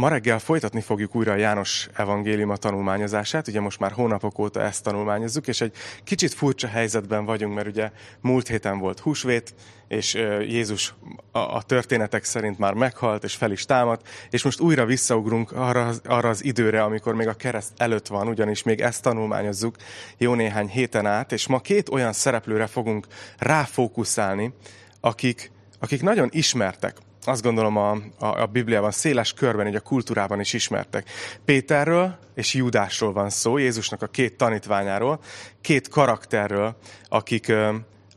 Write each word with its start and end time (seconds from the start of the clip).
Ma 0.00 0.08
reggel 0.08 0.38
folytatni 0.38 0.80
fogjuk 0.80 1.14
újra 1.14 1.32
a 1.32 1.36
János 1.36 1.88
evangéliuma 1.94 2.56
tanulmányozását. 2.56 3.48
Ugye 3.48 3.60
most 3.60 3.78
már 3.78 3.92
hónapok 3.92 4.38
óta 4.38 4.62
ezt 4.62 4.82
tanulmányozzuk, 4.82 5.46
és 5.46 5.60
egy 5.60 5.72
kicsit 6.04 6.34
furcsa 6.34 6.68
helyzetben 6.68 7.24
vagyunk, 7.24 7.54
mert 7.54 7.66
ugye 7.66 7.90
múlt 8.20 8.48
héten 8.48 8.78
volt 8.78 9.00
húsvét, 9.00 9.54
és 9.88 10.14
Jézus 10.40 10.94
a, 11.32 11.62
történetek 11.62 12.24
szerint 12.24 12.58
már 12.58 12.74
meghalt, 12.74 13.24
és 13.24 13.34
fel 13.34 13.50
is 13.50 13.64
támadt, 13.64 14.08
és 14.30 14.42
most 14.42 14.60
újra 14.60 14.84
visszaugrunk 14.84 15.52
arra, 15.52 15.92
arra 16.04 16.28
az 16.28 16.44
időre, 16.44 16.82
amikor 16.82 17.14
még 17.14 17.28
a 17.28 17.34
kereszt 17.34 17.72
előtt 17.76 18.06
van, 18.06 18.28
ugyanis 18.28 18.62
még 18.62 18.80
ezt 18.80 19.02
tanulmányozzuk 19.02 19.76
jó 20.16 20.34
néhány 20.34 20.68
héten 20.68 21.06
át, 21.06 21.32
és 21.32 21.46
ma 21.46 21.60
két 21.60 21.88
olyan 21.88 22.12
szereplőre 22.12 22.66
fogunk 22.66 23.06
ráfókuszálni, 23.38 24.52
akik, 25.00 25.50
akik 25.78 26.02
nagyon 26.02 26.28
ismertek 26.32 26.96
azt 27.26 27.42
gondolom 27.42 27.76
a, 27.76 27.90
a, 28.18 28.26
a 28.26 28.46
Bibliában 28.46 28.90
széles 28.90 29.32
körben, 29.32 29.66
így 29.66 29.74
a 29.74 29.80
kultúrában 29.80 30.40
is 30.40 30.52
ismertek. 30.52 31.10
Péterről 31.44 32.18
és 32.34 32.54
Judásról 32.54 33.12
van 33.12 33.30
szó, 33.30 33.58
Jézusnak 33.58 34.02
a 34.02 34.06
két 34.06 34.36
tanítványáról, 34.36 35.20
két 35.60 35.88
karakterről, 35.88 36.76
akik, 37.08 37.52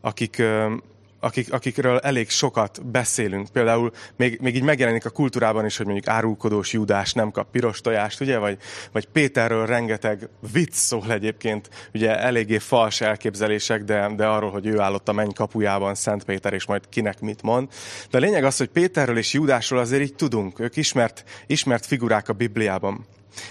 akik 0.01 0.41
akik, 1.19 1.53
akikről 1.53 1.97
elég 1.97 2.29
sokat 2.29 2.85
beszélünk. 2.85 3.49
Például 3.49 3.91
még, 4.15 4.39
még 4.41 4.55
így 4.55 4.63
megjelenik 4.63 5.05
a 5.05 5.09
kultúrában 5.09 5.65
is, 5.65 5.77
hogy 5.77 5.85
mondjuk 5.85 6.07
árulkodós 6.07 6.73
Judás 6.73 7.13
nem 7.13 7.31
kap 7.31 7.51
piros 7.51 7.81
tojást, 7.81 8.21
ugye? 8.21 8.37
Vagy, 8.37 8.57
vagy 8.91 9.05
Péterről 9.05 9.65
rengeteg 9.65 10.29
vicc 10.51 10.73
szól 10.73 11.11
egyébként, 11.11 11.69
ugye 11.93 12.19
eléggé 12.19 12.57
fals 12.57 13.01
elképzelések, 13.01 13.83
de, 13.83 14.11
de 14.15 14.25
arról, 14.25 14.51
hogy 14.51 14.65
ő 14.65 14.79
állott 14.79 15.09
a 15.09 15.13
menny 15.13 15.33
kapujában, 15.33 15.95
Szent 15.95 16.23
Péter, 16.23 16.53
és 16.53 16.65
majd 16.65 16.89
kinek 16.89 17.19
mit 17.19 17.41
mond. 17.41 17.67
De 18.09 18.17
a 18.17 18.21
lényeg 18.21 18.43
az, 18.43 18.57
hogy 18.57 18.69
Péterről 18.69 19.17
és 19.17 19.33
Judásról 19.33 19.79
azért 19.79 20.01
így 20.01 20.15
tudunk. 20.15 20.59
Ők 20.59 20.75
ismert, 20.75 21.23
ismert 21.47 21.85
figurák 21.85 22.29
a 22.29 22.33
Bibliában. 22.33 23.05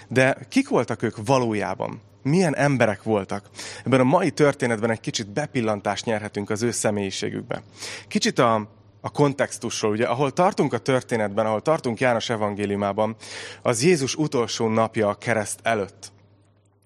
De 0.09 0.37
kik 0.49 0.69
voltak 0.69 1.03
ők 1.03 1.17
valójában? 1.25 2.01
Milyen 2.23 2.57
emberek 2.57 3.03
voltak. 3.03 3.45
Ebben 3.85 4.01
a 4.01 4.05
mai 4.05 4.31
történetben 4.31 4.91
egy 4.91 5.01
kicsit 5.01 5.29
bepillantást 5.29 6.05
nyerhetünk 6.05 6.51
az 6.51 6.63
ő 6.63 6.71
személyiségükbe. 6.71 7.63
Kicsit 8.09 8.39
a, 8.39 8.69
a 9.01 9.11
kontextusról, 9.11 9.91
ugye, 9.91 10.07
ahol 10.07 10.33
tartunk 10.33 10.73
a 10.73 10.79
történetben, 10.79 11.47
ahol 11.47 11.63
tartunk 11.63 12.01
János 12.01 12.31
evangéliumában, 12.31 13.17
az 13.63 13.83
Jézus 13.83 14.15
utolsó 14.15 14.69
napja 14.69 15.09
a 15.09 15.15
kereszt 15.15 15.61
előtt. 15.63 16.13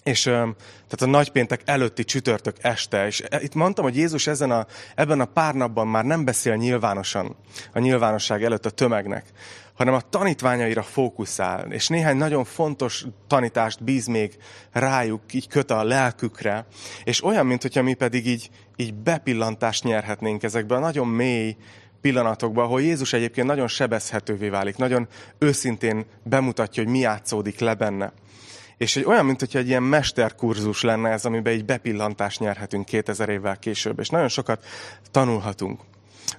És 0.03 0.23
tehát 0.23 1.01
a 1.01 1.07
nagypéntek 1.07 1.61
előtti 1.65 2.05
csütörtök 2.05 2.57
este. 2.61 3.07
És 3.07 3.23
e, 3.29 3.41
itt 3.41 3.55
mondtam, 3.55 3.85
hogy 3.85 3.97
Jézus 3.97 4.27
ezen 4.27 4.51
a, 4.51 4.67
ebben 4.95 5.21
a 5.21 5.25
pár 5.25 5.55
napban 5.55 5.87
már 5.87 6.05
nem 6.05 6.25
beszél 6.25 6.55
nyilvánosan 6.55 7.37
a 7.73 7.79
nyilvánosság 7.79 8.45
előtt 8.45 8.67
a 8.67 8.71
tömegnek, 8.71 9.25
hanem 9.83 10.01
a 10.05 10.09
tanítványaira 10.11 10.83
fókuszál, 10.83 11.73
és 11.73 11.89
néhány 11.89 12.17
nagyon 12.17 12.45
fontos 12.45 13.05
tanítást 13.27 13.85
bíz 13.85 14.07
még 14.07 14.37
rájuk, 14.73 15.21
így 15.33 15.49
köt 15.49 15.71
a 15.71 15.85
lelkükre, 15.85 16.67
és 17.05 17.25
olyan, 17.25 17.47
mint 17.47 17.63
hogyha 17.63 17.83
mi 17.83 17.95
pedig 17.95 18.27
így, 18.27 18.51
így 18.77 18.95
bepillantást 18.95 19.85
nyerhetnénk 19.85 20.43
ezekbe 20.43 20.75
a 20.75 20.79
nagyon 20.79 21.09
mély 21.09 21.57
pillanatokban, 22.01 22.65
ahol 22.65 22.83
Jézus 22.83 23.13
egyébként 23.13 23.47
nagyon 23.47 23.69
sebezhetővé 23.69 24.49
válik, 24.49 24.77
nagyon 24.77 25.09
őszintén 25.39 26.05
bemutatja, 26.23 26.83
hogy 26.83 26.93
mi 26.93 26.99
játszódik 26.99 27.59
le 27.59 27.75
benne. 27.75 28.13
És 28.77 28.97
egy 28.97 29.05
olyan, 29.05 29.25
mint 29.25 29.41
hogyha 29.41 29.59
egy 29.59 29.69
ilyen 29.69 29.83
mesterkurzus 29.83 30.83
lenne 30.83 31.11
ez, 31.11 31.25
amiben 31.25 31.53
egy 31.53 31.65
bepillantást 31.65 32.41
nyerhetünk 32.41 32.85
2000 32.85 33.29
évvel 33.29 33.57
később, 33.57 33.99
és 33.99 34.09
nagyon 34.09 34.29
sokat 34.29 34.65
tanulhatunk. 35.11 35.81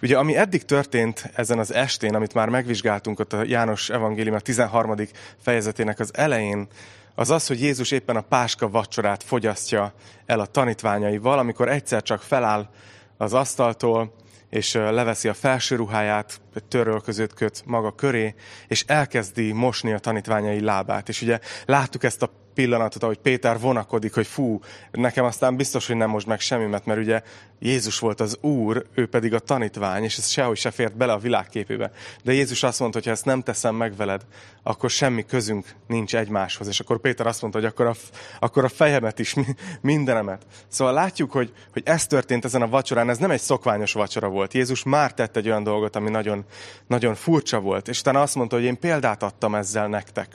Ugye, 0.02 0.18
ami 0.18 0.36
eddig 0.36 0.66
történt 0.66 1.32
ezen 1.36 1.60
az 1.60 1.74
estén, 1.74 2.16
amit 2.16 2.34
már 2.34 2.50
megvizsgáltunk 2.50 3.20
ott 3.20 3.34
a 3.34 3.44
János 3.44 3.90
Evangélium 3.90 4.36
a 4.36 4.40
13. 4.40 4.96
fejezetének 5.42 6.00
az 6.00 6.12
elején, 6.14 6.68
az 7.16 7.30
az, 7.30 7.48
hogy 7.48 7.62
Jézus 7.62 7.92
éppen 7.92 8.16
a 8.16 8.22
páska 8.22 8.70
vacsorát 8.70 9.24
fogyasztja 9.24 9.94
el 10.26 10.40
a 10.40 10.46
tanítványaival, 10.46 11.40
amikor 11.40 11.70
egyszer 11.70 12.02
csak 12.02 12.22
feláll 12.22 12.70
az 13.18 13.34
asztaltól, 13.34 14.14
és 14.50 14.74
leveszi 14.74 15.28
a 15.28 15.34
felső 15.34 15.76
ruháját, 15.76 16.42
törölközőt 16.60 17.34
köt 17.34 17.64
maga 17.66 17.96
köré, 17.96 18.36
és 18.68 18.84
elkezdi 18.88 19.52
mosni 19.52 19.94
a 19.94 20.00
tanítványai 20.00 20.62
lábát. 20.62 21.10
És 21.10 21.22
ugye 21.22 21.40
láttuk 21.66 22.04
ezt 22.04 22.22
a 22.22 22.32
pillanatot, 22.54 23.04
ahogy 23.04 23.18
Péter 23.18 23.60
vonakodik, 23.60 24.14
hogy 24.14 24.28
fú, 24.28 24.60
nekem 24.92 25.26
aztán 25.26 25.56
biztos, 25.56 25.88
hogy 25.88 25.96
nem 25.96 26.10
most 26.10 26.28
meg 26.28 26.40
semmimet, 26.40 26.86
mert 26.86 27.00
ugye 27.00 27.22
Jézus 27.60 28.00
volt 28.00 28.20
az 28.20 28.38
Úr, 28.42 28.86
ő 28.94 29.08
pedig 29.08 29.34
a 29.34 29.40
tanítvány, 29.40 30.04
és 30.04 30.18
ez 30.18 30.28
sehogy 30.28 30.58
se 30.58 30.72
fért 30.72 30.98
bele 30.98 31.14
a 31.14 31.18
világképébe. 31.18 31.92
De 32.24 32.34
Jézus 32.34 32.64
azt 32.64 32.80
mondta, 32.80 32.98
hogy 32.98 33.08
ha 33.08 33.14
ezt 33.14 33.26
nem 33.26 33.42
teszem 33.42 33.76
meg 33.76 33.96
veled, 33.96 34.22
akkor 34.64 34.90
semmi 34.90 35.26
közünk 35.26 35.66
nincs 35.88 36.16
egymáshoz. 36.16 36.68
És 36.68 36.80
akkor 36.80 37.00
Péter 37.00 37.28
azt 37.28 37.42
mondta, 37.42 37.60
hogy 37.60 37.68
akkor 37.68 37.86
a, 37.86 37.96
akkor 38.40 38.64
a 38.64 38.70
fejemet 38.70 39.20
is, 39.20 39.36
mindenemet. 39.82 40.46
Szóval 40.68 40.94
látjuk, 40.94 41.32
hogy, 41.32 41.54
hogy 41.72 41.82
ez 41.86 42.08
történt 42.08 42.46
ezen 42.46 42.62
a 42.62 42.68
vacsorán, 42.68 43.10
ez 43.10 43.18
nem 43.18 43.32
egy 43.32 43.42
szokványos 43.42 43.94
vacsora 43.94 44.28
volt. 44.28 44.54
Jézus 44.54 44.84
már 44.84 45.14
tett 45.14 45.36
egy 45.36 45.48
olyan 45.48 45.64
dolgot, 45.64 45.96
ami 45.96 46.10
nagyon, 46.10 46.43
nagyon 46.88 47.16
furcsa 47.16 47.60
volt. 47.60 47.88
És 47.88 48.00
utána 48.00 48.22
azt 48.22 48.36
mondta, 48.36 48.56
hogy 48.56 48.66
én 48.66 48.80
példát 48.80 49.24
adtam 49.24 49.56
ezzel 49.56 49.88
nektek 49.88 50.28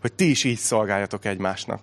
hogy 0.00 0.12
ti 0.12 0.30
is 0.30 0.44
így 0.44 0.58
szolgáljatok 0.58 1.24
egymásnak. 1.24 1.82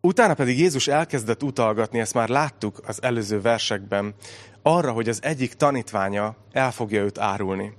Utána 0.00 0.34
pedig 0.34 0.58
Jézus 0.58 0.88
elkezdett 0.88 1.42
utalgatni, 1.42 2.00
ezt 2.00 2.14
már 2.14 2.28
láttuk 2.28 2.80
az 2.86 3.02
előző 3.02 3.40
versekben, 3.40 4.14
arra, 4.62 4.92
hogy 4.92 5.08
az 5.08 5.22
egyik 5.22 5.54
tanítványa 5.54 6.36
el 6.52 6.72
fogja 6.72 7.02
őt 7.02 7.18
árulni. 7.18 7.72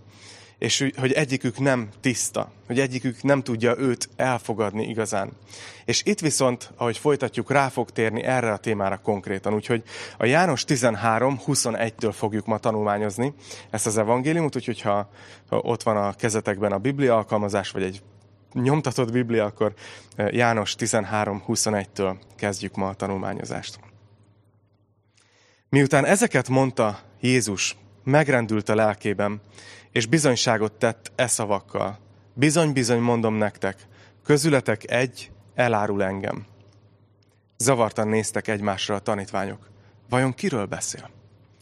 És 0.63 0.89
hogy 0.97 1.11
egyikük 1.11 1.59
nem 1.59 1.89
tiszta, 1.99 2.51
hogy 2.67 2.79
egyikük 2.79 3.23
nem 3.23 3.41
tudja 3.41 3.77
őt 3.77 4.09
elfogadni 4.15 4.87
igazán. 4.87 5.31
És 5.85 6.01
itt 6.05 6.19
viszont, 6.19 6.71
ahogy 6.75 6.97
folytatjuk, 6.97 7.51
rá 7.51 7.69
fog 7.69 7.89
térni 7.89 8.23
erre 8.23 8.51
a 8.51 8.57
témára 8.57 8.97
konkrétan. 8.97 9.53
Úgyhogy 9.53 9.83
a 10.17 10.25
János 10.25 10.63
13-21-től 10.67 12.13
fogjuk 12.13 12.45
ma 12.45 12.57
tanulmányozni 12.57 13.33
ezt 13.69 13.85
az 13.85 13.97
evangéliumot, 13.97 14.55
úgyhogy 14.55 14.81
ha 14.81 15.09
ott 15.49 15.83
van 15.83 15.97
a 15.97 16.13
kezetekben 16.13 16.71
a 16.71 16.77
Biblia 16.77 17.15
alkalmazás, 17.15 17.71
vagy 17.71 17.83
egy 17.83 18.01
nyomtatott 18.53 19.11
Biblia, 19.11 19.45
akkor 19.45 19.73
eh, 20.15 20.33
János 20.33 20.75
13.21-től 20.79 22.15
kezdjük 22.35 22.75
ma 22.75 22.87
a 22.87 22.93
tanulmányozást. 22.93 23.79
Miután 25.69 26.05
ezeket 26.05 26.49
mondta 26.49 26.99
Jézus, 27.19 27.75
megrendült 28.03 28.69
a 28.69 28.75
lelkében, 28.75 29.41
és 29.93 30.05
bizonyságot 30.05 30.71
tett 30.71 31.11
e 31.15 31.27
szavakkal. 31.27 31.99
Bizony-bizony 32.33 32.99
mondom 32.99 33.35
nektek, 33.35 33.87
közületek 34.23 34.91
egy 34.91 35.31
elárul 35.55 36.03
engem. 36.03 36.45
Zavartan 37.57 38.07
néztek 38.07 38.47
egymásra 38.47 38.95
a 38.95 38.99
tanítványok. 38.99 39.69
Vajon 40.09 40.33
kiről 40.33 40.65
beszél? 40.65 41.09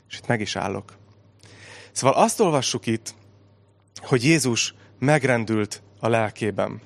És 0.09 0.17
itt 0.17 0.27
meg 0.27 0.41
is 0.41 0.55
állok. 0.55 0.97
Szóval 1.91 2.23
azt 2.23 2.39
olvassuk 2.39 2.85
itt, 2.85 3.13
hogy 3.95 4.23
Jézus 4.23 4.73
megrendült 4.99 5.81
a 5.99 6.07
lelkében. 6.07 6.81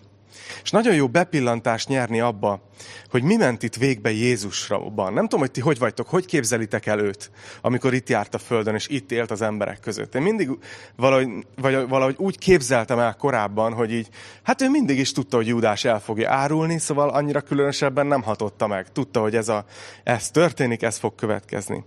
És 0.64 0.72
nagyon 0.72 0.96
jó 0.96 1.08
bepillantást 1.08 1.88
nyerni 1.88 2.20
abba, 2.20 2.62
hogy 3.10 3.24
mi 3.24 3.36
ment 3.36 3.64
itt 3.64 3.76
végbe 3.76 4.12
Jézusban. 4.12 5.14
Nem 5.14 5.24
tudom, 5.24 5.40
hogy 5.40 5.52
ti 5.52 5.62
hogy 5.62 5.80
vagytok, 5.80 6.08
hogy 6.08 6.26
képzelitek 6.26 6.86
el 6.86 7.00
őt, 7.00 7.32
amikor 7.62 7.94
itt 7.94 8.10
járt 8.10 8.34
a 8.34 8.38
Földön, 8.38 8.76
és 8.76 8.88
itt 8.88 9.12
élt 9.12 9.32
az 9.32 9.42
emberek 9.42 9.80
között. 9.80 10.16
Én 10.16 10.22
mindig 10.22 10.50
valahogy, 10.96 11.30
vagy 11.56 11.88
valahogy 11.88 12.16
úgy 12.18 12.38
képzeltem 12.38 13.00
el 13.00 13.16
korábban, 13.16 13.74
hogy 13.74 13.94
így, 13.94 14.08
hát 14.44 14.62
ő 14.62 14.70
mindig 14.70 15.00
is 15.00 15.12
tudta, 15.12 15.36
hogy 15.36 15.48
Júdás 15.48 15.86
el 15.86 16.00
fogja 16.00 16.32
árulni, 16.32 16.80
szóval 16.80 17.10
annyira 17.10 17.42
különösebben 17.42 18.08
nem 18.08 18.22
hatotta 18.22 18.68
meg. 18.68 18.92
Tudta, 18.92 19.22
hogy 19.22 19.36
ez, 19.36 19.50
a, 19.50 19.66
ez 20.04 20.32
történik, 20.32 20.82
ez 20.82 20.98
fog 20.98 21.16
következni. 21.16 21.84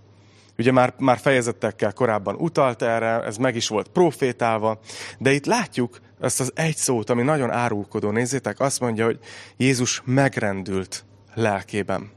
Ugye 0.59 0.71
már, 0.71 0.93
már 0.97 1.17
fejezetekkel 1.17 1.93
korábban 1.93 2.35
utalt 2.35 2.81
erre, 2.81 3.23
ez 3.23 3.37
meg 3.37 3.55
is 3.55 3.67
volt 3.67 3.87
profétálva, 3.87 4.79
de 5.17 5.31
itt 5.31 5.45
látjuk 5.45 5.99
ezt 6.21 6.39
az 6.39 6.51
egy 6.55 6.75
szót, 6.75 7.09
ami 7.09 7.21
nagyon 7.21 7.51
árulkodó. 7.51 8.11
Nézzétek, 8.11 8.59
azt 8.59 8.79
mondja, 8.79 9.05
hogy 9.05 9.19
Jézus 9.57 10.01
megrendült 10.05 11.05
lelkében. 11.33 12.11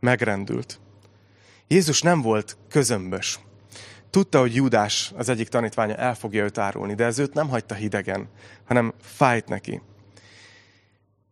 Megrendült. 0.00 0.80
Jézus 1.68 2.02
nem 2.02 2.22
volt 2.22 2.56
közömbös. 2.68 3.38
Tudta, 4.10 4.38
hogy 4.38 4.54
Júdás, 4.54 5.12
az 5.16 5.28
egyik 5.28 5.48
tanítványa 5.48 5.94
el 5.94 6.14
fogja 6.14 6.44
őt 6.44 6.58
árulni, 6.58 6.94
de 6.94 7.04
ez 7.04 7.18
őt 7.18 7.34
nem 7.34 7.48
hagyta 7.48 7.74
hidegen, 7.74 8.28
hanem 8.64 8.92
fájt 9.00 9.48
neki. 9.48 9.82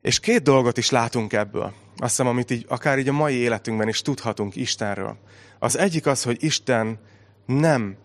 És 0.02 0.20
két 0.20 0.42
dolgot 0.42 0.78
is 0.78 0.90
látunk 0.90 1.32
ebből. 1.32 1.72
Azt 1.96 2.16
hiszem, 2.16 2.26
amit 2.26 2.50
így, 2.50 2.64
akár 2.68 2.98
így 2.98 3.08
a 3.08 3.12
mai 3.12 3.34
életünkben 3.34 3.88
is 3.88 4.02
tudhatunk 4.02 4.56
Istenről. 4.56 5.18
Az 5.64 5.78
egyik 5.78 6.06
az, 6.06 6.22
hogy 6.22 6.42
Isten 6.42 6.98
nem 7.46 7.96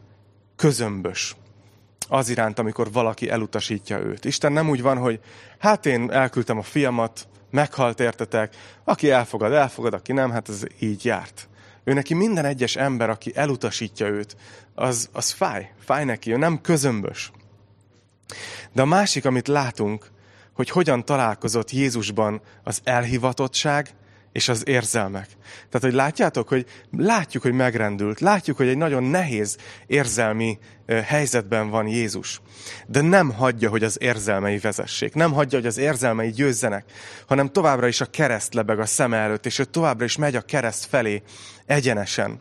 közömbös 0.56 1.36
az 2.08 2.30
iránt, 2.30 2.60
amikor 2.60 2.92
valaki 2.92 3.30
elutasítja 3.30 4.00
őt. 4.00 4.26
Isten 4.26 4.52
nem 4.52 4.70
úgy 4.70 4.82
van, 4.82 4.98
hogy 4.98 5.20
hát 5.58 5.86
én 5.86 6.12
elküldtem 6.12 6.58
a 6.58 6.62
fiamat, 6.62 7.28
meghalt 7.52 8.00
értetek, 8.00 8.56
aki 8.84 9.12
elfogad, 9.12 9.52
elfogad, 9.52 9.94
aki 9.94 10.12
nem, 10.12 10.32
hát 10.32 10.50
ez 10.50 10.64
így 10.80 11.06
járt. 11.06 11.50
Ő 11.84 11.94
neki 11.94 12.14
minden 12.14 12.46
egyes 12.46 12.76
ember, 12.76 13.10
aki 13.10 13.32
elutasítja 13.36 14.08
őt, 14.08 14.36
az, 14.76 15.10
az 15.12 15.32
fáj, 15.32 15.72
fáj 15.80 16.06
neki, 16.06 16.32
ő 16.32 16.38
nem 16.38 16.62
közömbös. 16.62 17.32
De 18.74 18.82
a 18.82 18.86
másik, 18.86 19.26
amit 19.26 19.48
látunk, 19.48 20.12
hogy 20.54 20.70
hogyan 20.70 21.06
találkozott 21.06 21.72
Jézusban 21.72 22.42
az 22.64 22.82
elhivatottság 22.84 23.94
és 24.32 24.50
az 24.50 24.68
érzelmek. 24.68 25.28
Tehát, 25.54 25.82
hogy 25.82 25.94
látjátok, 25.94 26.48
hogy 26.48 26.66
látjuk, 26.92 27.44
hogy 27.44 27.54
megrendült, 27.54 28.20
látjuk, 28.20 28.58
hogy 28.58 28.68
egy 28.68 28.78
nagyon 28.78 29.04
nehéz 29.04 29.58
érzelmi 29.88 30.58
helyzetben 31.06 31.70
van 31.70 31.88
Jézus. 31.88 32.42
De 32.88 33.02
nem 33.02 33.32
hagyja, 33.32 33.70
hogy 33.70 33.84
az 33.84 33.98
érzelmei 34.02 34.58
vezessék. 34.58 35.14
Nem 35.14 35.32
hagyja, 35.32 35.58
hogy 35.58 35.68
az 35.68 35.78
érzelmei 35.78 36.32
győzzenek, 36.32 36.86
hanem 37.28 37.52
továbbra 37.52 37.88
is 37.88 38.02
a 38.02 38.06
kereszt 38.06 38.54
lebeg 38.54 38.80
a 38.80 38.86
szem 38.86 39.14
előtt, 39.14 39.46
és 39.46 39.60
ő 39.60 39.64
továbbra 39.64 40.06
is 40.06 40.18
megy 40.18 40.36
a 40.36 40.42
kereszt 40.42 40.86
felé 40.86 41.22
egyenesen. 41.66 42.40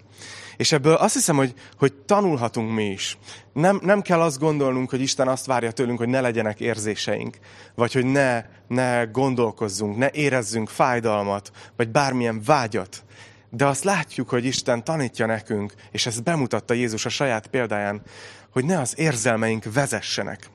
És 0.59 0.73
ebből 0.73 0.95
azt 0.95 1.15
hiszem, 1.15 1.37
hogy, 1.37 1.55
hogy 1.77 1.93
tanulhatunk 1.93 2.75
mi 2.75 2.85
is. 2.85 3.19
Nem, 3.53 3.81
nem 3.83 4.03
kell 4.03 4.21
azt 4.21 4.39
gondolnunk, 4.39 4.91
hogy 4.91 5.01
Isten 5.01 5.29
azt 5.29 5.47
várja 5.47 5.71
tőlünk, 5.71 5.99
hogy 5.99 6.09
ne 6.09 6.21
legyenek 6.21 6.61
érzéseink, 6.61 7.39
vagy 7.75 7.93
hogy 7.93 8.05
ne, 8.05 8.45
ne 8.69 9.05
gondolkozzunk, 9.05 9.97
ne 9.97 10.11
érezzünk 10.11 10.69
fájdalmat, 10.69 11.51
vagy 11.77 11.89
bármilyen 11.89 12.43
vágyat. 12.45 13.05
De 13.51 13.67
azt 13.67 13.85
látjuk, 13.85 14.29
hogy 14.29 14.45
Isten 14.45 14.85
tanítja 14.85 15.27
nekünk, 15.27 15.73
és 15.91 16.07
ezt 16.07 16.23
bemutatta 16.23 16.75
Jézus 16.75 17.05
a 17.05 17.09
saját 17.09 17.47
példáján, 17.47 18.03
hogy 18.51 18.65
ne 18.65 18.79
az 18.79 18.99
érzelmeink 18.99 19.73
vezessenek. 19.73 20.51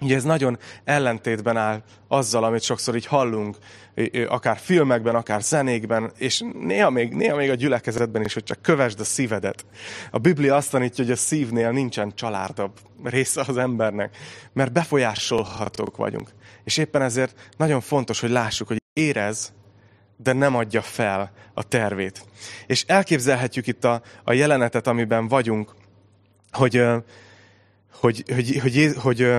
Ugye 0.00 0.16
ez 0.16 0.24
nagyon 0.24 0.58
ellentétben 0.84 1.56
áll 1.56 1.82
azzal, 2.08 2.44
amit 2.44 2.62
sokszor 2.62 2.96
így 2.96 3.06
hallunk, 3.06 3.56
akár 4.28 4.58
filmekben, 4.58 5.14
akár 5.14 5.42
zenékben, 5.42 6.12
és 6.16 6.44
néha 6.60 6.90
még, 6.90 7.12
néha 7.12 7.36
még 7.36 7.50
a 7.50 7.54
gyülekezetben 7.54 8.24
is, 8.24 8.34
hogy 8.34 8.42
csak 8.42 8.62
kövesd 8.62 9.00
a 9.00 9.04
szívedet. 9.04 9.66
A 10.10 10.18
Biblia 10.18 10.56
azt 10.56 10.70
tanítja, 10.70 11.04
hogy 11.04 11.12
a 11.12 11.16
szívnél 11.16 11.70
nincsen 11.70 12.14
családabb 12.14 12.72
része 13.04 13.44
az 13.46 13.56
embernek, 13.56 14.16
mert 14.52 14.72
befolyásolhatók 14.72 15.96
vagyunk. 15.96 16.30
És 16.64 16.76
éppen 16.76 17.02
ezért 17.02 17.50
nagyon 17.56 17.80
fontos, 17.80 18.20
hogy 18.20 18.30
lássuk, 18.30 18.68
hogy 18.68 18.82
érez, 18.92 19.52
de 20.16 20.32
nem 20.32 20.56
adja 20.56 20.82
fel 20.82 21.32
a 21.54 21.62
tervét. 21.62 22.24
És 22.66 22.84
elképzelhetjük 22.86 23.66
itt 23.66 23.84
a, 23.84 24.02
a 24.24 24.32
jelenetet, 24.32 24.86
amiben 24.86 25.28
vagyunk, 25.28 25.74
hogy, 26.50 26.84
hogy, 28.00 28.24
hogy, 28.26 28.58
hogy, 28.60 28.60
hogy, 28.60 28.94
hogy 28.96 29.30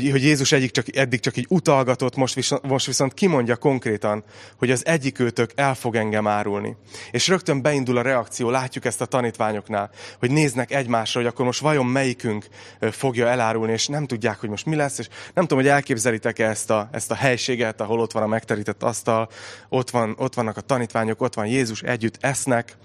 hogy, 0.00 0.10
hogy 0.10 0.22
Jézus 0.22 0.52
egyik 0.52 0.70
csak, 0.70 0.96
eddig 0.96 1.20
csak 1.20 1.36
így 1.36 1.46
utalgatott, 1.48 2.16
most 2.16 2.34
viszont, 2.34 2.62
most 2.62 2.86
viszont 2.86 3.14
kimondja 3.14 3.56
konkrétan, 3.56 4.24
hogy 4.56 4.70
az 4.70 4.86
egyik 4.86 5.18
őtök 5.18 5.50
el 5.54 5.74
fog 5.74 5.94
engem 5.94 6.26
árulni. 6.26 6.76
És 7.10 7.28
rögtön 7.28 7.62
beindul 7.62 7.96
a 7.96 8.02
reakció, 8.02 8.50
látjuk 8.50 8.84
ezt 8.84 9.00
a 9.00 9.06
tanítványoknál, 9.06 9.90
hogy 10.18 10.30
néznek 10.30 10.72
egymásra, 10.72 11.20
hogy 11.20 11.28
akkor 11.28 11.44
most 11.44 11.60
vajon 11.60 11.86
melyikünk 11.86 12.46
fogja 12.80 13.28
elárulni, 13.28 13.72
és 13.72 13.86
nem 13.86 14.06
tudják, 14.06 14.40
hogy 14.40 14.48
most 14.48 14.66
mi 14.66 14.74
lesz, 14.74 14.98
és 14.98 15.08
nem 15.34 15.46
tudom, 15.46 15.58
hogy 15.58 15.72
elképzelitek-e 15.72 16.48
ezt 16.48 16.70
a, 16.70 16.88
ezt 16.92 17.10
a 17.10 17.14
helységet, 17.14 17.80
ahol 17.80 18.00
ott 18.00 18.12
van 18.12 18.22
a 18.22 18.26
megterített 18.26 18.82
asztal, 18.82 19.28
ott, 19.68 19.90
van, 19.90 20.14
ott 20.18 20.34
vannak 20.34 20.56
a 20.56 20.60
tanítványok, 20.60 21.22
ott 21.22 21.34
van 21.34 21.46
Jézus, 21.46 21.82
együtt 21.82 22.16
esznek, 22.20 22.76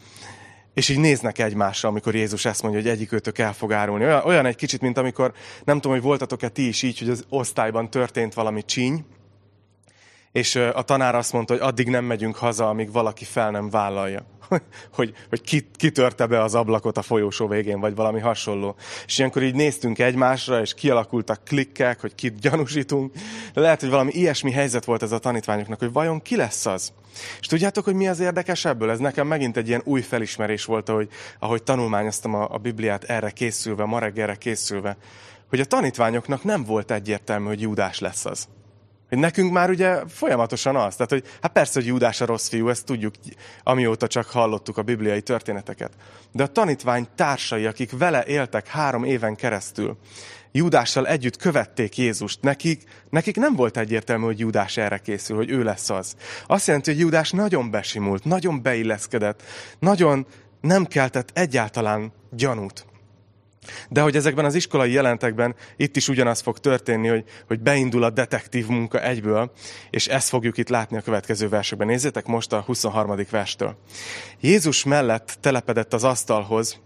és 0.74 0.90
így 0.90 1.00
néznek 1.00 1.40
egymásra, 1.40 1.90
amikor 1.90 2.16
Jézus 2.16 2.46
ezt 2.46 2.62
mondja, 2.62 2.82
hogy 2.82 2.90
egyik 2.90 3.12
őtök 3.12 3.38
el 3.38 3.54
fog 3.54 3.74
árulni. 3.74 4.04
Olyan, 4.04 4.22
olyan 4.26 4.46
egy 4.46 4.56
kicsit, 4.56 4.82
mint 4.82 4.98
amikor, 4.98 5.34
nem 5.64 5.76
tudom, 5.76 5.92
hogy 5.92 6.06
voltatok-e 6.06 6.50
ti 6.50 6.68
is 6.68 6.82
így, 6.82 7.00
hogy 7.00 7.10
az 7.10 7.26
osztályban 7.30 7.90
történt 7.90 8.34
valami 8.34 8.66
csíny, 8.66 9.06
és 10.32 10.56
a 10.56 10.82
tanár 10.82 11.16
azt 11.16 11.34
mondta, 11.34 11.54
hogy 11.54 11.62
addig 11.62 11.88
nem 11.88 12.06
megyünk 12.06 12.36
haza, 12.36 12.70
amíg 12.70 12.92
valaki 12.92 13.26
fel 13.26 13.52
nem 13.52 13.70
vállalja. 13.70 14.26
hogy, 14.98 15.14
hogy 15.30 15.42
ki, 15.42 15.70
kitörte 15.76 16.26
be 16.26 16.44
az 16.44 16.56
ablakot 16.56 16.98
a 16.98 17.02
folyósó 17.02 17.48
végén, 17.48 17.80
vagy 17.80 17.96
valami 17.96 18.20
hasonló. 18.20 18.76
És 19.06 19.18
ilyenkor 19.18 19.44
így 19.44 19.56
néztünk 19.56 20.00
egymásra, 20.00 20.62
és 20.62 20.74
kialakultak 20.74 21.44
klikkek, 21.44 22.02
hogy 22.02 22.16
kit 22.16 22.40
gyanúsítunk. 22.40 23.14
De 23.54 23.62
lehet, 23.62 23.80
hogy 23.80 23.90
valami 23.90 24.12
ilyesmi 24.12 24.52
helyzet 24.52 24.86
volt 24.86 25.04
ez 25.04 25.12
a 25.12 25.20
tanítványoknak, 25.20 25.80
hogy 25.80 25.92
vajon 25.92 26.22
ki 26.22 26.36
lesz 26.36 26.66
az? 26.66 26.94
És 27.40 27.48
tudjátok, 27.48 27.84
hogy 27.84 27.96
mi 27.96 28.08
az 28.08 28.20
érdekes 28.20 28.66
ebből? 28.66 28.90
Ez 28.90 29.00
nekem 29.00 29.28
megint 29.28 29.58
egy 29.58 29.68
ilyen 29.68 29.82
új 29.86 30.02
felismerés 30.02 30.66
volt, 30.66 30.90
ahogy, 30.90 31.10
ahogy 31.40 31.64
tanulmányoztam 31.64 32.34
a, 32.34 32.48
a 32.52 32.58
Bibliát 32.58 33.04
erre 33.04 33.30
készülve, 33.30 33.86
ma 33.86 34.00
reggelre 34.00 34.36
készülve, 34.36 34.98
hogy 35.50 35.60
a 35.60 35.66
tanítványoknak 35.66 36.44
nem 36.44 36.64
volt 36.64 36.92
egyértelmű, 36.92 37.48
hogy 37.48 37.62
Júdás 37.62 38.00
lesz 38.00 38.26
az. 38.26 38.48
Hogy 39.10 39.18
nekünk 39.18 39.52
már 39.52 39.70
ugye 39.70 40.06
folyamatosan 40.08 40.76
az. 40.76 40.96
Tehát, 40.96 41.12
hogy 41.12 41.24
hát 41.42 41.52
persze, 41.52 41.80
hogy 41.80 41.86
Júdás 41.88 42.22
a 42.22 42.26
rossz 42.26 42.48
fiú, 42.48 42.70
ezt 42.70 42.86
tudjuk, 42.86 43.14
amióta 43.64 44.08
csak 44.08 44.26
hallottuk 44.26 44.78
a 44.78 44.82
bibliai 44.82 45.22
történeteket. 45.22 45.92
De 46.32 46.44
a 46.44 46.48
tanítvány 46.48 47.08
társai, 47.16 47.66
akik 47.66 47.98
vele 47.98 48.26
éltek 48.26 48.68
három 48.68 49.04
éven 49.04 49.36
keresztül, 49.36 49.98
Júdással 50.52 51.08
együtt 51.08 51.38
követték 51.38 51.98
Jézust. 51.98 52.42
Nekik, 52.42 52.84
nekik 53.10 53.36
nem 53.36 53.56
volt 53.56 53.78
egyértelmű, 53.78 54.26
hogy 54.26 54.40
Júdás 54.40 54.78
erre 54.78 54.98
készül, 54.98 55.36
hogy 55.36 55.50
ő 55.50 55.64
lesz 55.64 55.90
az. 55.90 56.16
Azt 56.48 56.68
jelenti, 56.68 56.92
hogy 56.92 57.00
Júdás 57.00 57.32
nagyon 57.32 57.72
besimult, 57.72 58.24
nagyon 58.24 58.62
beilleszkedett, 58.62 59.44
nagyon 59.80 60.26
nem 60.62 60.86
keltett 60.86 61.30
egyáltalán 61.34 62.14
gyanút. 62.32 62.86
De 63.90 64.02
hogy 64.02 64.16
ezekben 64.16 64.46
az 64.46 64.56
iskolai 64.56 64.92
jelentekben 64.92 65.56
itt 65.76 65.96
is 65.96 66.08
ugyanaz 66.08 66.42
fog 66.42 66.60
történni, 66.60 67.08
hogy, 67.08 67.24
hogy 67.48 67.60
beindul 67.60 68.04
a 68.04 68.10
detektív 68.10 68.68
munka 68.68 69.02
egyből, 69.02 69.52
és 69.90 70.08
ezt 70.08 70.30
fogjuk 70.30 70.58
itt 70.58 70.70
látni 70.70 70.98
a 70.98 71.02
következő 71.02 71.50
versekben. 71.50 71.88
Nézzétek 71.88 72.26
most 72.26 72.54
a 72.54 72.60
23. 72.60 73.26
verstől. 73.30 73.78
Jézus 74.40 74.84
mellett 74.84 75.38
telepedett 75.42 75.94
az 75.94 76.04
asztalhoz 76.04 76.80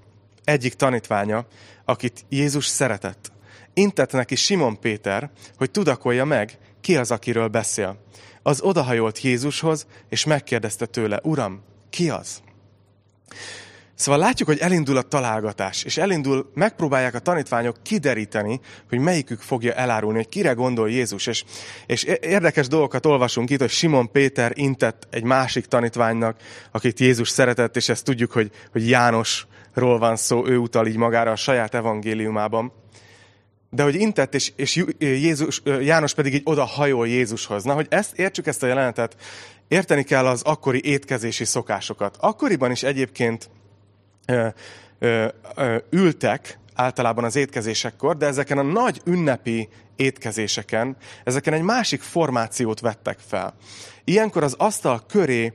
egyik 0.43 0.73
tanítványa, 0.73 1.45
akit 1.85 2.25
Jézus 2.29 2.65
szeretett. 2.65 3.31
Intett 3.73 4.11
neki 4.11 4.35
Simon 4.35 4.79
Péter, 4.79 5.29
hogy 5.57 5.71
tudakolja 5.71 6.25
meg, 6.25 6.57
ki 6.81 6.97
az, 6.97 7.11
akiről 7.11 7.47
beszél. 7.47 7.97
Az 8.41 8.61
odahajolt 8.61 9.21
Jézushoz, 9.21 9.87
és 10.09 10.25
megkérdezte 10.25 10.85
tőle, 10.85 11.19
Uram, 11.23 11.61
ki 11.89 12.09
az? 12.09 12.41
Szóval 13.95 14.19
látjuk, 14.19 14.47
hogy 14.47 14.59
elindul 14.59 14.97
a 14.97 15.01
találgatás, 15.01 15.83
és 15.83 15.97
elindul, 15.97 16.51
megpróbálják 16.53 17.13
a 17.13 17.19
tanítványok 17.19 17.75
kideríteni, 17.83 18.59
hogy 18.89 18.99
melyikük 18.99 19.39
fogja 19.39 19.73
elárulni, 19.73 20.17
hogy 20.17 20.29
kire 20.29 20.51
gondol 20.51 20.89
Jézus. 20.89 21.27
És, 21.27 21.43
és 21.85 22.03
érdekes 22.03 22.67
dolgokat 22.67 23.05
olvasunk 23.05 23.49
itt, 23.49 23.59
hogy 23.59 23.69
Simon 23.69 24.11
Péter 24.11 24.51
intett 24.55 25.07
egy 25.09 25.23
másik 25.23 25.65
tanítványnak, 25.65 26.37
akit 26.71 26.99
Jézus 26.99 27.29
szeretett, 27.29 27.75
és 27.75 27.89
ezt 27.89 28.03
tudjuk, 28.03 28.31
hogy, 28.31 28.51
hogy 28.71 28.89
Jánosról 28.89 29.99
van 29.99 30.15
szó, 30.15 30.47
ő 30.47 30.57
utal 30.57 30.87
így 30.87 30.97
magára 30.97 31.31
a 31.31 31.35
saját 31.35 31.73
evangéliumában. 31.73 32.73
De 33.69 33.83
hogy 33.83 33.95
intett, 33.95 34.33
és, 34.33 34.51
és 34.55 34.85
Jézus, 34.99 35.61
János 35.81 36.13
pedig 36.13 36.33
így 36.33 36.41
oda 36.43 36.63
hajol 36.63 37.07
Jézushoz. 37.07 37.63
Na, 37.63 37.73
hogy 37.73 37.87
ezt 37.89 38.17
értsük 38.19 38.47
ezt 38.47 38.63
a 38.63 38.67
jelenetet, 38.67 39.15
érteni 39.67 40.03
kell 40.03 40.25
az 40.25 40.41
akkori 40.41 40.81
étkezési 40.83 41.45
szokásokat. 41.45 42.17
Akkoriban 42.19 42.71
is 42.71 42.83
egyébként 42.83 43.49
ültek 45.89 46.59
általában 46.73 47.23
az 47.23 47.35
étkezésekor, 47.35 48.17
de 48.17 48.25
ezeken 48.25 48.57
a 48.57 48.61
nagy 48.61 49.01
ünnepi 49.05 49.69
étkezéseken, 49.95 50.97
ezeken 51.23 51.53
egy 51.53 51.61
másik 51.61 52.01
formációt 52.01 52.79
vettek 52.79 53.19
fel. 53.27 53.53
Ilyenkor 54.03 54.43
az 54.43 54.55
asztal 54.57 55.01
köré 55.07 55.53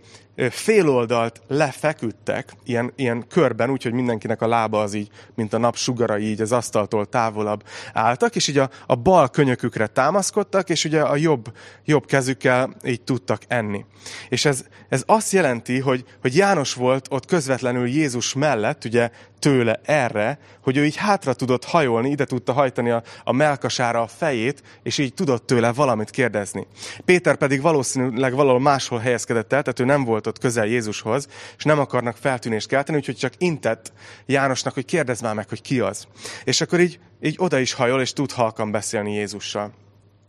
féloldalt 0.50 1.40
lefeküdtek, 1.48 2.52
ilyen, 2.64 2.92
ilyen 2.96 3.26
körben, 3.28 3.70
úgyhogy 3.70 3.92
mindenkinek 3.92 4.42
a 4.42 4.48
lába 4.48 4.80
az 4.80 4.94
így, 4.94 5.08
mint 5.34 5.52
a 5.52 5.58
napsugarai 5.58 6.24
így 6.24 6.40
az 6.40 6.52
asztaltól 6.52 7.06
távolabb 7.06 7.64
álltak, 7.92 8.36
és 8.36 8.48
így 8.48 8.58
a, 8.58 8.70
a 8.86 8.94
bal 8.94 9.28
könyökükre 9.28 9.86
támaszkodtak, 9.86 10.70
és 10.70 10.84
ugye 10.84 11.00
a 11.00 11.16
jobb, 11.16 11.52
jobb 11.84 12.06
kezükkel 12.06 12.76
így 12.84 13.02
tudtak 13.02 13.42
enni. 13.48 13.84
És 14.28 14.44
ez, 14.44 14.64
ez 14.88 15.02
azt 15.06 15.32
jelenti, 15.32 15.78
hogy, 15.80 16.04
hogy 16.20 16.36
János 16.36 16.74
volt 16.74 17.06
ott 17.10 17.26
közvetlenül 17.26 17.86
Jézus 17.86 18.34
mellett, 18.34 18.84
ugye 18.84 19.10
tőle 19.38 19.80
erre, 19.84 20.38
hogy 20.62 20.76
ő 20.76 20.84
így 20.84 20.96
hátra 20.96 21.34
tudott 21.34 21.64
hajolni, 21.64 22.10
ide 22.10 22.24
tudta 22.24 22.52
hajtani 22.52 22.90
a, 22.90 23.02
a 23.24 23.32
melkasára 23.32 24.02
a 24.02 24.06
fejét, 24.06 24.62
és 24.82 24.98
így 24.98 25.14
tudott 25.14 25.46
tőle 25.46 25.72
valamit 25.72 26.10
kérdezni. 26.10 26.66
Péter 27.04 27.36
pedig 27.36 27.60
valószínűleg 27.60 28.34
valahol 28.34 28.60
máshol 28.60 28.98
helyezkedett 28.98 29.52
el, 29.52 29.62
tehát 29.62 29.80
ő 29.80 29.84
nem 29.84 30.04
volt 30.04 30.26
ott 30.26 30.38
közel 30.38 30.66
Jézushoz, 30.66 31.28
és 31.56 31.64
nem 31.64 31.78
akarnak 31.78 32.16
feltűnést 32.16 32.68
kelteni, 32.68 32.98
úgyhogy 32.98 33.16
csak 33.16 33.32
intett 33.38 33.92
Jánosnak, 34.26 34.74
hogy 34.74 34.84
kérdezz 34.84 35.20
már 35.20 35.34
meg, 35.34 35.48
hogy 35.48 35.62
ki 35.62 35.80
az. 35.80 36.06
És 36.44 36.60
akkor 36.60 36.80
így, 36.80 37.00
így 37.20 37.36
oda 37.38 37.58
is 37.58 37.72
hajol, 37.72 38.00
és 38.00 38.12
tud 38.12 38.32
halkan 38.32 38.70
beszélni 38.70 39.12
Jézussal. 39.12 39.72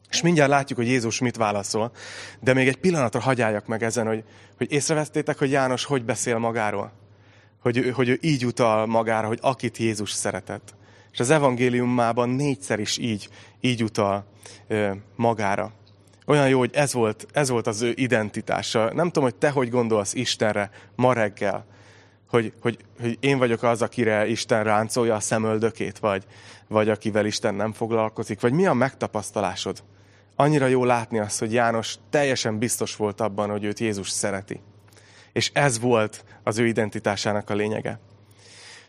És 0.10 0.22
mindjárt 0.22 0.50
látjuk, 0.50 0.80
hogy 0.80 0.88
Jézus 0.88 1.20
mit 1.20 1.38
válaszol, 1.38 1.92
de 2.40 2.54
még 2.54 2.68
egy 2.68 2.78
pillanatra 2.78 3.20
hagyjáljak 3.20 3.66
meg 3.66 3.84
ezen, 3.84 4.08
hogy, 4.08 4.24
hogy 4.58 4.72
észreveztétek, 4.72 5.38
hogy 5.38 5.52
János 5.52 5.86
hogy 5.86 6.06
beszél 6.06 6.38
magáról? 6.38 6.92
Hogy, 7.60 7.92
hogy 7.94 8.10
ő 8.10 8.18
így 8.22 8.46
utal 8.46 8.86
magára, 8.86 9.28
hogy 9.28 9.40
akit 9.42 9.78
Jézus 9.78 10.12
szeretett. 10.12 10.76
És 11.12 11.20
az 11.20 11.30
evangéliumában 11.30 12.30
négyszer 12.30 12.80
is 12.80 12.98
így, 12.98 13.30
így 13.60 13.84
utal 13.84 14.26
ö, 14.68 14.92
magára. 15.16 15.72
Olyan 16.26 16.50
jó, 16.50 16.60
hogy 16.60 16.72
ez 16.74 16.94
volt, 16.94 17.26
ez 17.32 17.50
volt 17.50 17.68
az 17.68 17.82
ő 17.82 17.94
identitása. 17.96 18.94
Nem 18.94 19.06
tudom, 19.06 19.24
hogy 19.24 19.36
te 19.36 19.50
hogy 19.50 19.70
gondolsz 19.70 20.14
Istenre 20.14 20.70
ma 20.96 21.14
reggel. 21.14 21.66
hogy, 22.30 22.54
hogy, 22.62 22.78
hogy 23.02 23.18
én 23.20 23.38
vagyok 23.38 23.64
az, 23.64 23.82
akire 23.82 24.28
Isten 24.28 24.64
ráncolja 24.64 25.16
a 25.16 25.20
szemöldökét, 25.20 26.00
vagy, 26.00 26.26
vagy 26.68 26.90
akivel 26.90 27.26
Isten 27.26 27.56
nem 27.56 27.74
foglalkozik, 27.74 28.42
vagy 28.42 28.54
mi 28.54 28.66
a 28.66 28.74
megtapasztalásod? 28.74 29.84
Annyira 30.36 30.66
jó 30.66 30.86
látni 30.86 31.20
azt, 31.20 31.40
hogy 31.40 31.54
János 31.54 31.96
teljesen 32.10 32.58
biztos 32.58 32.96
volt 32.96 33.22
abban, 33.22 33.50
hogy 33.50 33.64
őt 33.64 33.80
Jézus 33.80 34.10
szereti. 34.10 34.62
És 35.34 35.52
ez 35.54 35.80
volt 35.80 36.24
az 36.44 36.58
ő 36.58 36.68
identitásának 36.68 37.50
a 37.50 37.54
lényege. 37.54 38.00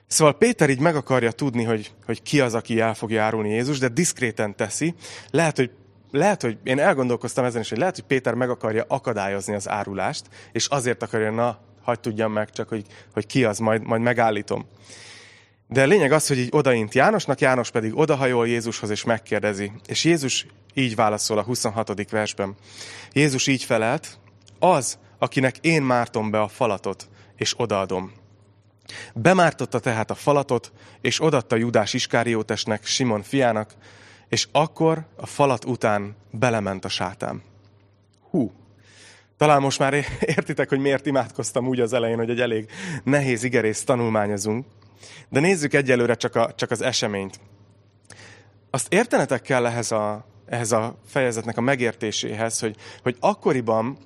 Szóval 0.06 0.38
Péter 0.38 0.70
így 0.70 0.80
meg 0.80 0.96
akarja 0.96 1.30
tudni, 1.30 1.64
hogy, 1.64 1.92
hogy 2.06 2.22
ki 2.22 2.40
az, 2.40 2.54
aki 2.54 2.80
el 2.80 2.94
fogja 2.94 3.22
árulni 3.22 3.50
Jézus, 3.50 3.78
de 3.78 3.88
diszkréten 3.88 4.56
teszi. 4.56 4.94
Lehet, 5.30 5.56
hogy 5.56 5.70
lehet, 6.10 6.42
hogy 6.42 6.58
én 6.64 6.78
elgondolkoztam 6.78 7.44
ezen 7.44 7.60
is, 7.60 7.68
hogy 7.68 7.78
lehet, 7.78 7.94
hogy 7.94 8.04
Péter 8.04 8.34
meg 8.34 8.50
akarja 8.50 8.84
akadályozni 8.88 9.54
az 9.54 9.68
árulást, 9.68 10.24
és 10.52 10.66
azért 10.66 11.02
akarja, 11.02 11.30
na, 11.30 11.58
hagyd 11.82 12.00
tudjam 12.00 12.32
meg 12.32 12.50
csak, 12.50 12.68
hogy, 12.68 12.84
hogy 13.12 13.26
ki 13.26 13.44
az, 13.44 13.58
majd, 13.58 13.82
majd 13.82 14.02
megállítom. 14.02 14.66
De 15.66 15.82
a 15.82 15.86
lényeg 15.86 16.12
az, 16.12 16.26
hogy 16.26 16.38
így 16.38 16.48
odaint 16.52 16.94
Jánosnak, 16.94 17.40
János 17.40 17.70
pedig 17.70 17.98
odahajol 17.98 18.48
Jézushoz 18.48 18.90
és 18.90 19.04
megkérdezi. 19.04 19.72
És 19.86 20.04
Jézus 20.04 20.46
így 20.74 20.94
válaszol 20.94 21.38
a 21.38 21.42
26. 21.42 22.10
versben. 22.10 22.54
Jézus 23.12 23.46
így 23.46 23.64
felelt, 23.64 24.18
az, 24.58 24.98
akinek 25.20 25.56
én 25.60 25.82
mártom 25.82 26.30
be 26.30 26.40
a 26.40 26.48
falatot, 26.48 27.08
és 27.36 27.54
odaadom. 27.56 28.12
Bemártotta 29.14 29.78
tehát 29.78 30.10
a 30.10 30.14
falatot, 30.14 30.72
és 31.00 31.22
odatta 31.22 31.56
Judás 31.56 31.94
Iskáriótesnek, 31.94 32.84
Simon 32.84 33.22
fiának, 33.22 33.74
és 34.28 34.48
akkor 34.52 35.06
a 35.16 35.26
falat 35.26 35.64
után 35.64 36.16
belement 36.30 36.84
a 36.84 36.88
sátán. 36.88 37.42
Hú, 38.30 38.52
talán 39.36 39.60
most 39.60 39.78
már 39.78 39.94
értitek, 40.36 40.68
hogy 40.68 40.78
miért 40.78 41.06
imádkoztam 41.06 41.66
úgy 41.66 41.80
az 41.80 41.92
elején, 41.92 42.16
hogy 42.16 42.30
egy 42.30 42.40
elég 42.40 42.70
nehéz 43.04 43.42
igerészt 43.42 43.86
tanulmányozunk. 43.86 44.66
De 45.28 45.40
nézzük 45.40 45.74
egyelőre 45.74 46.14
csak, 46.14 46.34
a, 46.34 46.52
csak 46.54 46.70
az 46.70 46.82
eseményt. 46.82 47.40
Azt 48.70 48.92
értenetek 48.92 49.42
kell 49.42 49.66
ehhez 49.66 49.92
a, 49.92 50.26
ehhez 50.46 50.72
a 50.72 50.98
fejezetnek 51.06 51.56
a 51.56 51.60
megértéséhez, 51.60 52.60
hogy, 52.60 52.76
hogy 53.02 53.16
akkoriban 53.20 53.98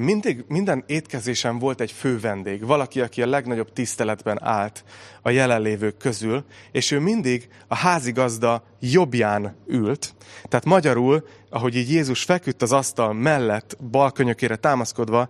mindig, 0.00 0.44
minden 0.48 0.84
étkezésen 0.86 1.58
volt 1.58 1.80
egy 1.80 1.92
fő 1.92 2.20
vendég, 2.20 2.66
valaki, 2.66 3.00
aki 3.00 3.22
a 3.22 3.26
legnagyobb 3.26 3.72
tiszteletben 3.72 4.38
állt 4.42 4.84
a 5.22 5.30
jelenlévők 5.30 5.96
közül, 5.96 6.44
és 6.72 6.90
ő 6.90 6.98
mindig 6.98 7.48
a 7.68 7.74
házigazda 7.74 8.64
jobbján 8.80 9.56
ült. 9.66 10.14
Tehát 10.48 10.64
magyarul, 10.64 11.26
ahogy 11.50 11.76
így 11.76 11.90
Jézus 11.90 12.22
feküdt 12.22 12.62
az 12.62 12.72
asztal 12.72 13.12
mellett, 13.12 13.76
bal 13.90 14.12
könyökére 14.12 14.56
támaszkodva, 14.56 15.28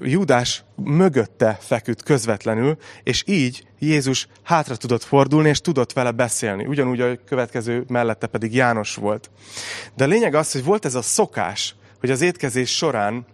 Júdás 0.00 0.64
mögötte 0.76 1.58
feküdt 1.60 2.02
közvetlenül, 2.02 2.76
és 3.02 3.24
így 3.26 3.66
Jézus 3.78 4.28
hátra 4.42 4.76
tudott 4.76 5.02
fordulni, 5.02 5.48
és 5.48 5.60
tudott 5.60 5.92
vele 5.92 6.10
beszélni. 6.10 6.66
Ugyanúgy 6.66 7.00
a 7.00 7.24
következő 7.24 7.84
mellette 7.88 8.26
pedig 8.26 8.54
János 8.54 8.94
volt. 8.94 9.30
De 9.96 10.04
a 10.04 10.06
lényeg 10.06 10.34
az, 10.34 10.52
hogy 10.52 10.64
volt 10.64 10.84
ez 10.84 10.94
a 10.94 11.02
szokás, 11.02 11.74
hogy 12.00 12.10
az 12.10 12.20
étkezés 12.20 12.76
során 12.76 13.26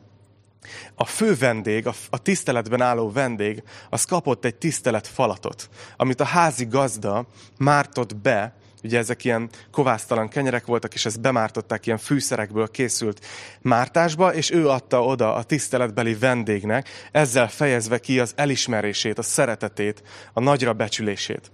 a 0.95 1.05
fő 1.05 1.35
vendég, 1.35 1.87
a, 2.11 2.19
tiszteletben 2.19 2.81
álló 2.81 3.13
vendég, 3.13 3.63
az 3.91 4.05
kapott 4.05 4.45
egy 4.45 4.55
tisztelet 4.55 5.07
falatot, 5.07 5.69
amit 5.97 6.21
a 6.21 6.25
házi 6.25 6.65
gazda 6.65 7.27
mártott 7.59 8.17
be, 8.17 8.57
ugye 8.83 8.99
ezek 8.99 9.25
ilyen 9.25 9.51
kovásztalan 9.71 10.29
kenyerek 10.29 10.67
voltak, 10.67 10.95
és 10.95 11.07
ezt 11.07 11.21
bemártották 11.21 11.87
ilyen 11.87 11.99
fűszerekből 11.99 12.69
készült 12.69 13.27
mártásba, 13.61 14.35
és 14.35 14.51
ő 14.51 14.69
adta 14.69 15.05
oda 15.05 15.35
a 15.35 15.43
tiszteletbeli 15.43 16.15
vendégnek, 16.15 16.89
ezzel 17.13 17.49
fejezve 17.49 17.99
ki 17.99 18.21
az 18.21 18.33
elismerését, 18.37 19.19
a 19.19 19.23
szeretetét, 19.23 20.03
a 20.33 20.41
nagyra 20.41 20.73
becsülését. 20.73 21.51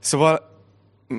Szóval 0.00 0.51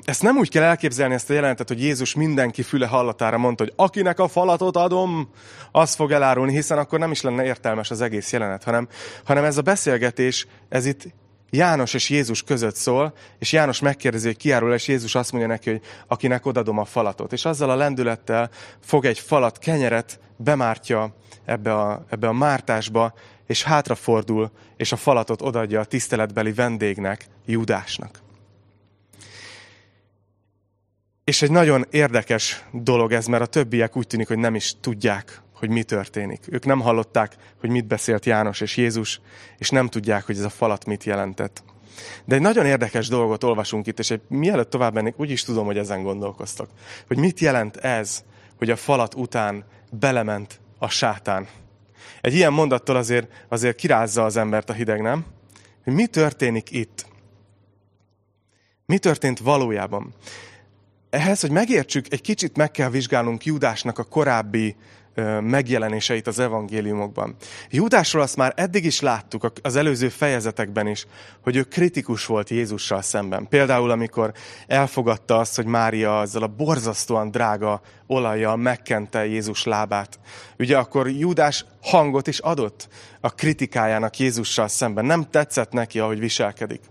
ezt 0.02 0.22
nem 0.22 0.38
úgy 0.38 0.50
kell 0.50 0.64
elképzelni 0.64 1.14
ezt 1.14 1.30
a 1.30 1.34
jelentet, 1.34 1.68
hogy 1.68 1.82
Jézus 1.82 2.16
mindenki 2.16 2.62
füle 2.62 2.88
hallatára 2.88 3.38
mondta, 3.38 3.64
hogy 3.64 3.74
akinek 3.76 4.20
a 4.20 4.28
falatot 4.28 4.78
adom, 4.78 5.30
az 5.72 5.96
fog 5.96 6.12
elárulni, 6.12 6.54
hiszen 6.54 6.78
akkor 6.78 7.00
nem 7.00 7.12
is 7.12 7.22
lenne 7.22 7.44
értelmes 7.44 7.92
az 7.92 8.02
egész 8.02 8.32
jelenet, 8.32 8.64
hanem, 8.64 8.88
hanem 9.24 9.44
ez 9.44 9.58
a 9.58 9.62
beszélgetés, 9.62 10.48
ez 10.70 10.86
itt 10.86 11.06
János 11.50 11.94
és 11.94 12.10
Jézus 12.10 12.44
között 12.44 12.76
szól, 12.76 13.14
és 13.40 13.52
János 13.52 13.80
megkérdezi, 13.80 14.26
hogy 14.26 14.38
kiárul, 14.38 14.74
és 14.74 14.88
Jézus 14.88 15.16
azt 15.16 15.32
mondja 15.32 15.50
neki, 15.50 15.70
hogy 15.70 15.82
akinek 16.08 16.46
odadom 16.46 16.78
a 16.78 16.86
falatot. 16.86 17.34
És 17.34 17.46
azzal 17.46 17.70
a 17.70 17.76
lendülettel 17.76 18.50
fog 18.80 19.06
egy 19.06 19.20
falat, 19.20 19.58
kenyeret, 19.58 20.20
bemártja 20.38 21.16
ebbe 21.46 21.74
a, 21.74 22.06
ebbe 22.10 22.28
a 22.28 22.34
mártásba, 22.34 23.14
és 23.48 23.64
hátrafordul, 23.64 24.52
és 24.78 24.92
a 24.92 24.96
falatot 24.96 25.42
odadja 25.42 25.80
a 25.80 25.86
tiszteletbeli 25.86 26.52
vendégnek, 26.52 27.26
Júdásnak. 27.46 28.23
És 31.24 31.42
egy 31.42 31.52
nagyon 31.52 31.86
érdekes 31.90 32.64
dolog 32.72 33.12
ez, 33.12 33.26
mert 33.26 33.44
a 33.44 33.46
többiek 33.46 33.98
úgy 33.98 34.08
tűnik, 34.08 34.28
hogy 34.28 34.38
nem 34.38 34.56
is 34.56 34.76
tudják, 34.82 35.42
hogy 35.54 35.70
mi 35.70 35.84
történik. 35.84 36.46
Ők 36.50 36.66
nem 36.66 36.80
hallották, 36.80 37.36
hogy 37.60 37.70
mit 37.70 37.86
beszélt 37.86 38.26
János 38.26 38.62
és 38.62 38.78
Jézus, 38.78 39.22
és 39.58 39.70
nem 39.70 39.88
tudják, 39.88 40.26
hogy 40.26 40.38
ez 40.38 40.44
a 40.44 40.50
falat 40.50 40.86
mit 40.86 41.04
jelentett. 41.04 41.64
De 42.26 42.36
egy 42.36 42.42
nagyon 42.42 42.66
érdekes 42.66 43.08
dolgot 43.08 43.44
olvasunk 43.44 43.88
itt, 43.88 44.00
és 44.00 44.12
egy, 44.12 44.22
mielőtt 44.28 44.70
tovább 44.70 44.94
mennék, 44.94 45.20
úgy 45.20 45.30
is 45.30 45.44
tudom, 45.44 45.66
hogy 45.66 45.78
ezen 45.78 46.04
gondolkoztak. 46.04 46.70
Hogy 47.08 47.18
mit 47.18 47.40
jelent 47.40 47.78
ez, 47.78 48.24
hogy 48.58 48.70
a 48.70 48.76
falat 48.76 49.14
után 49.14 49.64
belement 49.92 50.60
a 50.78 50.90
sátán. 50.90 51.48
Egy 52.22 52.34
ilyen 52.34 52.54
mondattól 52.54 52.96
azért, 52.96 53.46
azért 53.48 53.76
kirázza 53.76 54.24
az 54.24 54.38
embert 54.38 54.70
a 54.70 54.74
hideg, 54.74 55.02
nem? 55.02 55.26
Hogy 55.84 55.94
mi 55.94 56.06
történik 56.06 56.72
itt? 56.72 57.06
Mi 58.86 58.98
történt 58.98 59.40
valójában? 59.40 60.14
Ehhez, 61.14 61.42
hogy 61.42 61.52
megértsük, 61.52 62.06
egy 62.10 62.22
kicsit 62.22 62.58
meg 62.58 62.72
kell 62.72 62.90
vizsgálnunk 62.90 63.46
Júdásnak 63.46 64.00
a 64.00 64.04
korábbi 64.04 64.76
megjelenéseit 65.42 66.28
az 66.28 66.40
evangéliumokban. 66.40 67.36
Júdásról 67.70 68.22
azt 68.22 68.36
már 68.36 68.54
eddig 68.56 68.86
is 68.86 69.00
láttuk 69.00 69.52
az 69.62 69.76
előző 69.76 70.10
fejezetekben 70.10 70.88
is, 70.88 71.06
hogy 71.42 71.56
ő 71.56 71.64
kritikus 71.64 72.26
volt 72.26 72.50
Jézussal 72.50 73.02
szemben. 73.02 73.48
Például, 73.48 73.92
amikor 73.92 74.32
elfogadta 74.68 75.38
azt, 75.38 75.56
hogy 75.56 75.66
Mária 75.66 76.20
azzal 76.20 76.44
a 76.44 76.48
borzasztóan 76.48 77.32
drága 77.32 77.82
olajjal 78.08 78.56
megkente 78.56 79.26
Jézus 79.26 79.64
lábát. 79.64 80.20
Ugye 80.60 80.78
akkor 80.78 81.10
Júdás 81.10 81.66
hangot 81.82 82.28
is 82.28 82.40
adott 82.40 82.88
a 83.22 83.30
kritikájának 83.30 84.20
Jézussal 84.20 84.68
szemben. 84.68 85.06
Nem 85.06 85.30
tetszett 85.30 85.72
neki, 85.72 86.00
ahogy 86.00 86.20
viselkedik. 86.20 86.82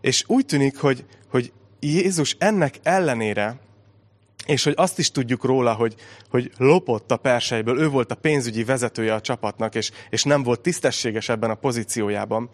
És 0.00 0.24
úgy 0.26 0.46
tűnik, 0.46 0.78
hogy, 0.78 1.04
hogy 1.30 1.52
Jézus 1.84 2.36
ennek 2.38 2.78
ellenére, 2.82 3.58
és 4.46 4.64
hogy 4.64 4.74
azt 4.76 4.98
is 4.98 5.10
tudjuk 5.10 5.44
róla, 5.44 5.72
hogy, 5.72 5.94
hogy 6.30 6.52
lopott 6.56 7.10
a 7.10 7.16
perseiből, 7.16 7.80
ő 7.80 7.88
volt 7.88 8.10
a 8.10 8.14
pénzügyi 8.14 8.64
vezetője 8.64 9.14
a 9.14 9.20
csapatnak, 9.20 9.74
és, 9.74 9.90
és 10.10 10.22
nem 10.22 10.42
volt 10.42 10.60
tisztességes 10.60 11.28
ebben 11.28 11.50
a 11.50 11.54
pozíciójában. 11.54 12.50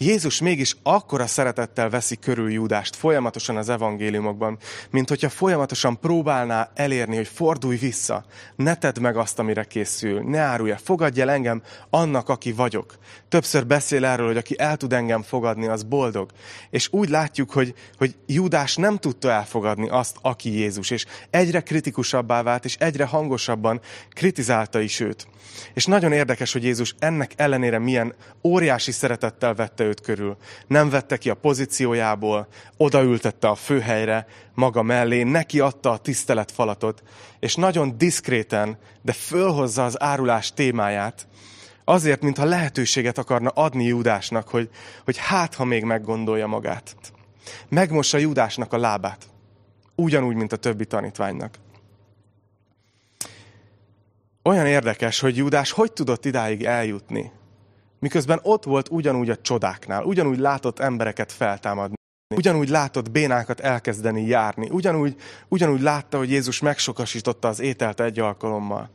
Jézus 0.00 0.40
mégis 0.40 0.76
akkora 0.82 1.26
szeretettel 1.26 1.90
veszi 1.90 2.16
körül 2.16 2.52
Júdást 2.52 2.96
folyamatosan 2.96 3.56
az 3.56 3.68
evangéliumokban, 3.68 4.58
mint 4.90 5.08
hogyha 5.08 5.28
folyamatosan 5.28 6.00
próbálná 6.00 6.70
elérni, 6.74 7.16
hogy 7.16 7.28
fordulj 7.28 7.76
vissza, 7.76 8.24
ne 8.56 8.74
tedd 8.74 9.00
meg 9.00 9.16
azt, 9.16 9.38
amire 9.38 9.64
készül, 9.64 10.22
ne 10.22 10.38
árulj 10.38 10.74
fogadj 10.82 11.20
el 11.20 11.30
engem 11.30 11.62
annak, 11.90 12.28
aki 12.28 12.52
vagyok. 12.52 12.98
Többször 13.28 13.66
beszél 13.66 14.04
erről, 14.04 14.26
hogy 14.26 14.36
aki 14.36 14.58
el 14.58 14.76
tud 14.76 14.92
engem 14.92 15.22
fogadni, 15.22 15.66
az 15.66 15.82
boldog. 15.82 16.30
És 16.70 16.88
úgy 16.90 17.08
látjuk, 17.08 17.50
hogy, 17.50 17.74
hogy 17.96 18.16
Júdás 18.26 18.76
nem 18.76 18.96
tudta 18.96 19.30
elfogadni 19.30 19.88
azt, 19.88 20.16
aki 20.22 20.58
Jézus, 20.58 20.90
és 20.90 21.06
egyre 21.30 21.60
kritikusabbá 21.60 22.42
vált, 22.42 22.64
és 22.64 22.76
egyre 22.76 23.04
hangosabban 23.04 23.80
kritizálta 24.10 24.80
is 24.80 25.00
őt. 25.00 25.26
És 25.74 25.86
nagyon 25.86 26.12
érdekes, 26.12 26.52
hogy 26.52 26.64
Jézus 26.64 26.94
ennek 26.98 27.32
ellenére 27.36 27.78
milyen 27.78 28.14
óriási 28.42 28.92
szeretettel 28.92 29.54
vette 29.54 29.84
őt 29.88 30.00
körül. 30.00 30.36
Nem 30.66 30.90
vette 30.90 31.16
ki 31.16 31.30
a 31.30 31.34
pozíciójából, 31.34 32.48
odaültette 32.76 33.48
a 33.48 33.54
főhelyre, 33.54 34.26
maga 34.54 34.82
mellé, 34.82 35.22
neki 35.22 35.60
adta 35.60 35.90
a 35.90 35.98
tiszteletfalatot, 35.98 37.02
és 37.38 37.54
nagyon 37.54 37.98
diszkréten, 37.98 38.78
de 39.02 39.12
fölhozza 39.12 39.84
az 39.84 40.02
árulás 40.02 40.52
témáját, 40.52 41.26
azért, 41.84 42.22
mintha 42.22 42.44
lehetőséget 42.44 43.18
akarna 43.18 43.48
adni 43.48 43.84
Júdásnak, 43.84 44.48
hogy, 44.48 44.70
hogy 45.04 45.16
hát, 45.16 45.54
ha 45.54 45.64
még 45.64 45.84
meggondolja 45.84 46.46
magát. 46.46 46.96
Megmossa 47.68 48.18
Júdásnak 48.18 48.72
a 48.72 48.78
lábát. 48.78 49.26
Ugyanúgy, 49.94 50.34
mint 50.34 50.52
a 50.52 50.56
többi 50.56 50.84
tanítványnak. 50.84 51.54
Olyan 54.42 54.66
érdekes, 54.66 55.20
hogy 55.20 55.36
Júdás 55.36 55.70
hogy 55.70 55.92
tudott 55.92 56.24
idáig 56.24 56.64
eljutni. 56.64 57.32
Miközben 57.98 58.40
ott 58.42 58.64
volt 58.64 58.88
ugyanúgy 58.90 59.30
a 59.30 59.36
csodáknál, 59.36 60.04
ugyanúgy 60.04 60.38
látott 60.38 60.78
embereket 60.78 61.32
feltámadni, 61.32 61.96
ugyanúgy 62.34 62.68
látott 62.68 63.10
bénákat 63.10 63.60
elkezdeni 63.60 64.26
járni, 64.26 64.68
ugyanúgy, 64.70 65.16
ugyanúgy 65.48 65.80
látta, 65.80 66.18
hogy 66.18 66.30
Jézus 66.30 66.60
megsokasította 66.60 67.48
az 67.48 67.60
ételt 67.60 68.00
egy 68.00 68.18
alkalommal. 68.18 68.90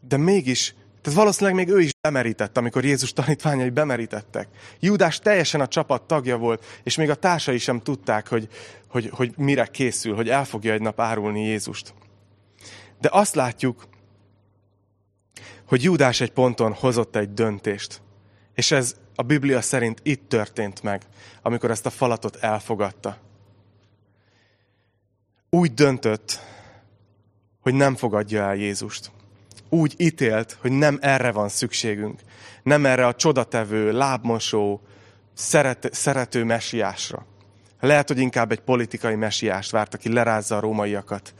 De 0.00 0.16
mégis 0.16 0.74
Tehát 1.04 1.18
valószínűleg 1.18 1.54
még 1.54 1.74
ő 1.74 1.80
is 1.80 1.90
bemerített, 2.00 2.56
amikor 2.56 2.84
Jézus 2.84 3.12
tanítványai 3.12 3.70
bemerítettek. 3.70 4.48
Júdás 4.80 5.18
teljesen 5.18 5.60
a 5.60 5.68
csapat 5.68 6.02
tagja 6.02 6.36
volt, 6.36 6.64
és 6.82 6.96
még 6.96 7.10
a 7.10 7.14
társai 7.14 7.58
sem 7.58 7.80
tudták, 7.80 8.28
hogy, 8.28 8.48
hogy, 8.88 9.10
hogy 9.12 9.32
mire 9.36 9.66
készül, 9.66 10.14
hogy 10.14 10.28
el 10.28 10.44
fogja 10.44 10.72
egy 10.72 10.80
nap 10.80 11.00
árulni 11.00 11.44
Jézust. 11.44 11.94
De 13.00 13.08
azt 13.12 13.34
látjuk, 13.34 13.86
hogy 15.66 15.82
Júdás 15.82 16.20
egy 16.20 16.32
ponton 16.32 16.72
hozott 16.72 17.16
egy 17.16 17.34
döntést. 17.34 18.02
És 18.54 18.70
ez 18.70 18.96
a 19.14 19.22
Biblia 19.22 19.60
szerint 19.60 20.00
itt 20.02 20.28
történt 20.28 20.82
meg, 20.82 21.02
amikor 21.42 21.70
ezt 21.70 21.86
a 21.86 21.90
falatot 21.90 22.36
elfogadta. 22.36 23.16
Úgy 25.50 25.74
döntött, 25.74 26.40
hogy 27.60 27.74
nem 27.74 27.94
fogadja 27.96 28.42
el 28.42 28.54
Jézust. 28.54 29.10
Úgy 29.68 29.94
ítélt, 29.96 30.56
hogy 30.60 30.72
nem 30.72 30.98
erre 31.00 31.32
van 31.32 31.48
szükségünk. 31.48 32.20
Nem 32.62 32.86
erre 32.86 33.06
a 33.06 33.14
csodatevő, 33.14 33.92
lábmosó, 33.92 34.80
szeret, 35.34 35.88
szerető 35.92 36.44
mesiásra. 36.44 37.26
Lehet, 37.80 38.08
hogy 38.08 38.18
inkább 38.18 38.52
egy 38.52 38.60
politikai 38.60 39.14
mesiást 39.14 39.70
várt, 39.70 39.94
aki 39.94 40.12
lerázza 40.12 40.56
a 40.56 40.60
rómaiakat 40.60 41.34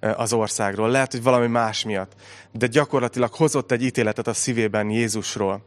az 0.00 0.32
országról. 0.32 0.90
Lehet, 0.90 1.12
hogy 1.12 1.22
valami 1.22 1.46
más 1.46 1.84
miatt. 1.84 2.12
De 2.52 2.66
gyakorlatilag 2.66 3.32
hozott 3.32 3.72
egy 3.72 3.82
ítéletet 3.82 4.26
a 4.26 4.32
szívében 4.32 4.90
Jézusról, 4.90 5.64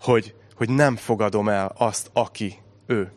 hogy, 0.00 0.34
hogy 0.54 0.70
nem 0.70 0.96
fogadom 0.96 1.48
el 1.48 1.72
azt, 1.76 2.10
aki 2.12 2.58
ő. 2.86 3.12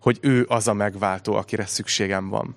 Hogy 0.00 0.18
ő 0.20 0.46
az 0.48 0.68
a 0.68 0.72
megváltó, 0.72 1.34
akire 1.34 1.66
szükségem 1.66 2.28
van. 2.28 2.56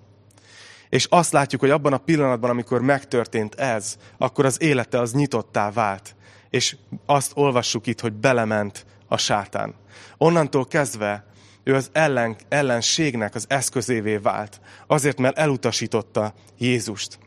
És 0.89 1.05
azt 1.09 1.31
látjuk, 1.31 1.61
hogy 1.61 1.69
abban 1.69 1.93
a 1.93 1.97
pillanatban, 1.97 2.49
amikor 2.49 2.81
megtörtént 2.81 3.55
ez, 3.55 3.97
akkor 4.17 4.45
az 4.45 4.61
élete 4.61 4.99
az 4.99 5.13
nyitottá 5.13 5.71
vált. 5.71 6.15
És 6.49 6.75
azt 7.05 7.31
olvassuk 7.35 7.87
itt, 7.87 7.99
hogy 7.99 8.13
belement 8.13 8.85
a 9.07 9.17
sátán. 9.17 9.75
Onnantól 10.17 10.65
kezdve 10.65 11.25
ő 11.63 11.75
az 11.75 11.89
ellen, 11.91 12.35
ellenségnek 12.49 13.35
az 13.35 13.45
eszközévé 13.47 14.17
vált, 14.17 14.61
azért, 14.87 15.19
mert 15.19 15.37
elutasította 15.37 16.33
Jézust. 16.57 17.19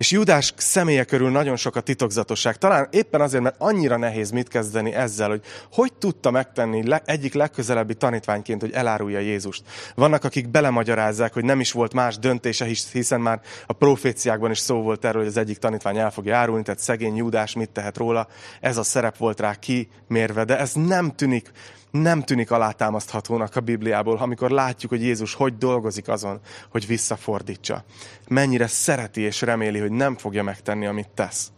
És 0.00 0.10
Judás 0.10 0.54
személye 0.56 1.04
körül 1.04 1.30
nagyon 1.30 1.56
sok 1.56 1.76
a 1.76 1.80
titokzatosság. 1.80 2.56
Talán 2.56 2.88
éppen 2.90 3.20
azért, 3.20 3.42
mert 3.42 3.54
annyira 3.58 3.96
nehéz 3.96 4.30
mit 4.30 4.48
kezdeni 4.48 4.92
ezzel, 4.92 5.28
hogy 5.28 5.42
hogy 5.72 5.92
tudta 5.92 6.30
megtenni 6.30 6.88
le, 6.88 7.02
egyik 7.04 7.34
legközelebbi 7.34 7.94
tanítványként, 7.94 8.60
hogy 8.60 8.72
elárulja 8.72 9.18
Jézust. 9.18 9.62
Vannak, 9.94 10.24
akik 10.24 10.48
belemagyarázzák, 10.48 11.32
hogy 11.32 11.44
nem 11.44 11.60
is 11.60 11.72
volt 11.72 11.94
más 11.94 12.18
döntése, 12.18 12.66
hiszen 12.92 13.20
már 13.20 13.40
a 13.66 13.72
proféciákban 13.72 14.50
is 14.50 14.58
szó 14.58 14.82
volt 14.82 15.04
erről, 15.04 15.20
hogy 15.20 15.30
az 15.30 15.36
egyik 15.36 15.58
tanítvány 15.58 15.98
el 15.98 16.10
fogja 16.10 16.36
árulni, 16.36 16.62
tehát 16.62 16.80
szegény 16.80 17.16
Judás 17.16 17.54
mit 17.54 17.70
tehet 17.70 17.96
róla. 17.96 18.28
Ez 18.60 18.76
a 18.76 18.82
szerep 18.82 19.16
volt 19.16 19.40
rá 19.40 19.54
kimérve, 19.54 20.44
de 20.44 20.58
ez 20.58 20.72
nem 20.72 21.14
tűnik 21.14 21.50
nem 21.90 22.22
tűnik 22.22 22.50
alátámaszthatónak 22.50 23.56
a 23.56 23.60
Bibliából, 23.60 24.16
amikor 24.16 24.50
látjuk, 24.50 24.90
hogy 24.90 25.02
Jézus 25.02 25.34
hogy 25.34 25.56
dolgozik 25.56 26.08
azon, 26.08 26.40
hogy 26.70 26.86
visszafordítsa. 26.86 27.84
Mennyire 28.28 28.66
szereti 28.66 29.20
és 29.20 29.40
reméli, 29.40 29.78
hogy 29.78 29.92
nem 29.92 30.16
fogja 30.16 30.42
megtenni, 30.42 30.86
amit 30.86 31.08
tesz. 31.08 31.52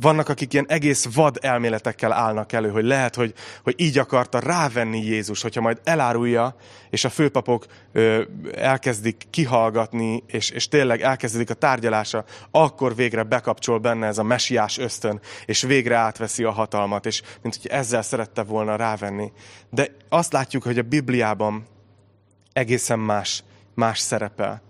Vannak, 0.00 0.28
akik 0.28 0.52
ilyen 0.52 0.66
egész 0.68 1.08
vad 1.14 1.38
elméletekkel 1.40 2.12
állnak 2.12 2.52
elő, 2.52 2.70
hogy 2.70 2.84
lehet, 2.84 3.14
hogy, 3.14 3.34
hogy 3.62 3.74
így 3.76 3.98
akarta 3.98 4.38
rávenni 4.38 5.04
Jézus, 5.04 5.42
hogyha 5.42 5.60
majd 5.60 5.80
elárulja, 5.84 6.56
és 6.90 7.04
a 7.04 7.10
főpapok 7.10 7.66
ö, 7.92 8.22
elkezdik 8.54 9.26
kihallgatni, 9.30 10.22
és, 10.26 10.50
és 10.50 10.68
tényleg 10.68 11.00
elkezdődik 11.00 11.50
a 11.50 11.54
tárgyalása, 11.54 12.24
akkor 12.50 12.94
végre 12.94 13.22
bekapcsol 13.22 13.78
benne 13.78 14.06
ez 14.06 14.18
a 14.18 14.22
mesiás 14.22 14.78
ösztön, 14.78 15.20
és 15.46 15.62
végre 15.62 15.96
átveszi 15.96 16.44
a 16.44 16.50
hatalmat, 16.50 17.06
és 17.06 17.22
mint 17.42 17.56
hogy 17.62 17.70
ezzel 17.70 18.02
szerette 18.02 18.42
volna 18.42 18.76
rávenni. 18.76 19.32
De 19.70 19.96
azt 20.08 20.32
látjuk, 20.32 20.62
hogy 20.62 20.78
a 20.78 20.82
Bibliában 20.82 21.66
egészen 22.52 22.98
más, 22.98 23.44
más 23.74 23.98
szerepel. 23.98 24.62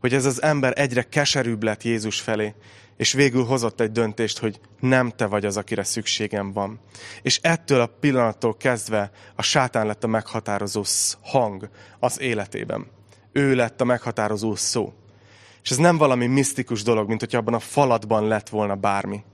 Hogy 0.00 0.14
ez 0.14 0.24
az 0.24 0.42
ember 0.42 0.72
egyre 0.76 1.02
keserűbb 1.02 1.62
lett 1.62 1.82
Jézus 1.82 2.20
felé, 2.20 2.54
és 2.96 3.12
végül 3.12 3.44
hozott 3.44 3.80
egy 3.80 3.92
döntést, 3.92 4.38
hogy 4.38 4.60
nem 4.80 5.10
te 5.10 5.26
vagy 5.26 5.44
az, 5.44 5.56
akire 5.56 5.84
szükségem 5.84 6.52
van. 6.52 6.80
És 7.22 7.38
ettől 7.42 7.80
a 7.80 7.86
pillanattól 7.86 8.56
kezdve 8.56 9.10
a 9.36 9.42
sátán 9.42 9.86
lett 9.86 10.04
a 10.04 10.06
meghatározó 10.06 10.82
hang 11.22 11.68
az 11.98 12.20
életében. 12.20 12.86
Ő 13.32 13.54
lett 13.54 13.80
a 13.80 13.84
meghatározó 13.84 14.54
szó. 14.54 14.92
És 15.62 15.70
ez 15.70 15.76
nem 15.76 15.96
valami 15.96 16.26
misztikus 16.26 16.82
dolog, 16.82 17.08
mint 17.08 17.20
hogyha 17.20 17.38
abban 17.38 17.54
a 17.54 17.58
falatban 17.58 18.26
lett 18.28 18.48
volna 18.48 18.74
bármi, 18.74 19.24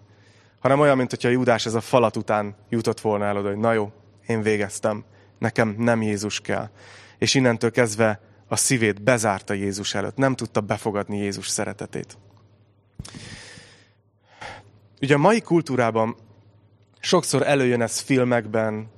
hanem 0.59 0.81
olyan, 0.81 0.97
mint 0.97 1.11
hogyha 1.11 1.29
Júdás 1.29 1.67
ez 1.67 1.75
a 1.75 1.81
falat 1.81 2.17
után 2.17 2.57
jutott 2.69 3.01
volna 3.01 3.25
el 3.25 3.37
oda, 3.37 3.49
hogy 3.49 3.59
na 3.59 3.73
jó, 3.73 3.93
én 4.27 4.43
végeztem, 4.43 5.05
nekem 5.39 5.75
nem 5.79 6.03
Jézus 6.03 6.41
kell. 6.41 6.71
És 7.19 7.35
innentől 7.35 7.71
kezdve 7.71 8.21
a 8.49 8.57
szívét 8.57 9.03
bezárta 9.03 9.55
Jézus 9.55 9.95
előtt, 9.95 10.17
nem 10.17 10.35
tudta 10.35 10.61
befogadni 10.61 11.19
Jézus 11.19 11.49
szeretetét. 11.49 12.19
Ugye 15.01 15.15
a 15.15 15.19
mai 15.19 15.41
kultúrában 15.41 16.17
sokszor 17.01 17.43
előjön 17.47 17.83
ez 17.83 17.99
filmekben, 17.99 18.89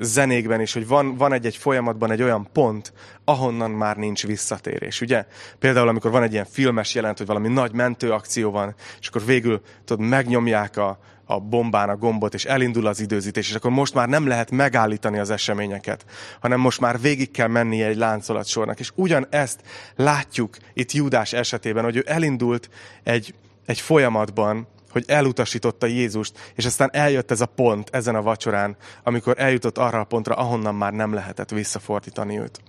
zenékben 0.00 0.60
is, 0.60 0.72
hogy 0.72 0.86
van, 0.86 1.16
van 1.16 1.32
egy-egy 1.32 1.56
folyamatban 1.56 2.10
egy 2.10 2.22
olyan 2.22 2.48
pont, 2.52 2.92
ahonnan 3.24 3.70
már 3.70 3.96
nincs 3.96 4.26
visszatérés. 4.26 5.00
Ugye? 5.00 5.26
Például, 5.58 5.88
amikor 5.88 6.10
van 6.10 6.22
egy 6.22 6.32
ilyen 6.32 6.46
filmes 6.50 6.94
jelent, 6.94 7.18
hogy 7.18 7.26
valami 7.26 7.48
nagy 7.48 7.72
mentőakció 7.72 8.50
van, 8.50 8.74
és 9.00 9.08
akkor 9.08 9.24
végül 9.24 9.62
tudod, 9.84 10.06
megnyomják 10.06 10.76
a, 10.76 10.98
a 11.24 11.40
bombán 11.40 11.88
a 11.88 11.96
gombot, 11.96 12.34
és 12.34 12.44
elindul 12.44 12.86
az 12.86 13.00
időzítés, 13.00 13.48
és 13.48 13.54
akkor 13.54 13.70
most 13.70 13.94
már 13.94 14.08
nem 14.08 14.26
lehet 14.26 14.50
megállítani 14.50 15.18
az 15.18 15.30
eseményeket, 15.30 16.04
hanem 16.40 16.60
most 16.60 16.80
már 16.80 17.00
végig 17.00 17.30
kell 17.30 17.48
mennie 17.48 17.86
egy 17.86 17.96
láncolatsornak. 17.96 18.80
És 18.80 18.90
ugyanezt 18.94 19.60
látjuk 19.96 20.56
itt 20.72 20.92
Júdás 20.92 21.32
esetében, 21.32 21.84
hogy 21.84 21.96
ő 21.96 22.04
elindult 22.06 22.70
egy, 23.02 23.34
egy 23.66 23.80
folyamatban, 23.80 24.66
hogy 24.92 25.04
elutasította 25.06 25.86
Jézust, 25.86 26.52
és 26.54 26.64
aztán 26.64 26.90
eljött 26.92 27.30
ez 27.30 27.40
a 27.40 27.46
pont 27.46 27.88
ezen 27.92 28.14
a 28.14 28.22
vacsorán, 28.22 28.76
amikor 29.02 29.34
eljutott 29.38 29.78
arra 29.78 30.00
a 30.00 30.04
pontra, 30.04 30.34
ahonnan 30.34 30.74
már 30.74 30.92
nem 30.92 31.12
lehetett 31.12 31.50
visszafordítani 31.50 32.38
őt. 32.38 32.60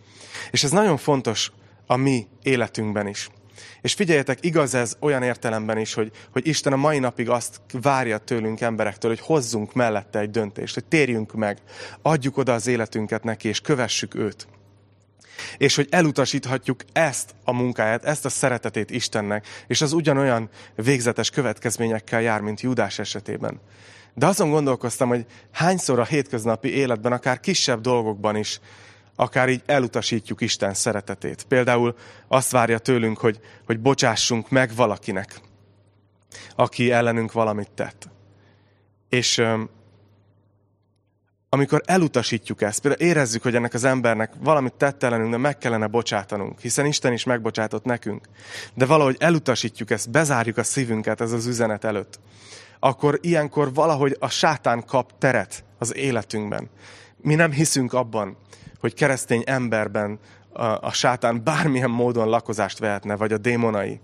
És 0.51 0.63
ez 0.63 0.71
nagyon 0.71 0.97
fontos 0.97 1.51
a 1.85 1.95
mi 1.95 2.27
életünkben 2.41 3.07
is. 3.07 3.29
És 3.81 3.93
figyeljetek, 3.93 4.45
igaz 4.45 4.73
ez 4.73 4.97
olyan 4.99 5.23
értelemben 5.23 5.77
is, 5.77 5.93
hogy, 5.93 6.11
hogy 6.31 6.47
Isten 6.47 6.73
a 6.73 6.77
mai 6.77 6.99
napig 6.99 7.29
azt 7.29 7.61
várja 7.81 8.17
tőlünk 8.17 8.61
emberektől, 8.61 9.11
hogy 9.11 9.19
hozzunk 9.19 9.73
mellette 9.73 10.19
egy 10.19 10.29
döntést, 10.29 10.73
hogy 10.73 10.85
térjünk 10.85 11.33
meg, 11.33 11.57
adjuk 12.01 12.37
oda 12.37 12.53
az 12.53 12.67
életünket 12.67 13.23
neki, 13.23 13.47
és 13.47 13.61
kövessük 13.61 14.15
őt 14.15 14.47
és 15.57 15.75
hogy 15.75 15.87
elutasíthatjuk 15.91 16.79
ezt 16.91 17.35
a 17.43 17.53
munkáját, 17.53 18.03
ezt 18.03 18.25
a 18.25 18.29
szeretetét 18.29 18.91
Istennek, 18.91 19.47
és 19.67 19.81
az 19.81 19.93
ugyanolyan 19.93 20.49
végzetes 20.75 21.29
következményekkel 21.29 22.21
jár, 22.21 22.41
mint 22.41 22.61
Judás 22.61 22.99
esetében. 22.99 23.59
De 24.13 24.25
azon 24.25 24.49
gondolkoztam, 24.49 25.07
hogy 25.07 25.25
hányszor 25.51 25.99
a 25.99 26.05
hétköznapi 26.05 26.75
életben, 26.75 27.11
akár 27.11 27.39
kisebb 27.39 27.81
dolgokban 27.81 28.35
is, 28.35 28.59
akár 29.15 29.49
így 29.49 29.61
elutasítjuk 29.65 30.41
Isten 30.41 30.73
szeretetét. 30.73 31.45
Például 31.47 31.95
azt 32.27 32.51
várja 32.51 32.77
tőlünk, 32.77 33.17
hogy, 33.17 33.39
hogy 33.65 33.79
bocsássunk 33.79 34.49
meg 34.49 34.75
valakinek, 34.75 35.39
aki 36.55 36.91
ellenünk 36.91 37.31
valamit 37.31 37.71
tett. 37.71 38.09
És 39.09 39.43
amikor 41.53 41.81
elutasítjuk 41.85 42.61
ezt, 42.61 42.81
például 42.81 43.09
érezzük, 43.09 43.43
hogy 43.43 43.55
ennek 43.55 43.73
az 43.73 43.83
embernek 43.83 44.33
valamit 44.39 44.73
tett 44.73 45.03
ellenünk, 45.03 45.31
de 45.31 45.37
meg 45.37 45.57
kellene 45.57 45.87
bocsátanunk, 45.87 46.59
hiszen 46.59 46.85
Isten 46.85 47.13
is 47.13 47.23
megbocsátott 47.23 47.83
nekünk, 47.83 48.27
de 48.73 48.85
valahogy 48.85 49.15
elutasítjuk 49.19 49.91
ezt, 49.91 50.09
bezárjuk 50.09 50.57
a 50.57 50.63
szívünket 50.63 51.21
ez 51.21 51.31
az 51.31 51.45
üzenet 51.45 51.83
előtt, 51.83 52.19
akkor 52.79 53.17
ilyenkor 53.21 53.73
valahogy 53.73 54.15
a 54.19 54.29
sátán 54.29 54.85
kap 54.85 55.17
teret 55.17 55.63
az 55.77 55.95
életünkben. 55.95 56.69
Mi 57.17 57.35
nem 57.35 57.51
hiszünk 57.51 57.93
abban, 57.93 58.37
hogy 58.79 58.93
keresztény 58.93 59.43
emberben 59.45 60.19
a, 60.53 60.63
a 60.63 60.91
sátán 60.91 61.43
bármilyen 61.43 61.89
módon 61.89 62.29
lakozást 62.29 62.79
vehetne, 62.79 63.15
vagy 63.15 63.33
a 63.33 63.37
démonai. 63.37 63.99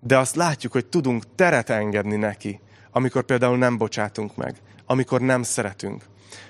De 0.00 0.18
azt 0.18 0.36
látjuk, 0.36 0.72
hogy 0.72 0.86
tudunk 0.86 1.34
teret 1.34 1.70
engedni 1.70 2.16
neki, 2.16 2.60
amikor 2.90 3.22
például 3.22 3.58
nem 3.58 3.76
bocsátunk 3.76 4.36
meg, 4.36 4.54
amikor 4.86 5.20
nem 5.20 5.42
szeretünk 5.42 6.04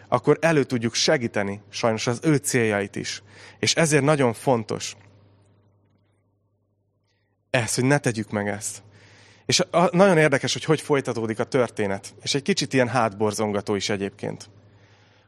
akkor 0.08 0.38
elő 0.40 0.64
tudjuk 0.64 0.94
segíteni 0.94 1.60
sajnos 1.68 2.06
az 2.06 2.20
ő 2.22 2.36
céljait 2.36 2.96
is. 2.96 3.22
És 3.58 3.74
ezért 3.74 4.04
nagyon 4.04 4.32
fontos 4.32 4.96
ez, 7.50 7.74
hogy 7.74 7.84
ne 7.84 7.98
tegyük 7.98 8.30
meg 8.30 8.48
ezt. 8.48 8.82
És 9.46 9.62
nagyon 9.90 10.18
érdekes, 10.18 10.52
hogy 10.52 10.64
hogy 10.64 10.80
folytatódik 10.80 11.38
a 11.38 11.44
történet. 11.44 12.14
És 12.22 12.34
egy 12.34 12.42
kicsit 12.42 12.72
ilyen 12.72 12.88
hátborzongató 12.88 13.74
is 13.74 13.88
egyébként. 13.88 14.50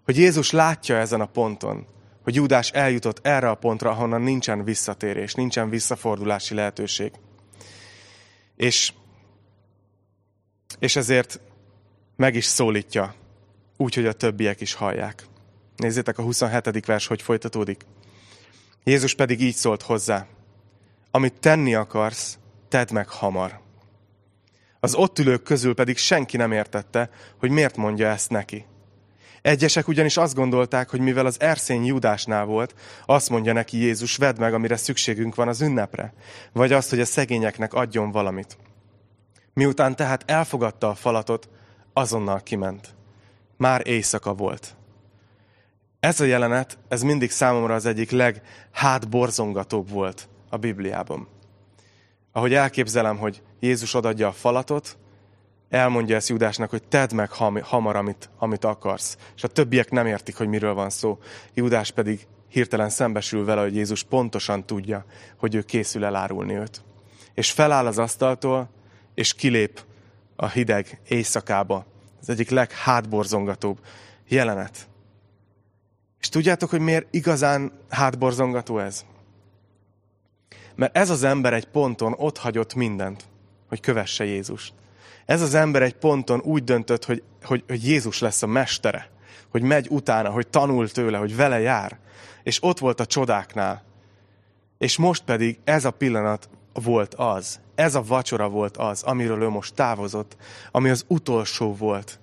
Hogy 0.04 0.16
Jézus 0.16 0.50
látja 0.50 0.96
ezen 0.96 1.20
a 1.20 1.26
ponton, 1.26 1.86
hogy 2.22 2.34
Júdás 2.34 2.70
eljutott 2.70 3.26
erre 3.26 3.50
a 3.50 3.54
pontra, 3.54 3.90
ahonnan 3.90 4.22
nincsen 4.22 4.64
visszatérés, 4.64 5.34
nincsen 5.34 5.70
visszafordulási 5.70 6.54
lehetőség. 6.54 7.12
És 8.56 8.92
És 10.78 10.96
ezért 10.96 11.40
meg 12.16 12.34
is 12.34 12.44
szólítja, 12.44 13.14
úgy, 13.80 13.94
hogy 13.94 14.06
a 14.06 14.12
többiek 14.12 14.60
is 14.60 14.74
hallják. 14.74 15.26
Nézzétek 15.76 16.18
a 16.18 16.22
27. 16.22 16.86
vers, 16.86 17.06
hogy 17.06 17.22
folytatódik. 17.22 17.86
Jézus 18.84 19.14
pedig 19.14 19.40
így 19.40 19.54
szólt 19.54 19.82
hozzá, 19.82 20.26
amit 21.10 21.40
tenni 21.40 21.74
akarsz, 21.74 22.38
tedd 22.68 22.92
meg 22.92 23.08
hamar. 23.08 23.60
Az 24.80 24.94
ott 24.94 25.18
ülők 25.18 25.42
közül 25.42 25.74
pedig 25.74 25.96
senki 25.96 26.36
nem 26.36 26.52
értette, 26.52 27.10
hogy 27.38 27.50
miért 27.50 27.76
mondja 27.76 28.08
ezt 28.08 28.30
neki. 28.30 28.64
Egyesek 29.42 29.88
ugyanis 29.88 30.16
azt 30.16 30.34
gondolták, 30.34 30.90
hogy 30.90 31.00
mivel 31.00 31.26
az 31.26 31.40
erszény 31.40 31.84
Júdásnál 31.84 32.44
volt, 32.44 32.74
azt 33.06 33.30
mondja 33.30 33.52
neki 33.52 33.76
Jézus, 33.76 34.16
vedd 34.16 34.38
meg, 34.38 34.54
amire 34.54 34.76
szükségünk 34.76 35.34
van 35.34 35.48
az 35.48 35.60
ünnepre, 35.60 36.12
vagy 36.52 36.72
azt, 36.72 36.90
hogy 36.90 37.00
a 37.00 37.04
szegényeknek 37.04 37.74
adjon 37.74 38.10
valamit. 38.10 38.56
Miután 39.54 39.96
tehát 39.96 40.30
elfogadta 40.30 40.88
a 40.88 40.94
falatot, 40.94 41.48
azonnal 41.92 42.40
kiment. 42.42 42.98
Már 43.60 43.86
éjszaka 43.86 44.34
volt. 44.34 44.76
Ez 46.00 46.20
a 46.20 46.24
jelenet, 46.24 46.78
ez 46.88 47.02
mindig 47.02 47.30
számomra 47.30 47.74
az 47.74 47.86
egyik 47.86 48.10
leghátborzongatóbb 48.10 49.90
volt 49.90 50.28
a 50.50 50.56
Bibliában. 50.56 51.28
Ahogy 52.32 52.54
elképzelem, 52.54 53.16
hogy 53.16 53.42
Jézus 53.58 53.94
odadja 53.94 54.28
a 54.28 54.32
falatot, 54.32 54.98
elmondja 55.68 56.16
ezt 56.16 56.28
Júdásnak, 56.28 56.70
hogy 56.70 56.82
tedd 56.82 57.14
meg 57.14 57.30
hamar, 57.62 57.96
amit, 57.96 58.30
amit 58.38 58.64
akarsz. 58.64 59.16
És 59.36 59.44
a 59.44 59.48
többiek 59.48 59.90
nem 59.90 60.06
értik, 60.06 60.36
hogy 60.36 60.48
miről 60.48 60.74
van 60.74 60.90
szó. 60.90 61.18
Júdás 61.54 61.90
pedig 61.90 62.26
hirtelen 62.48 62.90
szembesül 62.90 63.44
vele, 63.44 63.60
hogy 63.60 63.74
Jézus 63.74 64.02
pontosan 64.02 64.66
tudja, 64.66 65.04
hogy 65.36 65.54
ő 65.54 65.62
készül 65.62 66.04
elárulni 66.04 66.54
őt. 66.54 66.82
És 67.34 67.52
feláll 67.52 67.86
az 67.86 67.98
asztaltól, 67.98 68.70
és 69.14 69.34
kilép 69.34 69.80
a 70.36 70.48
hideg 70.48 71.00
éjszakába. 71.08 71.89
Ez 72.20 72.28
egyik 72.28 72.50
leghátborzongatóbb 72.50 73.78
jelenet. 74.28 74.88
És 76.20 76.28
tudjátok, 76.28 76.70
hogy 76.70 76.80
miért 76.80 77.06
igazán 77.10 77.72
hátborzongató 77.88 78.78
ez? 78.78 79.04
Mert 80.74 80.96
ez 80.96 81.10
az 81.10 81.22
ember 81.22 81.52
egy 81.52 81.66
ponton 81.66 82.14
ott 82.16 82.38
hagyott 82.38 82.74
mindent, 82.74 83.24
hogy 83.68 83.80
kövesse 83.80 84.24
Jézust. 84.24 84.72
Ez 85.26 85.40
az 85.40 85.54
ember 85.54 85.82
egy 85.82 85.94
ponton 85.94 86.40
úgy 86.40 86.64
döntött, 86.64 87.04
hogy, 87.04 87.22
hogy, 87.42 87.64
hogy 87.68 87.86
Jézus 87.86 88.18
lesz 88.18 88.42
a 88.42 88.46
mestere, 88.46 89.10
hogy 89.48 89.62
megy 89.62 89.86
utána, 89.90 90.30
hogy 90.30 90.48
tanul 90.48 90.90
tőle, 90.90 91.18
hogy 91.18 91.36
vele 91.36 91.60
jár. 91.60 91.98
És 92.42 92.62
ott 92.62 92.78
volt 92.78 93.00
a 93.00 93.06
csodáknál. 93.06 93.82
És 94.78 94.96
most 94.96 95.22
pedig 95.24 95.58
ez 95.64 95.84
a 95.84 95.90
pillanat 95.90 96.48
volt 96.72 97.14
az, 97.14 97.60
ez 97.80 97.94
a 97.94 98.02
vacsora 98.02 98.48
volt 98.48 98.76
az, 98.76 99.02
amiről 99.02 99.42
ő 99.42 99.48
most 99.48 99.74
távozott, 99.74 100.36
ami 100.70 100.90
az 100.90 101.04
utolsó 101.06 101.74
volt 101.74 102.18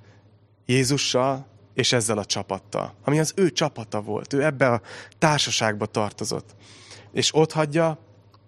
Jézussal 0.66 1.46
és 1.74 1.94
ezzel 1.94 2.18
a 2.18 2.26
csapattal, 2.26 2.94
ami 3.04 3.20
az 3.20 3.34
ő 3.36 3.52
csapata 3.52 4.02
volt. 4.02 4.34
Ő 4.34 4.44
ebbe 4.44 4.72
a 4.72 4.82
társaságba 5.18 5.86
tartozott. 5.86 6.56
És 7.12 7.36
ott 7.36 7.52
hagyja, 7.52 7.98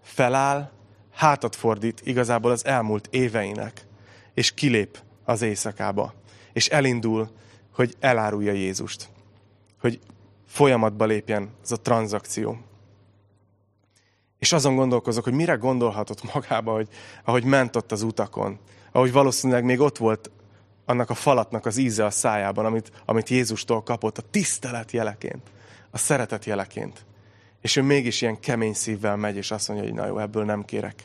feláll, 0.02 0.72
hátat 1.14 1.56
fordít 1.56 2.02
igazából 2.04 2.52
az 2.52 2.66
elmúlt 2.66 3.08
éveinek, 3.12 3.86
és 4.34 4.52
kilép 4.52 5.00
az 5.24 5.42
éjszakába, 5.42 6.14
és 6.54 6.68
elindul, 6.68 7.30
hogy 7.74 7.96
elárulja 8.00 8.52
Jézust, 8.52 9.10
hogy 9.80 10.00
folyamatba 10.48 11.06
lépjen 11.06 11.50
ez 11.64 11.72
a 11.72 11.82
tranzakció. 11.82 12.58
És 14.40 14.52
azon 14.52 14.76
gondolkozok, 14.76 15.24
hogy 15.24 15.34
mire 15.34 15.54
gondolhatott 15.54 16.34
magába, 16.34 16.74
hogy, 16.74 16.88
ahogy 17.24 17.44
ment 17.44 17.76
ott 17.76 17.92
az 17.92 18.02
utakon, 18.02 18.60
ahogy 18.92 19.12
valószínűleg 19.12 19.64
még 19.64 19.80
ott 19.80 19.98
volt 19.98 20.32
annak 20.86 21.10
a 21.10 21.14
falatnak 21.14 21.66
az 21.66 21.78
íze 21.78 22.06
a 22.06 22.10
szájában, 22.10 22.66
amit, 22.66 22.92
amit 23.06 23.30
Jézustól 23.30 23.84
kapott 23.84 24.18
a 24.18 24.24
tisztelet 24.32 24.92
jeleként, 24.92 25.52
a 25.92 25.98
szeretet 25.98 26.46
jeleként. 26.46 27.06
És 27.62 27.76
ő 27.76 27.82
mégis 27.82 28.22
ilyen 28.22 28.40
kemény 28.40 28.74
szívvel 28.74 29.16
megy, 29.16 29.36
és 29.36 29.52
azt 29.52 29.68
mondja, 29.68 29.86
hogy 29.88 29.96
na 29.96 30.06
jó, 30.06 30.20
ebből 30.20 30.46
nem 30.46 30.66
kérek. 30.66 31.04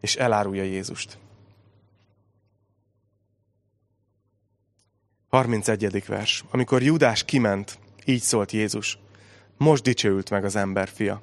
És 0.00 0.16
elárulja 0.16 0.62
Jézust. 0.62 1.18
31. 5.28 6.06
vers. 6.06 6.44
Amikor 6.50 6.82
Judás 6.82 7.24
kiment, 7.24 7.78
így 8.04 8.20
szólt 8.20 8.52
Jézus. 8.52 8.98
Most 9.56 9.82
dicsőült 9.82 10.30
meg 10.30 10.44
az 10.44 10.56
ember 10.56 10.88
fia, 10.88 11.22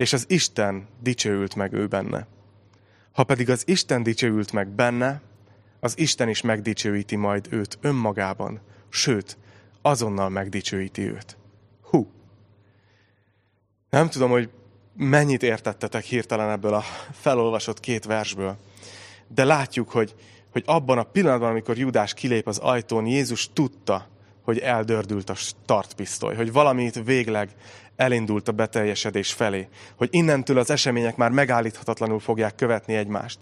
és 0.00 0.12
az 0.12 0.24
Isten 0.28 0.86
dicsőült 1.00 1.54
meg 1.54 1.72
ő 1.72 1.86
benne. 1.86 2.26
Ha 3.12 3.24
pedig 3.24 3.50
az 3.50 3.62
Isten 3.66 4.02
dicsőült 4.02 4.52
meg 4.52 4.68
benne, 4.68 5.20
az 5.80 5.98
Isten 5.98 6.28
is 6.28 6.40
megdicsőíti 6.40 7.16
majd 7.16 7.46
őt 7.50 7.78
önmagában, 7.80 8.60
sőt, 8.88 9.38
azonnal 9.82 10.28
megdicsőíti 10.28 11.02
őt. 11.02 11.36
Hú! 11.82 12.10
Nem 13.90 14.08
tudom, 14.08 14.30
hogy 14.30 14.50
mennyit 14.96 15.42
értettetek 15.42 16.04
hirtelen 16.04 16.50
ebből 16.50 16.74
a 16.74 16.84
felolvasott 17.12 17.80
két 17.80 18.04
versből, 18.04 18.56
de 19.28 19.44
látjuk, 19.44 19.90
hogy, 19.90 20.14
hogy 20.52 20.62
abban 20.66 20.98
a 20.98 21.02
pillanatban, 21.02 21.50
amikor 21.50 21.78
Judás 21.78 22.14
kilép 22.14 22.46
az 22.46 22.58
ajtón, 22.58 23.06
Jézus 23.06 23.50
tudta, 23.52 24.08
hogy 24.42 24.58
eldördült 24.58 25.30
a 25.30 25.34
startpisztoly, 25.34 26.34
hogy 26.34 26.52
valamit 26.52 27.04
végleg 27.04 27.50
elindult 27.96 28.48
a 28.48 28.52
beteljesedés 28.52 29.32
felé, 29.32 29.68
hogy 29.96 30.08
innentől 30.12 30.58
az 30.58 30.70
események 30.70 31.16
már 31.16 31.30
megállíthatatlanul 31.30 32.20
fogják 32.20 32.54
követni 32.54 32.94
egymást 32.94 33.38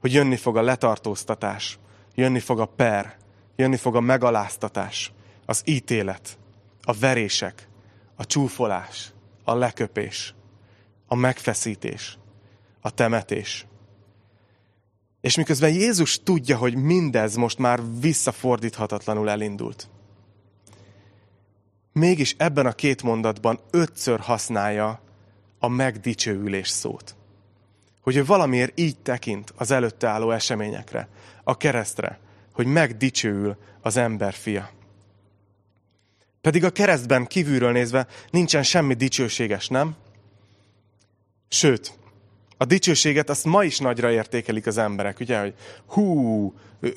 hogy 0.00 0.12
jönni 0.12 0.36
fog 0.36 0.56
a 0.56 0.62
letartóztatás, 0.62 1.78
jönni 2.14 2.38
fog 2.38 2.60
a 2.60 2.64
per, 2.64 3.16
jönni 3.56 3.76
fog 3.76 3.96
a 3.96 4.00
megaláztatás, 4.00 5.12
az 5.46 5.62
ítélet, 5.64 6.38
a 6.82 6.92
verések, 6.92 7.68
a 8.16 8.26
csúfolás, 8.26 9.12
a 9.44 9.54
leköpés, 9.54 10.34
a 11.06 11.14
megfeszítés, 11.14 12.18
a 12.80 12.90
temetés. 12.90 13.66
És 15.20 15.36
miközben 15.36 15.70
Jézus 15.70 16.22
tudja, 16.22 16.56
hogy 16.56 16.74
mindez 16.74 17.34
most 17.34 17.58
már 17.58 17.80
visszafordíthatatlanul 18.00 19.30
elindult, 19.30 19.88
mégis 22.00 22.34
ebben 22.38 22.66
a 22.66 22.72
két 22.72 23.02
mondatban 23.02 23.60
ötször 23.70 24.20
használja 24.20 25.00
a 25.58 25.68
megdicsőülés 25.68 26.68
szót 26.68 27.14
hogy 28.00 28.16
ő 28.16 28.24
valamiért 28.24 28.78
így 28.78 28.98
tekint 28.98 29.52
az 29.56 29.70
előtte 29.70 30.08
álló 30.08 30.30
eseményekre, 30.30 31.08
a 31.44 31.56
keresztre, 31.56 32.18
hogy 32.52 32.66
megdicsőül 32.66 33.56
az 33.80 33.96
ember 33.96 34.32
fia. 34.32 34.70
Pedig 36.40 36.64
a 36.64 36.70
keresztben 36.70 37.26
kívülről 37.26 37.72
nézve 37.72 38.06
nincsen 38.30 38.62
semmi 38.62 38.94
dicsőséges, 38.94 39.68
nem? 39.68 39.94
Sőt, 41.48 41.98
a 42.56 42.64
dicsőséget 42.64 43.30
azt 43.30 43.44
ma 43.44 43.64
is 43.64 43.78
nagyra 43.78 44.10
értékelik 44.10 44.66
az 44.66 44.78
emberek, 44.78 45.20
ugye, 45.20 45.40
hogy 45.40 45.54
hú, 45.86 46.54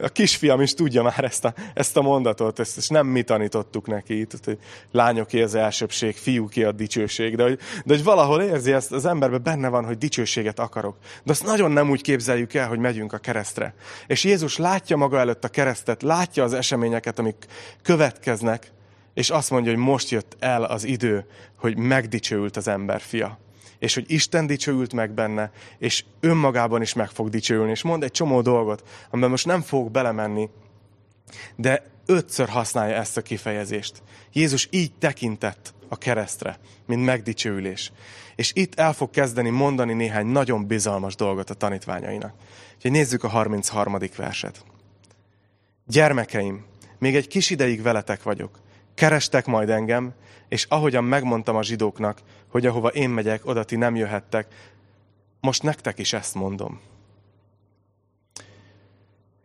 a 0.00 0.08
kisfiam 0.08 0.60
is 0.60 0.74
tudja 0.74 1.02
már 1.02 1.24
ezt 1.24 1.44
a, 1.44 1.54
ezt 1.74 1.96
a 1.96 2.02
mondatot, 2.02 2.58
ezt, 2.58 2.76
ezt 2.76 2.90
nem 2.90 3.06
mi 3.06 3.22
tanítottuk 3.22 3.86
neki, 3.86 4.20
itt, 4.20 4.44
hogy 4.44 4.58
lányoké 4.92 5.42
az 5.42 5.54
elsőbség, 5.54 6.16
fiúké 6.16 6.62
a 6.62 6.72
dicsőség, 6.72 7.36
de 7.36 7.42
hogy, 7.42 7.58
de 7.84 7.94
hogy 7.94 8.04
valahol 8.04 8.42
érzi 8.42 8.72
ezt, 8.72 8.92
az 8.92 9.06
emberben 9.06 9.42
benne 9.42 9.68
van, 9.68 9.84
hogy 9.84 9.98
dicsőséget 9.98 10.58
akarok. 10.58 10.96
De 11.24 11.32
azt 11.32 11.44
nagyon 11.44 11.70
nem 11.70 11.90
úgy 11.90 12.02
képzeljük 12.02 12.54
el, 12.54 12.68
hogy 12.68 12.78
megyünk 12.78 13.12
a 13.12 13.18
keresztre. 13.18 13.74
És 14.06 14.24
Jézus 14.24 14.56
látja 14.56 14.96
maga 14.96 15.18
előtt 15.18 15.44
a 15.44 15.48
keresztet, 15.48 16.02
látja 16.02 16.44
az 16.44 16.52
eseményeket, 16.52 17.18
amik 17.18 17.46
következnek, 17.82 18.72
és 19.14 19.30
azt 19.30 19.50
mondja, 19.50 19.72
hogy 19.72 19.80
most 19.80 20.10
jött 20.10 20.36
el 20.38 20.64
az 20.64 20.84
idő, 20.84 21.26
hogy 21.56 21.76
megdicsőült 21.76 22.56
az 22.56 22.68
ember 22.68 23.00
fia 23.00 23.38
és 23.78 23.94
hogy 23.94 24.04
Isten 24.10 24.46
dicsőült 24.46 24.92
meg 24.92 25.10
benne, 25.10 25.50
és 25.78 26.04
önmagában 26.20 26.82
is 26.82 26.92
meg 26.92 27.08
fog 27.08 27.28
dicsőülni. 27.28 27.70
És 27.70 27.82
mond 27.82 28.02
egy 28.02 28.10
csomó 28.10 28.40
dolgot, 28.40 28.88
amiben 29.10 29.30
most 29.30 29.46
nem 29.46 29.62
fogok 29.62 29.90
belemenni, 29.90 30.48
de 31.56 31.82
ötször 32.06 32.48
használja 32.48 32.94
ezt 32.94 33.16
a 33.16 33.22
kifejezést. 33.22 34.02
Jézus 34.32 34.68
így 34.70 34.92
tekintett 34.98 35.74
a 35.88 35.96
keresztre, 35.96 36.58
mint 36.86 37.04
megdicsőülés. 37.04 37.92
És 38.36 38.50
itt 38.54 38.78
el 38.78 38.92
fog 38.92 39.10
kezdeni 39.10 39.50
mondani 39.50 39.92
néhány 39.92 40.26
nagyon 40.26 40.66
bizalmas 40.66 41.14
dolgot 41.14 41.50
a 41.50 41.54
tanítványainak. 41.54 42.34
Úgyhogy 42.74 42.90
nézzük 42.90 43.24
a 43.24 43.28
33. 43.28 43.98
verset. 44.16 44.64
Gyermekeim, 45.86 46.64
még 46.98 47.16
egy 47.16 47.28
kis 47.28 47.50
ideig 47.50 47.82
veletek 47.82 48.22
vagyok. 48.22 48.58
Kerestek 48.94 49.46
majd 49.46 49.70
engem, 49.70 50.14
és 50.48 50.64
ahogyan 50.68 51.04
megmondtam 51.04 51.56
a 51.56 51.62
zsidóknak, 51.62 52.20
hogy 52.48 52.66
ahova 52.66 52.88
én 52.88 53.10
megyek, 53.10 53.46
oda 53.46 53.64
ti 53.64 53.76
nem 53.76 53.96
jöhettek, 53.96 54.54
most 55.40 55.62
nektek 55.62 55.98
is 55.98 56.12
ezt 56.12 56.34
mondom. 56.34 56.80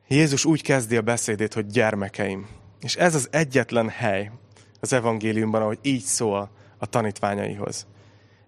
Jézus 0.08 0.46
úgy 0.46 0.62
kezdi 0.62 0.96
a 0.96 1.02
beszédét, 1.02 1.54
hogy 1.54 1.66
gyermekeim. 1.66 2.48
És 2.82 2.96
ez 2.96 3.16
az 3.16 3.28
egyetlen 3.32 3.90
hely 3.90 4.32
az 4.80 4.94
evangéliumban, 4.94 5.62
ahogy 5.62 5.80
így 5.82 6.04
szól 6.04 6.50
a 6.78 6.86
tanítványaihoz. 6.86 7.88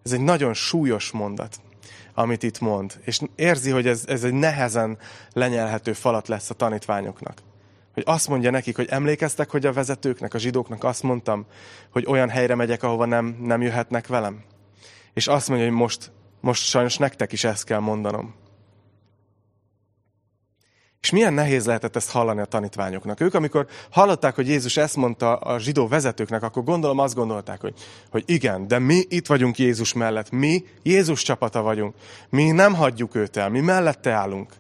Ez 0.04 0.12
egy 0.12 0.22
nagyon 0.22 0.54
súlyos 0.54 1.12
mondat. 1.12 1.62
amit 2.13 2.44
itt 2.44 2.60
mond. 2.60 3.00
És 3.02 3.20
érzi, 3.36 3.72
hogy 3.72 3.88
ez, 3.88 4.04
ez 4.08 4.24
egy 4.24 4.34
nehezen 4.34 4.98
lenyelhető 5.32 5.94
falat 5.94 6.28
lesz 6.28 6.50
a 6.50 6.54
tanítványoknak. 6.54 7.42
Hogy 7.93 8.03
azt 8.06 8.27
mondja 8.27 8.51
nekik, 8.51 8.75
hogy 8.75 8.88
emlékeztek, 8.89 9.49
hogy 9.49 9.65
a 9.65 9.73
vezetőknek, 9.73 10.34
a 10.34 10.38
zsidóknak 10.38 10.84
azt 10.84 11.03
mondtam, 11.03 11.45
hogy 11.91 12.06
olyan 12.08 12.29
helyre 12.29 12.56
megyek, 12.56 12.84
ahova 12.84 13.06
nem, 13.06 13.38
nem 13.41 13.62
jöhetnek 13.62 14.08
velem. 14.08 14.43
És 15.13 15.27
azt 15.27 15.47
mondja, 15.47 15.67
hogy 15.67 15.75
most, 15.75 16.12
most 16.41 16.63
sajnos 16.63 16.97
nektek 16.97 17.32
is 17.32 17.43
ezt 17.43 17.63
kell 17.63 17.79
mondanom. 17.79 18.34
És 21.01 21.10
milyen 21.10 21.34
nehéz 21.34 21.65
lehetett 21.65 21.95
ezt 21.95 22.12
hallani 22.12 22.41
a 22.41 22.45
tanítványoknak. 22.45 23.19
Ők, 23.19 23.34
amikor 23.34 23.67
hallották, 23.91 24.36
hogy 24.36 24.47
Jézus 24.47 24.77
ezt 24.77 24.95
mondta 24.95 25.36
a 25.36 25.60
zsidó 25.60 25.88
vezetőknek, 25.88 26.43
akkor 26.43 26.63
gondolom 26.63 26.99
azt 26.99 27.15
gondolták, 27.15 27.62
hogy, 27.62 27.73
hogy 28.10 28.23
igen, 28.25 28.67
de 28.67 28.79
mi 28.79 29.03
itt 29.10 29.27
vagyunk 29.27 29.58
Jézus 29.58 29.93
mellett. 29.93 30.32
Mi 30.32 30.63
Jézus 30.84 31.21
csapata 31.21 31.62
vagyunk. 31.62 31.95
Mi 32.29 32.51
nem 32.51 32.73
hagyjuk 32.73 33.15
őt 33.15 33.38
el, 33.38 33.49
mi 33.49 33.60
mellette 33.60 34.12
állunk. 34.12 34.53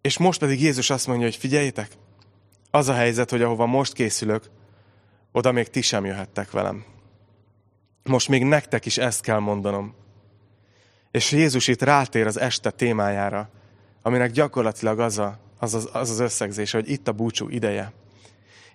És 0.00 0.18
most 0.18 0.40
pedig 0.40 0.62
Jézus 0.62 0.90
azt 0.90 1.06
mondja, 1.06 1.26
hogy 1.26 1.36
figyeljétek, 1.36 1.90
az 2.70 2.88
a 2.88 2.94
helyzet, 2.94 3.30
hogy 3.30 3.42
ahova 3.42 3.66
most 3.66 3.92
készülök, 3.92 4.50
oda 5.32 5.52
még 5.52 5.68
ti 5.68 5.80
sem 5.80 6.04
jöhettek 6.04 6.50
velem. 6.50 6.84
Most 8.02 8.28
még 8.28 8.44
nektek 8.44 8.86
is 8.86 8.98
ezt 8.98 9.22
kell 9.22 9.38
mondanom. 9.38 9.94
És 11.10 11.32
Jézus 11.32 11.68
itt 11.68 11.82
rátér 11.82 12.26
az 12.26 12.38
este 12.38 12.70
témájára, 12.70 13.50
aminek 14.02 14.30
gyakorlatilag 14.30 15.00
az, 15.00 15.18
a, 15.18 15.38
az, 15.58 15.74
az, 15.74 15.88
az 15.92 16.10
az 16.10 16.20
összegzés, 16.20 16.70
hogy 16.70 16.90
itt 16.90 17.08
a 17.08 17.12
búcsú 17.12 17.48
ideje. 17.48 17.92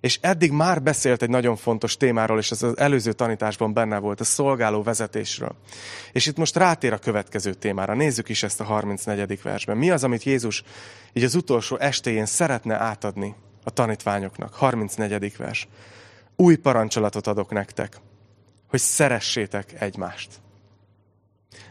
És 0.06 0.18
eddig 0.22 0.52
már 0.52 0.82
beszélt 0.82 1.22
egy 1.22 1.30
nagyon 1.30 1.56
fontos 1.56 1.98
témáról, 1.98 2.38
és 2.38 2.52
ez 2.52 2.64
az 2.64 2.78
előző 2.78 3.14
tanításban 3.14 3.74
benne 3.74 3.98
volt, 3.98 4.20
a 4.20 4.24
szolgáló 4.24 4.84
vezetésről. 4.84 5.56
És 6.12 6.26
itt 6.26 6.38
most 6.38 6.56
rátér 6.56 6.94
a 6.94 6.98
következő 6.98 7.54
témára. 7.54 7.94
Nézzük 7.94 8.30
is 8.30 8.44
ezt 8.44 8.60
a 8.60 8.64
34. 8.64 9.42
versben. 9.42 9.78
Mi 9.78 9.90
az, 9.90 10.04
amit 10.04 10.24
Jézus 10.24 10.64
így 11.14 11.24
az 11.24 11.36
utolsó 11.36 11.78
estéjén 11.78 12.26
szeretne 12.26 12.76
átadni 12.76 13.36
a 13.64 13.70
tanítványoknak? 13.70 14.54
34. 14.54 15.38
vers. 15.38 15.68
Új 16.36 16.56
parancsolatot 16.56 17.28
adok 17.28 17.52
nektek, 17.52 17.98
hogy 18.68 18.80
szeressétek 18.80 19.82
egymást. 19.82 20.30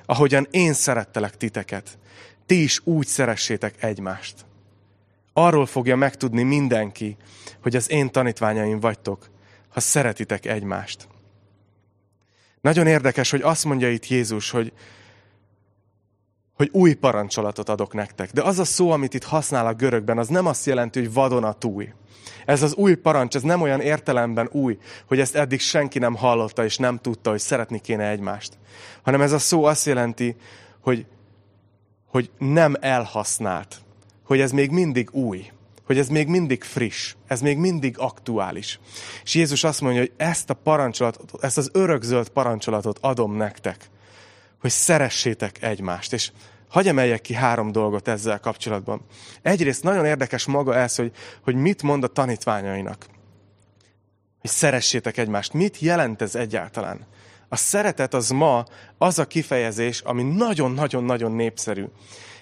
Ahogyan 0.07 0.47
én 0.51 0.73
szerettelek 0.73 1.37
titeket, 1.37 1.99
ti 2.47 2.62
is 2.62 2.81
úgy 2.85 3.07
szeressétek 3.07 3.83
egymást. 3.83 4.35
Arról 5.37 5.66
fogja 5.66 5.97
megtudni 5.97 6.42
mindenki, 6.42 7.16
hogy 7.62 7.77
az 7.77 7.90
én 7.90 8.11
tanítványaim 8.11 8.81
vagytok, 8.81 9.31
ha 9.68 9.81
szeretitek 9.81 10.47
egymást. 10.47 11.09
Nagyon 12.61 12.87
érdekes, 12.87 13.31
hogy 13.31 13.42
azt 13.42 13.64
mondja 13.64 13.90
itt 13.90 14.09
Jézus, 14.09 14.51
hogy, 14.51 14.73
hogy 16.55 16.68
új 16.73 16.94
parancsolatot 16.94 17.68
adok 17.68 17.94
nektek. 17.94 18.31
De 18.31 18.42
az 18.42 18.59
a 18.59 18.64
szó, 18.64 18.90
amit 18.90 19.14
itt 19.14 19.25
használ 19.25 19.66
a 19.66 19.75
görögben, 19.75 20.18
az 20.18 20.29
nem 20.29 20.47
azt 20.47 20.66
jelenti, 20.66 20.99
hogy 20.99 21.12
vadonatúj. 21.12 21.92
Ez 22.44 22.62
az 22.62 22.75
új 22.75 22.94
parancs, 22.94 23.35
ez 23.35 23.42
nem 23.42 23.61
olyan 23.61 23.81
értelemben 23.81 24.49
új, 24.53 24.79
hogy 25.07 25.20
ezt 25.20 25.35
eddig 25.35 25.61
senki 25.61 25.99
nem 25.99 26.16
hallotta 26.16 26.64
és 26.64 26.77
nem 26.77 26.99
tudta, 26.99 27.31
hogy 27.31 27.40
szeretni 27.40 27.81
kéne 27.81 28.09
egymást. 28.09 28.59
Hanem 29.03 29.20
ez 29.20 29.33
a 29.33 29.38
szó 29.38 29.64
azt 29.64 29.87
jelenti, 29.87 30.37
hogy 30.81 31.07
hogy 32.14 32.31
nem 32.38 32.77
elhasznált, 32.81 33.77
hogy 34.24 34.40
ez 34.40 34.52
még 34.52 34.70
mindig 34.70 35.08
új, 35.12 35.50
hogy 35.87 35.98
ez 35.98 36.08
még 36.08 36.28
mindig 36.28 36.62
friss, 36.62 37.14
ez 37.26 37.40
még 37.40 37.58
mindig 37.58 37.98
aktuális. 37.98 38.80
És 39.22 39.34
Jézus 39.34 39.64
azt 39.64 39.80
mondja, 39.80 40.00
hogy 40.00 40.12
ezt 40.16 40.50
a 40.50 40.54
parancsolatot, 40.54 41.44
ezt 41.44 41.58
az 41.58 41.70
örökzöld 41.72 42.28
parancsolatot 42.28 42.98
adom 43.00 43.37
nektek, 43.37 43.90
hogy 44.60 44.70
szeressétek 44.70 45.62
egymást. 45.62 46.12
És 46.12 46.30
hagyj 46.68 46.88
emeljek 46.88 47.20
ki 47.20 47.34
három 47.34 47.72
dolgot 47.72 48.08
ezzel 48.08 48.40
kapcsolatban. 48.40 49.00
Egyrészt 49.42 49.82
nagyon 49.82 50.04
érdekes 50.04 50.46
maga 50.46 50.74
ez, 50.74 50.96
hogy, 50.96 51.12
hogy 51.42 51.54
mit 51.54 51.82
mond 51.82 52.04
a 52.04 52.06
tanítványainak. 52.08 53.06
Hogy 54.40 54.50
szeressétek 54.50 55.16
egymást. 55.16 55.52
Mit 55.52 55.78
jelent 55.78 56.22
ez 56.22 56.34
egyáltalán? 56.34 57.06
A 57.48 57.56
szeretet 57.56 58.14
az 58.14 58.28
ma 58.28 58.64
az 58.98 59.18
a 59.18 59.26
kifejezés, 59.26 60.00
ami 60.00 60.22
nagyon-nagyon-nagyon 60.22 61.32
népszerű. 61.32 61.84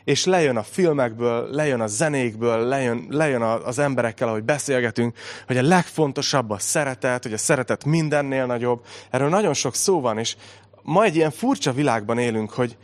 És 0.04 0.24
lejön 0.24 0.56
a 0.56 0.62
filmekből, 0.62 1.48
lejön 1.50 1.80
a 1.80 1.86
zenékből, 1.86 2.66
lejön, 2.66 3.06
lejön 3.10 3.42
az 3.42 3.78
emberekkel, 3.78 4.28
ahogy 4.28 4.42
beszélgetünk, 4.42 5.16
hogy 5.46 5.56
a 5.56 5.62
legfontosabb 5.62 6.50
a 6.50 6.58
szeretet, 6.58 7.22
hogy 7.22 7.32
a 7.32 7.38
szeretet 7.38 7.84
mindennél 7.84 8.46
nagyobb. 8.46 8.84
Erről 9.10 9.28
nagyon 9.28 9.54
sok 9.54 9.74
szó 9.74 10.00
van, 10.00 10.18
és 10.18 10.36
ma 10.82 11.04
egy 11.04 11.16
ilyen 11.16 11.30
furcsa 11.30 11.72
világban 11.72 12.18
élünk, 12.18 12.50
hogy, 12.50 12.76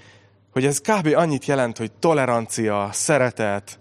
hogy 0.53 0.65
ez 0.65 0.81
kb. 0.81 1.13
annyit 1.15 1.45
jelent, 1.45 1.79
hogy 1.79 1.93
tolerancia, 1.93 2.89
szeretet, 2.93 3.79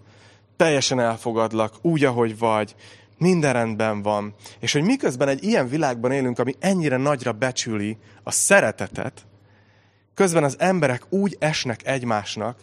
teljesen 0.56 1.00
elfogadlak, 1.00 1.74
úgy, 1.82 2.04
ahogy 2.04 2.38
vagy, 2.38 2.74
minden 3.18 3.52
rendben 3.52 4.02
van. 4.02 4.34
És 4.60 4.72
hogy 4.72 4.82
miközben 4.82 5.28
egy 5.28 5.44
ilyen 5.44 5.68
világban 5.68 6.12
élünk, 6.12 6.38
ami 6.38 6.54
ennyire 6.58 6.96
nagyra 6.96 7.32
becsüli 7.32 7.96
a 8.22 8.30
szeretetet, 8.30 9.26
közben 10.14 10.44
az 10.44 10.56
emberek 10.58 11.02
úgy 11.08 11.36
esnek 11.38 11.86
egymásnak, 11.86 12.58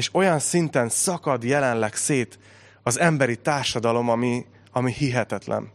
és 0.00 0.14
olyan 0.14 0.38
szinten 0.38 0.88
szakad 0.88 1.44
jelenleg 1.44 1.94
szét 1.94 2.38
az 2.82 2.98
emberi 2.98 3.36
társadalom, 3.36 4.08
ami, 4.08 4.46
ami 4.72 4.92
hihetetlen. 4.92 5.70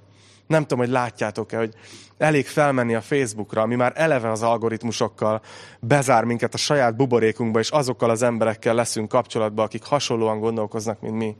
Nem 0.48 0.62
tudom, 0.62 0.80
hogy 0.80 0.90
látjátok-e, 0.90 1.58
hogy 1.58 1.74
elég 2.18 2.48
felmenni 2.48 2.96
a 2.96 3.02
Facebookra, 3.02 3.62
ami 3.62 3.76
már 3.76 3.94
eleve 3.96 4.32
az 4.32 4.42
algoritmusokkal 4.42 5.42
bezár 5.80 6.24
minket 6.24 6.54
a 6.54 6.58
saját 6.58 6.96
buborékunkba, 6.96 7.60
és 7.60 7.70
azokkal 7.70 8.10
az 8.10 8.22
emberekkel 8.22 8.74
leszünk 8.74 9.10
kapcsolatban, 9.10 9.66
akik 9.66 9.84
hasonlóan 9.84 10.40
gondolkoznak, 10.40 11.02
mint 11.02 11.16
mi. 11.16 11.36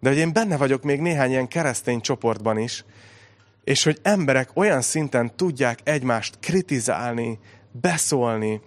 De 0.00 0.08
hogy 0.08 0.18
én 0.18 0.32
benne 0.32 0.56
vagyok 0.56 0.82
még 0.82 1.00
néhány 1.00 1.30
ilyen 1.30 1.48
keresztény 1.48 2.00
csoportban 2.00 2.58
is, 2.58 2.84
és 3.64 3.84
hogy 3.84 3.98
emberek 4.02 4.50
olyan 4.54 4.80
szinten 4.80 5.36
tudják 5.36 5.78
egymást 5.82 6.38
kritizálni, 6.40 7.38
beszólni, 7.70 8.60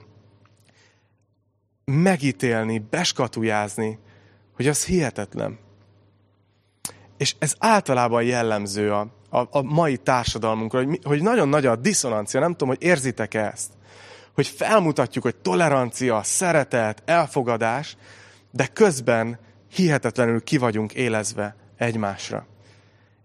megítélni, 1.92 2.80
beskatujázni, 2.90 4.00
hogy 4.56 4.68
az 4.68 4.86
hihetetlen. 4.86 5.60
És 7.18 7.36
ez 7.40 7.56
általában 7.60 8.24
jellemző 8.24 8.94
a, 8.94 9.08
a, 9.30 9.40
a 9.52 9.62
mai 9.62 9.98
társadalmunkra, 9.98 10.84
hogy, 10.84 11.00
hogy 11.04 11.22
nagyon 11.22 11.50
nagy 11.50 11.66
a 11.66 11.76
diszonancia, 11.76 12.40
nem 12.40 12.52
tudom, 12.52 12.68
hogy 12.68 12.84
érzitek-e 12.84 13.46
ezt. 13.46 13.72
Hogy 14.34 14.48
felmutatjuk, 14.48 15.24
hogy 15.24 15.36
tolerancia, 15.36 16.24
szeretet, 16.24 17.02
elfogadás, 17.06 17.98
de 18.52 18.68
közben 18.68 19.40
hihetetlenül 19.72 20.44
ki 20.44 20.58
vagyunk 20.58 20.94
élezve 20.94 21.56
egymásra. 21.78 22.46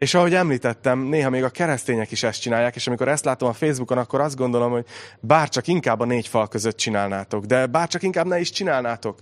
És 0.03 0.15
ahogy 0.15 0.35
említettem, 0.35 0.99
néha 0.99 1.31
még 1.31 1.45
a 1.45 1.49
keresztények 1.49 2.11
is 2.11 2.23
ezt 2.23 2.41
csinálják, 2.41 2.77
és 2.77 2.87
amikor 2.87 3.09
ezt 3.09 3.25
látom 3.25 3.49
a 3.49 3.53
Facebookon, 3.53 3.99
akkor 3.99 4.21
azt 4.21 4.37
gondolom, 4.37 4.71
hogy 4.71 4.87
bárcsak 5.21 5.67
inkább 5.67 6.01
a 6.01 6.05
négy 6.05 6.29
fal 6.29 6.49
között 6.49 6.77
csinálnátok, 6.77 7.45
de 7.45 7.67
bárcsak 7.67 8.03
inkább 8.03 8.27
ne 8.27 8.41
is 8.41 8.51
csinálnátok. 8.51 9.19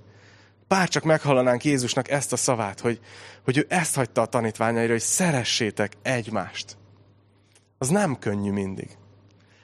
Bárcsak 0.69 1.03
meghallanánk 1.03 1.64
Jézusnak 1.64 2.11
ezt 2.11 2.33
a 2.33 2.37
szavát, 2.37 2.81
hogy, 2.81 3.01
hogy 3.45 3.59
ő 3.59 3.66
ezt 3.69 3.95
hagyta 3.95 4.21
a 4.23 4.27
tanítványaira, 4.27 4.93
hogy 4.93 5.01
szeressétek 5.01 5.93
egymást. 6.03 6.77
Az 7.79 7.88
nem 7.88 8.19
könnyű 8.19 8.51
mindig. 8.51 8.88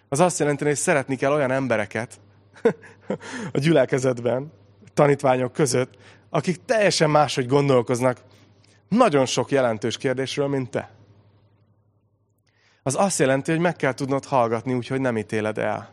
Az 0.09 0.21
azt 0.21 0.39
jelenti, 0.39 0.65
hogy 0.65 0.77
szeretni 0.77 1.17
kell 1.17 1.33
olyan 1.33 1.51
embereket 1.51 2.21
a 3.53 3.59
gyülekezetben, 3.59 4.53
tanítványok 4.95 5.53
között, 5.53 5.95
akik 6.31 6.65
teljesen 6.65 7.11
máshogy 7.11 7.47
gondolkoznak 7.47 8.19
nagyon 8.89 9.27
sok 9.27 9.51
jelentős 9.51 9.97
kérdésről, 9.97 10.47
mint 10.47 10.71
te. 10.71 10.95
Az 12.87 12.95
azt 12.99 13.19
jelenti, 13.19 13.51
hogy 13.51 13.61
meg 13.61 13.77
kell 13.77 13.93
tudnod 13.93 14.25
hallgatni, 14.25 14.75
úgyhogy 14.75 15.01
nem 15.01 15.17
ítéled 15.17 15.59
el. 15.59 15.93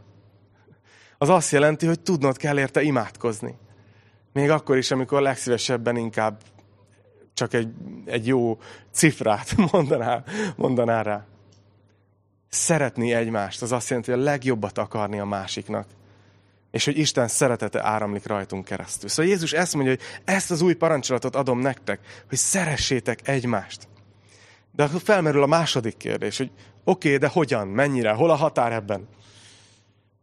Az 1.17 1.29
azt 1.29 1.51
jelenti, 1.51 1.85
hogy 1.85 1.99
tudnod 1.99 2.37
kell 2.37 2.59
érte 2.59 2.81
imádkozni. 2.81 3.55
Még 4.33 4.49
akkor 4.49 4.77
is, 4.77 4.91
amikor 4.91 5.21
legszívesebben 5.21 5.95
inkább 5.95 6.41
csak 7.33 7.53
egy, 7.53 7.73
egy 8.05 8.27
jó 8.27 8.57
cifrát 8.91 9.55
mondanál, 9.71 10.23
mondanál 10.55 11.03
rá. 11.03 11.25
Szeretni 12.49 13.13
egymást, 13.13 13.61
az 13.61 13.71
azt 13.71 13.89
jelenti, 13.89 14.11
hogy 14.11 14.19
a 14.19 14.23
legjobbat 14.23 14.77
akarni 14.77 15.19
a 15.19 15.25
másiknak 15.25 15.87
és 16.71 16.85
hogy 16.85 16.97
Isten 16.97 17.27
szeretete 17.27 17.83
áramlik 17.83 18.27
rajtunk 18.27 18.65
keresztül. 18.65 19.09
Szóval 19.09 19.31
Jézus 19.31 19.51
ezt 19.51 19.73
mondja, 19.73 19.91
hogy 19.91 20.01
ezt 20.25 20.51
az 20.51 20.61
új 20.61 20.73
parancsolatot 20.73 21.35
adom 21.35 21.59
nektek, 21.59 21.99
hogy 22.29 22.37
szeressétek 22.37 23.27
egymást. 23.27 23.87
De 24.71 24.83
akkor 24.83 25.01
felmerül 25.01 25.43
a 25.43 25.45
második 25.45 25.97
kérdés, 25.97 26.37
hogy 26.37 26.51
oké, 26.83 27.07
okay, 27.07 27.19
de 27.19 27.27
hogyan, 27.27 27.67
mennyire, 27.67 28.11
hol 28.11 28.29
a 28.29 28.35
határ 28.35 28.71
ebben? 28.71 29.07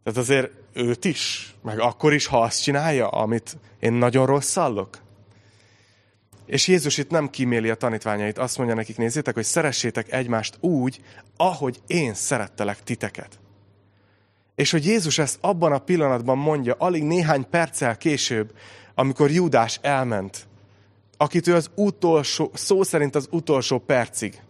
Tehát 0.03 0.19
azért 0.19 0.51
őt 0.73 1.05
is, 1.05 1.55
meg 1.61 1.79
akkor 1.79 2.13
is, 2.13 2.25
ha 2.25 2.41
azt 2.41 2.63
csinálja, 2.63 3.07
amit 3.07 3.57
én 3.79 3.93
nagyon 3.93 4.25
rossz 4.25 4.53
hallok. 4.53 4.97
És 6.45 6.67
Jézus 6.67 6.97
itt 6.97 7.09
nem 7.09 7.29
kíméli 7.29 7.69
a 7.69 7.75
tanítványait, 7.75 8.37
azt 8.37 8.57
mondja 8.57 8.75
nekik, 8.75 8.97
nézzétek, 8.97 9.33
hogy 9.33 9.43
szeressétek 9.43 10.11
egymást 10.11 10.57
úgy, 10.59 11.01
ahogy 11.37 11.81
én 11.87 12.13
szerettelek 12.13 12.83
titeket. 12.83 13.39
És 14.55 14.71
hogy 14.71 14.85
Jézus 14.85 15.17
ezt 15.17 15.37
abban 15.41 15.71
a 15.71 15.79
pillanatban 15.79 16.37
mondja, 16.37 16.75
alig 16.77 17.03
néhány 17.03 17.49
perccel 17.49 17.97
később, 17.97 18.55
amikor 18.95 19.31
Júdás 19.31 19.79
elment, 19.81 20.47
akit 21.17 21.47
ő 21.47 21.55
az 21.55 21.69
utolsó, 21.75 22.51
szó 22.53 22.83
szerint 22.83 23.15
az 23.15 23.27
utolsó 23.31 23.79
percig 23.79 24.41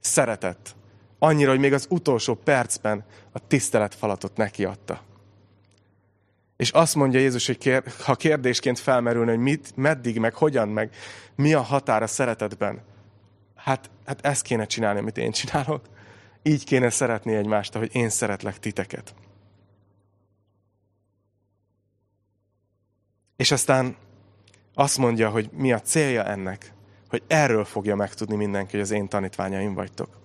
szeretett. 0.00 0.76
Annyira, 1.18 1.50
hogy 1.50 1.58
még 1.58 1.72
az 1.72 1.86
utolsó 1.90 2.34
percben 2.34 3.04
a 3.32 3.46
tiszteletfalatot 3.46 4.36
neki 4.36 4.64
adta. 4.64 5.02
És 6.56 6.70
azt 6.70 6.94
mondja 6.94 7.20
Jézus, 7.20 7.46
hogy 7.46 7.58
kér, 7.58 7.82
ha 8.04 8.14
kérdésként 8.14 8.78
felmerülne, 8.78 9.30
hogy 9.30 9.40
mit, 9.40 9.72
meddig, 9.76 10.18
meg 10.18 10.34
hogyan, 10.34 10.68
meg 10.68 10.94
mi 11.34 11.54
a 11.54 11.60
határa 11.60 12.06
szeretetben, 12.06 12.82
hát, 13.54 13.90
hát 14.06 14.26
ezt 14.26 14.42
kéne 14.42 14.66
csinálni, 14.66 14.98
amit 14.98 15.18
én 15.18 15.30
csinálok. 15.30 15.86
Így 16.42 16.64
kéne 16.64 16.90
szeretni 16.90 17.34
egymást, 17.34 17.74
ahogy 17.74 17.94
én 17.94 18.08
szeretlek 18.08 18.58
titeket. 18.58 19.14
És 23.36 23.50
aztán 23.50 23.96
azt 24.74 24.98
mondja, 24.98 25.30
hogy 25.30 25.50
mi 25.52 25.72
a 25.72 25.80
célja 25.80 26.24
ennek, 26.24 26.72
hogy 27.08 27.22
erről 27.26 27.64
fogja 27.64 27.96
megtudni 27.96 28.36
mindenki, 28.36 28.70
hogy 28.70 28.80
az 28.80 28.90
én 28.90 29.08
tanítványaim 29.08 29.74
vagytok. 29.74 30.18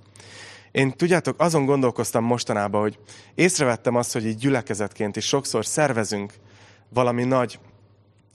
Én 0.73 0.91
tudjátok, 0.91 1.39
azon 1.39 1.65
gondolkoztam 1.65 2.23
mostanában, 2.23 2.81
hogy 2.81 2.99
észrevettem 3.35 3.95
azt, 3.95 4.13
hogy 4.13 4.25
így 4.25 4.37
gyülekezetként 4.37 5.15
is 5.15 5.25
sokszor 5.25 5.65
szervezünk 5.65 6.33
valami 6.89 7.23
nagy 7.23 7.59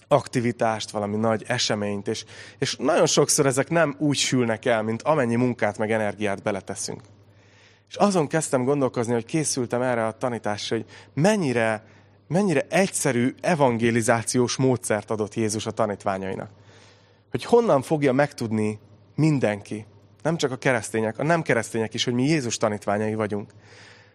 aktivitást, 0.08 0.90
valami 0.90 1.16
nagy 1.16 1.44
eseményt, 1.46 2.08
és, 2.08 2.24
és 2.58 2.76
nagyon 2.76 3.06
sokszor 3.06 3.46
ezek 3.46 3.68
nem 3.70 3.94
úgy 3.98 4.16
sülnek 4.16 4.64
el, 4.64 4.82
mint 4.82 5.02
amennyi 5.02 5.34
munkát 5.34 5.78
meg 5.78 5.90
energiát 5.90 6.42
beleteszünk. 6.42 7.00
És 7.88 7.94
azon 7.94 8.26
kezdtem 8.26 8.64
gondolkozni, 8.64 9.12
hogy 9.12 9.24
készültem 9.24 9.82
erre 9.82 10.06
a 10.06 10.12
tanításra, 10.12 10.76
hogy 10.76 10.86
mennyire, 11.14 11.84
mennyire 12.28 12.66
egyszerű 12.68 13.34
evangelizációs 13.40 14.56
módszert 14.56 15.10
adott 15.10 15.34
Jézus 15.34 15.66
a 15.66 15.70
tanítványainak. 15.70 16.50
Hogy 17.30 17.44
honnan 17.44 17.82
fogja 17.82 18.12
megtudni 18.12 18.78
mindenki, 19.14 19.86
nem 20.28 20.36
csak 20.36 20.52
a 20.52 20.56
keresztények, 20.56 21.18
a 21.18 21.22
nem 21.22 21.42
keresztények 21.42 21.94
is, 21.94 22.04
hogy 22.04 22.12
mi 22.12 22.24
Jézus 22.24 22.56
tanítványai 22.56 23.14
vagyunk. 23.14 23.50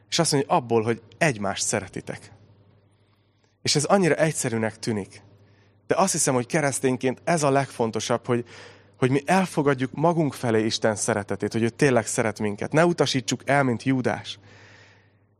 És 0.10 0.20
azt 0.20 0.32
mondja, 0.32 0.54
abból, 0.54 0.82
hogy 0.82 1.02
egymást 1.18 1.66
szeretitek. 1.66 2.32
És 3.62 3.76
ez 3.76 3.84
annyira 3.84 4.16
egyszerűnek 4.16 4.80
tűnik. 4.80 5.22
De 5.88 5.96
azt 5.96 6.12
hiszem, 6.12 6.34
hogy 6.34 6.46
keresztényként 6.46 7.22
ez 7.24 7.44
a 7.44 7.50
legfontosabb, 7.50 8.26
hogy, 8.26 8.46
hogy 8.98 9.10
mi 9.12 9.22
elfogadjuk 9.26 9.94
magunk 9.94 10.34
felé 10.34 10.66
Isten 10.66 10.96
szeretetét, 10.96 11.52
hogy 11.52 11.64
ő 11.64 11.70
tényleg 11.70 12.08
szeret 12.08 12.40
minket. 12.40 12.72
Ne 12.72 12.86
utasítsuk 12.86 13.42
el, 13.46 13.64
mint 13.64 13.84
Júdás. 13.84 14.40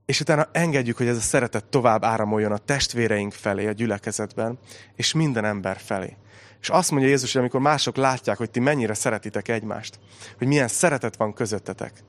És 0.06 0.20
utána 0.20 0.50
engedjük, 0.52 0.98
hogy 0.98 1.08
ez 1.08 1.18
a 1.18 1.22
szeretet 1.22 1.66
tovább 1.66 2.04
áramoljon 2.04 2.52
a 2.52 2.58
testvéreink 2.58 3.34
felé, 3.34 3.68
a 3.68 3.72
gyülekezetben, 3.72 4.60
és 4.96 5.14
minden 5.14 5.46
ember 5.46 5.78
felé. 5.78 6.18
És 6.64 6.70
azt 6.70 6.92
mondja 6.92 7.10
Jézus, 7.10 7.32
hogy 7.32 7.42
amikor 7.42 7.60
mások 7.60 7.96
látják, 7.96 8.38
hogy 8.38 8.52
ti 8.52 8.60
mennyire 8.60 8.94
szeretitek 8.94 9.48
egymást, 9.48 10.00
hogy 10.38 10.48
milyen 10.48 10.68
szeretet 10.68 11.16
van 11.16 11.34
közöttetek, 11.34 12.04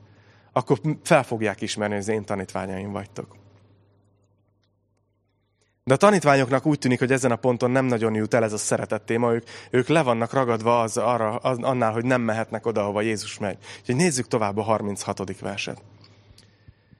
akkor 0.51 0.79
fel 1.03 1.23
fogják 1.23 1.61
ismerni, 1.61 1.93
hogy 1.93 2.03
az 2.03 2.09
én 2.09 2.25
tanítványaim 2.25 2.91
vagytok. 2.91 3.35
De 5.83 5.93
a 5.93 5.97
tanítványoknak 5.97 6.65
úgy 6.65 6.79
tűnik, 6.79 6.99
hogy 6.99 7.11
ezen 7.11 7.31
a 7.31 7.35
ponton 7.35 7.71
nem 7.71 7.85
nagyon 7.85 8.13
jut 8.13 8.33
el 8.33 8.43
ez 8.43 8.53
a 8.53 8.57
szeretet 8.57 9.01
téma, 9.01 9.33
ők, 9.33 9.47
ők 9.71 9.87
le 9.87 10.01
vannak 10.01 10.33
ragadva 10.33 10.81
az, 10.81 10.97
arra, 10.97 11.35
az, 11.35 11.57
annál, 11.61 11.91
hogy 11.91 12.05
nem 12.05 12.21
mehetnek 12.21 12.65
oda, 12.65 12.81
ahova 12.81 13.01
Jézus 13.01 13.37
megy. 13.37 13.57
Úgyhogy 13.79 13.95
nézzük 13.95 14.27
tovább 14.27 14.57
a 14.57 14.61
36. 14.61 15.39
verset. 15.39 15.81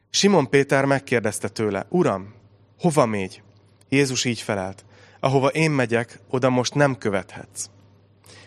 Simon 0.10 0.50
Péter 0.50 0.86
megkérdezte 0.86 1.48
tőle, 1.48 1.86
Uram, 1.90 2.34
hova 2.80 3.06
mégy? 3.06 3.42
Jézus 3.90 4.26
így 4.26 4.42
felelt, 4.42 4.86
ahova 5.20 5.48
én 5.48 5.72
megyek, 5.72 6.20
oda 6.30 6.50
most 6.50 6.74
nem 6.74 6.98
követhetsz. 6.98 7.70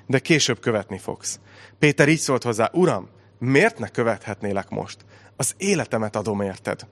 De 0.07 0.19
később 0.19 0.61
követni 0.61 0.99
fogsz. 0.99 1.41
Péter 1.79 2.09
így 2.09 2.19
szólt 2.19 2.43
hozzá, 2.43 2.71
Uram, 2.73 3.09
miért 3.39 3.79
ne 3.79 3.89
követhetnélek 3.89 4.69
most? 4.69 5.05
Az 5.37 5.55
életemet 5.57 6.17
adom 6.17 6.41
érted. 6.41 6.87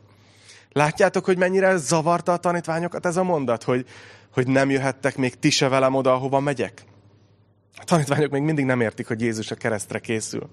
Látjátok, 0.73 1.25
hogy 1.25 1.39
mennyire 1.39 1.77
zavarta 1.77 2.33
a 2.33 2.37
tanítványokat 2.37 3.07
ez 3.07 3.17
a 3.17 3.23
mondat, 3.23 3.62
hogy, 3.62 3.87
hogy 4.33 4.47
nem 4.47 4.71
jöhettek 4.71 5.17
még 5.17 5.39
ti 5.39 5.51
se 5.51 5.69
velem 5.69 5.95
oda, 5.95 6.12
ahova 6.12 6.41
megyek? 6.41 6.85
A 7.77 7.85
tanítványok 7.85 8.31
még 8.31 8.43
mindig 8.43 8.65
nem 8.65 8.81
értik, 8.81 9.07
hogy 9.07 9.21
Jézus 9.21 9.51
a 9.51 9.55
keresztre 9.55 9.99
készül. 9.99 10.49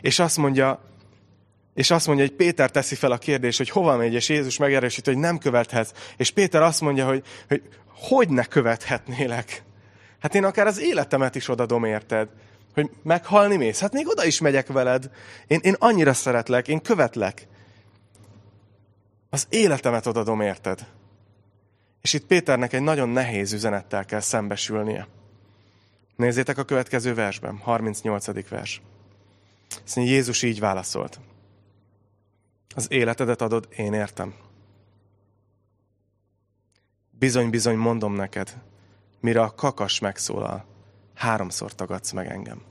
És 0.00 0.18
azt 0.18 0.36
mondja, 0.36 0.80
és 1.74 1.90
azt 1.90 2.06
mondja, 2.06 2.24
hogy 2.24 2.34
Péter 2.34 2.70
teszi 2.70 2.94
fel 2.94 3.12
a 3.12 3.18
kérdést, 3.18 3.58
hogy 3.58 3.70
hova 3.70 3.96
megy, 3.96 4.14
és 4.14 4.28
Jézus 4.28 4.56
megerősít, 4.56 5.06
hogy 5.06 5.18
nem 5.18 5.38
követhetsz. 5.38 5.92
És 6.16 6.30
Péter 6.30 6.62
azt 6.62 6.80
mondja, 6.80 7.06
hogy, 7.06 7.22
hogy 7.48 7.62
hogy 7.86 8.28
ne 8.28 8.44
követhetnélek? 8.44 9.62
Hát 10.20 10.34
én 10.34 10.44
akár 10.44 10.66
az 10.66 10.80
életemet 10.80 11.34
is 11.34 11.48
odadom, 11.48 11.84
érted? 11.84 12.28
Hogy 12.74 12.90
meghalni 13.02 13.56
mész? 13.56 13.80
Hát 13.80 13.92
még 13.92 14.08
oda 14.08 14.24
is 14.24 14.40
megyek 14.40 14.66
veled. 14.66 15.10
Én, 15.46 15.60
én 15.62 15.74
annyira 15.78 16.12
szeretlek, 16.12 16.68
én 16.68 16.82
követlek. 16.82 17.46
Az 19.30 19.46
életemet 19.48 20.06
odadom, 20.06 20.40
érted? 20.40 20.86
És 22.02 22.12
itt 22.12 22.26
Péternek 22.26 22.72
egy 22.72 22.82
nagyon 22.82 23.08
nehéz 23.08 23.52
üzenettel 23.52 24.04
kell 24.04 24.20
szembesülnie. 24.20 25.08
Nézzétek 26.16 26.58
a 26.58 26.64
következő 26.64 27.14
versben, 27.14 27.58
38. 27.58 28.48
vers. 28.48 28.82
Azt 29.84 29.96
Jézus 29.96 30.42
így 30.42 30.60
válaszolt. 30.60 31.20
Az 32.74 32.90
életedet 32.90 33.40
adod, 33.40 33.68
én 33.76 33.92
értem. 33.92 34.34
Bizony, 37.10 37.50
bizony 37.50 37.76
mondom 37.76 38.14
neked, 38.14 38.60
mire 39.20 39.42
a 39.42 39.54
kakas 39.54 39.98
megszólal, 39.98 40.64
háromszor 41.14 41.74
tagadsz 41.74 42.12
meg 42.12 42.26
engem. 42.26 42.62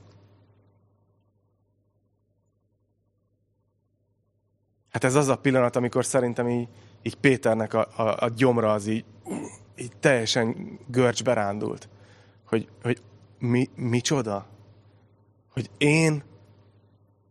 Hát 4.90 5.04
ez 5.04 5.14
az 5.14 5.28
a 5.28 5.36
pillanat, 5.36 5.76
amikor 5.76 6.04
szerintem 6.04 6.48
így, 6.48 6.68
így 7.02 7.16
Péternek 7.16 7.74
a, 7.74 7.88
a, 7.96 8.24
a 8.24 8.28
gyomra 8.28 8.72
az 8.72 8.86
így, 8.86 9.04
így 9.76 9.96
teljesen 10.00 10.78
görcs 10.86 11.24
berándult. 11.24 11.88
Hogy, 12.46 12.68
hogy 12.82 13.02
mi, 13.38 13.68
micsoda? 13.74 14.46
Hogy 15.50 15.70
én, 15.78 16.22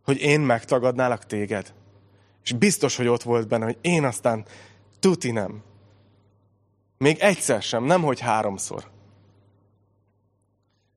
hogy 0.02 0.20
én 0.20 0.40
megtagadnálak 0.40 1.26
téged? 1.26 1.74
És 2.44 2.52
biztos, 2.52 2.96
hogy 2.96 3.06
ott 3.06 3.22
volt 3.22 3.48
benne, 3.48 3.64
hogy 3.64 3.78
én 3.80 4.04
aztán 4.04 4.44
tuti 4.98 5.30
nem. 5.30 5.62
Még 6.98 7.18
egyszer 7.18 7.62
sem, 7.62 7.84
nem 7.84 8.02
hogy 8.02 8.20
háromszor. 8.20 8.84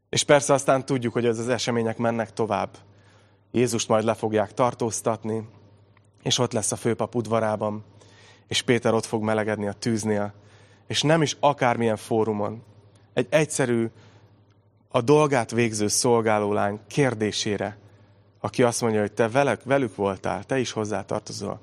És 0.10 0.24
persze 0.24 0.54
aztán 0.54 0.86
tudjuk, 0.86 1.14
hogy 1.14 1.26
ez 1.26 1.40
az 1.40 1.50
események 1.50 1.98
mennek 1.98 2.34
tovább. 2.34 2.78
Jézust 3.52 3.88
majd 3.88 4.04
le 4.04 4.14
fogják 4.14 4.54
tartóztatni, 4.54 5.48
és 6.24 6.38
ott 6.38 6.52
lesz 6.52 6.72
a 6.72 6.76
főpap 6.76 7.16
udvarában, 7.16 7.84
és 8.48 8.62
Péter 8.62 8.94
ott 8.94 9.06
fog 9.06 9.24
melegedni 9.24 9.68
a 9.68 9.74
tűznél, 9.74 10.34
és 10.88 11.02
nem 11.02 11.22
is 11.22 11.38
akármilyen 11.40 11.98
fórumon. 11.98 12.64
Egy 13.14 13.28
egyszerű, 13.30 13.90
a 14.90 15.02
dolgát 15.02 15.52
végző 15.52 15.88
szolgálólány 15.88 16.80
kérdésére, 16.88 17.78
aki 18.48 18.64
azt 18.64 18.82
mondja, 18.82 19.00
hogy 19.00 19.12
te 19.12 19.30
velük, 19.30 19.64
velük 19.64 19.96
voltál, 19.96 20.44
te 20.44 20.60
is 20.60 20.72
hozzátartozol, 20.72 21.60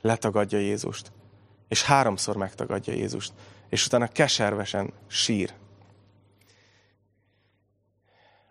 letagadja 0.00 0.58
Jézust. 0.58 1.12
És 1.68 1.82
háromszor 1.82 2.36
megtagadja 2.36 2.92
Jézust 2.92 3.32
és 3.68 3.86
utána 3.86 4.06
keservesen 4.06 4.92
sír. 5.06 5.52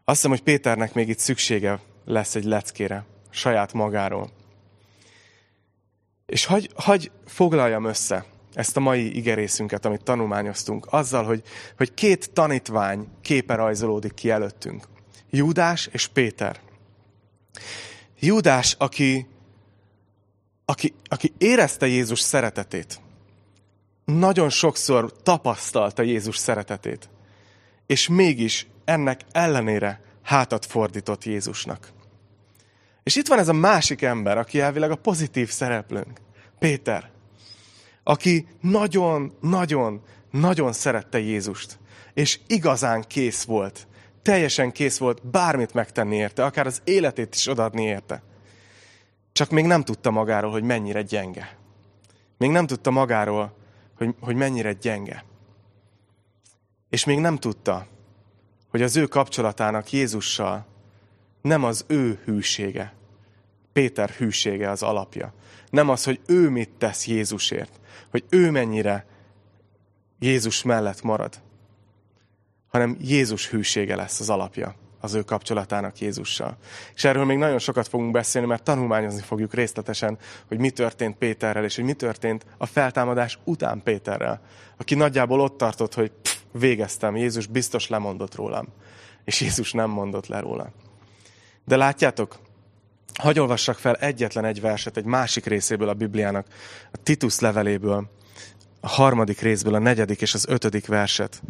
Azt 0.03 0.15
hiszem, 0.15 0.31
hogy 0.31 0.43
Péternek 0.43 0.93
még 0.93 1.09
itt 1.09 1.19
szüksége 1.19 1.79
lesz 2.05 2.35
egy 2.35 2.43
leckére, 2.43 3.05
saját 3.29 3.73
magáról. 3.73 4.29
És 6.25 6.45
hagy, 6.45 6.69
hagy 6.75 7.11
foglaljam 7.25 7.85
össze 7.85 8.25
ezt 8.53 8.77
a 8.77 8.79
mai 8.79 9.15
igerészünket, 9.15 9.85
amit 9.85 10.03
tanulmányoztunk, 10.03 10.87
azzal, 10.89 11.23
hogy, 11.23 11.43
hogy 11.77 11.93
két 11.93 12.33
tanítvány 12.33 13.07
képe 13.21 13.55
rajzolódik 13.55 14.13
ki 14.13 14.29
előttünk. 14.29 14.87
Júdás 15.29 15.89
és 15.91 16.07
Péter. 16.07 16.59
Júdás, 18.19 18.75
aki, 18.77 19.27
aki, 20.65 20.93
aki 21.05 21.33
érezte 21.37 21.87
Jézus 21.87 22.19
szeretetét, 22.19 22.99
nagyon 24.05 24.49
sokszor 24.49 25.13
tapasztalta 25.23 26.01
Jézus 26.01 26.37
szeretetét, 26.37 27.09
és 27.85 28.07
mégis 28.07 28.67
ennek 28.85 29.21
ellenére 29.31 30.01
hátat 30.23 30.65
fordított 30.65 31.23
Jézusnak. 31.23 31.91
És 33.03 33.15
itt 33.15 33.27
van 33.27 33.39
ez 33.39 33.47
a 33.47 33.53
másik 33.53 34.01
ember, 34.01 34.37
aki 34.37 34.59
elvileg 34.59 34.91
a 34.91 34.95
pozitív 34.95 35.49
szereplőnk, 35.49 36.19
Péter, 36.59 37.09
aki 38.03 38.47
nagyon, 38.61 39.37
nagyon, 39.41 40.01
nagyon 40.31 40.73
szerette 40.73 41.19
Jézust, 41.19 41.79
és 42.13 42.39
igazán 42.47 43.03
kész 43.07 43.43
volt, 43.43 43.87
teljesen 44.27 44.71
kész 44.71 44.97
volt 44.97 45.27
bármit 45.27 45.73
megtenni 45.73 46.15
érte, 46.15 46.45
akár 46.45 46.65
az 46.65 46.81
életét 46.83 47.35
is 47.35 47.47
odaadni 47.47 47.83
érte. 47.83 48.21
Csak 49.31 49.49
még 49.49 49.65
nem 49.65 49.83
tudta 49.83 50.11
magáról, 50.11 50.51
hogy 50.51 50.63
mennyire 50.63 51.01
gyenge 51.01 51.57
Még 52.37 52.49
nem 52.49 52.67
tudta 52.67 52.91
magáról, 52.91 53.55
hogy, 53.97 54.15
hogy 54.19 54.35
mennyire 54.35 54.73
gyenge. 54.73 55.23
És 56.89 57.05
még 57.05 57.19
nem 57.19 57.37
tudta, 57.37 57.87
hogy 58.69 58.81
az 58.81 58.95
ő 58.95 59.05
kapcsolatának 59.05 59.91
Jézussal 59.91 60.65
nem 61.41 61.63
az 61.63 61.85
ő 61.87 62.19
hűsége, 62.25 62.93
Péter 63.73 64.09
hűsége 64.09 64.69
az 64.69 64.83
alapja. 64.83 65.33
Nem 65.69 65.89
az, 65.89 66.03
hogy 66.03 66.19
ő 66.25 66.49
mit 66.49 66.69
tesz 66.69 67.07
Jézusért, 67.07 67.79
hogy 68.09 68.23
ő 68.29 68.51
mennyire 68.51 69.05
Jézus 70.19 70.63
mellett 70.63 71.01
marad, 71.01 71.41
hanem 72.77 72.97
Jézus 72.99 73.49
hűsége 73.49 73.95
lesz 73.95 74.19
az 74.19 74.29
alapja 74.29 74.75
az 74.99 75.13
ő 75.13 75.23
kapcsolatának 75.23 75.99
Jézussal. 75.99 76.57
És 76.95 77.03
erről 77.03 77.25
még 77.25 77.37
nagyon 77.37 77.59
sokat 77.59 77.87
fogunk 77.87 78.11
beszélni, 78.11 78.47
mert 78.47 78.63
tanulmányozni 78.63 79.21
fogjuk 79.21 79.53
részletesen, 79.53 80.17
hogy 80.47 80.57
mi 80.57 80.69
történt 80.69 81.17
Péterrel, 81.17 81.63
és 81.63 81.75
hogy 81.75 81.83
mi 81.83 81.93
történt 81.93 82.45
a 82.57 82.65
feltámadás 82.65 83.39
után 83.43 83.81
Péterrel, 83.83 84.41
aki 84.77 84.95
nagyjából 84.95 85.39
ott 85.39 85.57
tartott, 85.57 85.93
hogy 85.93 86.11
pff, 86.21 86.35
végeztem, 86.51 87.15
Jézus 87.15 87.45
biztos 87.47 87.89
lemondott 87.89 88.35
rólam, 88.35 88.67
és 89.23 89.41
Jézus 89.41 89.71
nem 89.71 89.89
mondott 89.89 90.27
le 90.27 90.39
róla. 90.39 90.71
De 91.65 91.75
látjátok, 91.75 92.39
hagy 93.13 93.39
olvassak 93.39 93.77
fel 93.77 93.95
egyetlen 93.95 94.45
egy 94.45 94.61
verset 94.61 94.97
egy 94.97 95.05
másik 95.05 95.45
részéből 95.45 95.89
a 95.89 95.93
Bibliának, 95.93 96.47
a 96.91 96.97
Titus 97.03 97.39
leveléből, 97.39 98.09
a 98.79 98.87
harmadik 98.87 99.39
részből, 99.39 99.73
a 99.73 99.79
negyedik 99.79 100.21
és 100.21 100.33
az 100.33 100.45
ötödik 100.47 100.87
verset. 100.87 101.41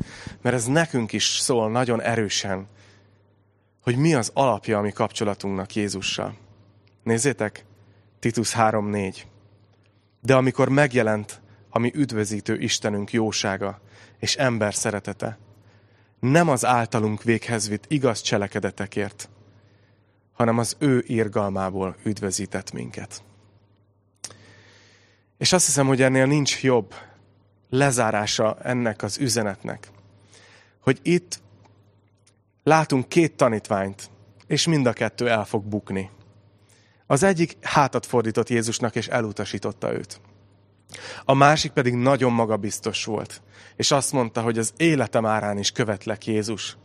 Mert 0.41 0.55
ez 0.55 0.65
nekünk 0.65 1.13
is 1.13 1.23
szól 1.23 1.71
nagyon 1.71 2.01
erősen, 2.01 2.67
hogy 3.81 3.95
mi 3.95 4.13
az 4.13 4.31
alapja 4.33 4.77
a 4.77 4.81
mi 4.81 4.91
kapcsolatunknak 4.91 5.75
Jézussal. 5.75 6.37
Nézzétek, 7.03 7.65
Titus 8.19 8.53
3.4. 8.53 9.15
De 10.21 10.35
amikor 10.35 10.69
megjelent 10.69 11.41
a 11.69 11.79
mi 11.79 11.91
üdvözítő 11.95 12.59
Istenünk 12.59 13.11
jósága 13.11 13.81
és 14.19 14.35
ember 14.35 14.73
szeretete, 14.73 15.37
nem 16.19 16.49
az 16.49 16.65
általunk 16.65 17.23
véghez 17.23 17.69
vitt 17.69 17.85
igaz 17.87 18.21
cselekedetekért, 18.21 19.29
hanem 20.33 20.57
az 20.57 20.75
ő 20.79 21.03
írgalmából 21.07 21.95
üdvözített 22.03 22.71
minket. 22.71 23.23
És 25.37 25.53
azt 25.53 25.65
hiszem, 25.65 25.87
hogy 25.87 26.01
ennél 26.01 26.25
nincs 26.25 26.63
jobb 26.63 26.93
lezárása 27.69 28.57
ennek 28.61 29.03
az 29.03 29.17
üzenetnek, 29.17 29.87
hogy 30.81 30.99
itt 31.03 31.39
látunk 32.63 33.07
két 33.07 33.35
tanítványt, 33.35 34.09
és 34.47 34.67
mind 34.67 34.85
a 34.85 34.93
kettő 34.93 35.29
el 35.29 35.45
fog 35.45 35.63
bukni. 35.63 36.09
Az 37.05 37.23
egyik 37.23 37.57
hátat 37.61 38.05
fordított 38.05 38.49
Jézusnak, 38.49 38.95
és 38.95 39.07
elutasította 39.07 39.93
őt. 39.93 40.21
A 41.25 41.33
másik 41.33 41.71
pedig 41.71 41.93
nagyon 41.93 42.31
magabiztos 42.31 43.05
volt, 43.05 43.41
és 43.75 43.91
azt 43.91 44.11
mondta, 44.11 44.41
hogy 44.41 44.57
az 44.57 44.73
életem 44.77 45.25
árán 45.25 45.57
is 45.57 45.71
követlek 45.71 46.25
Jézus. 46.25 46.77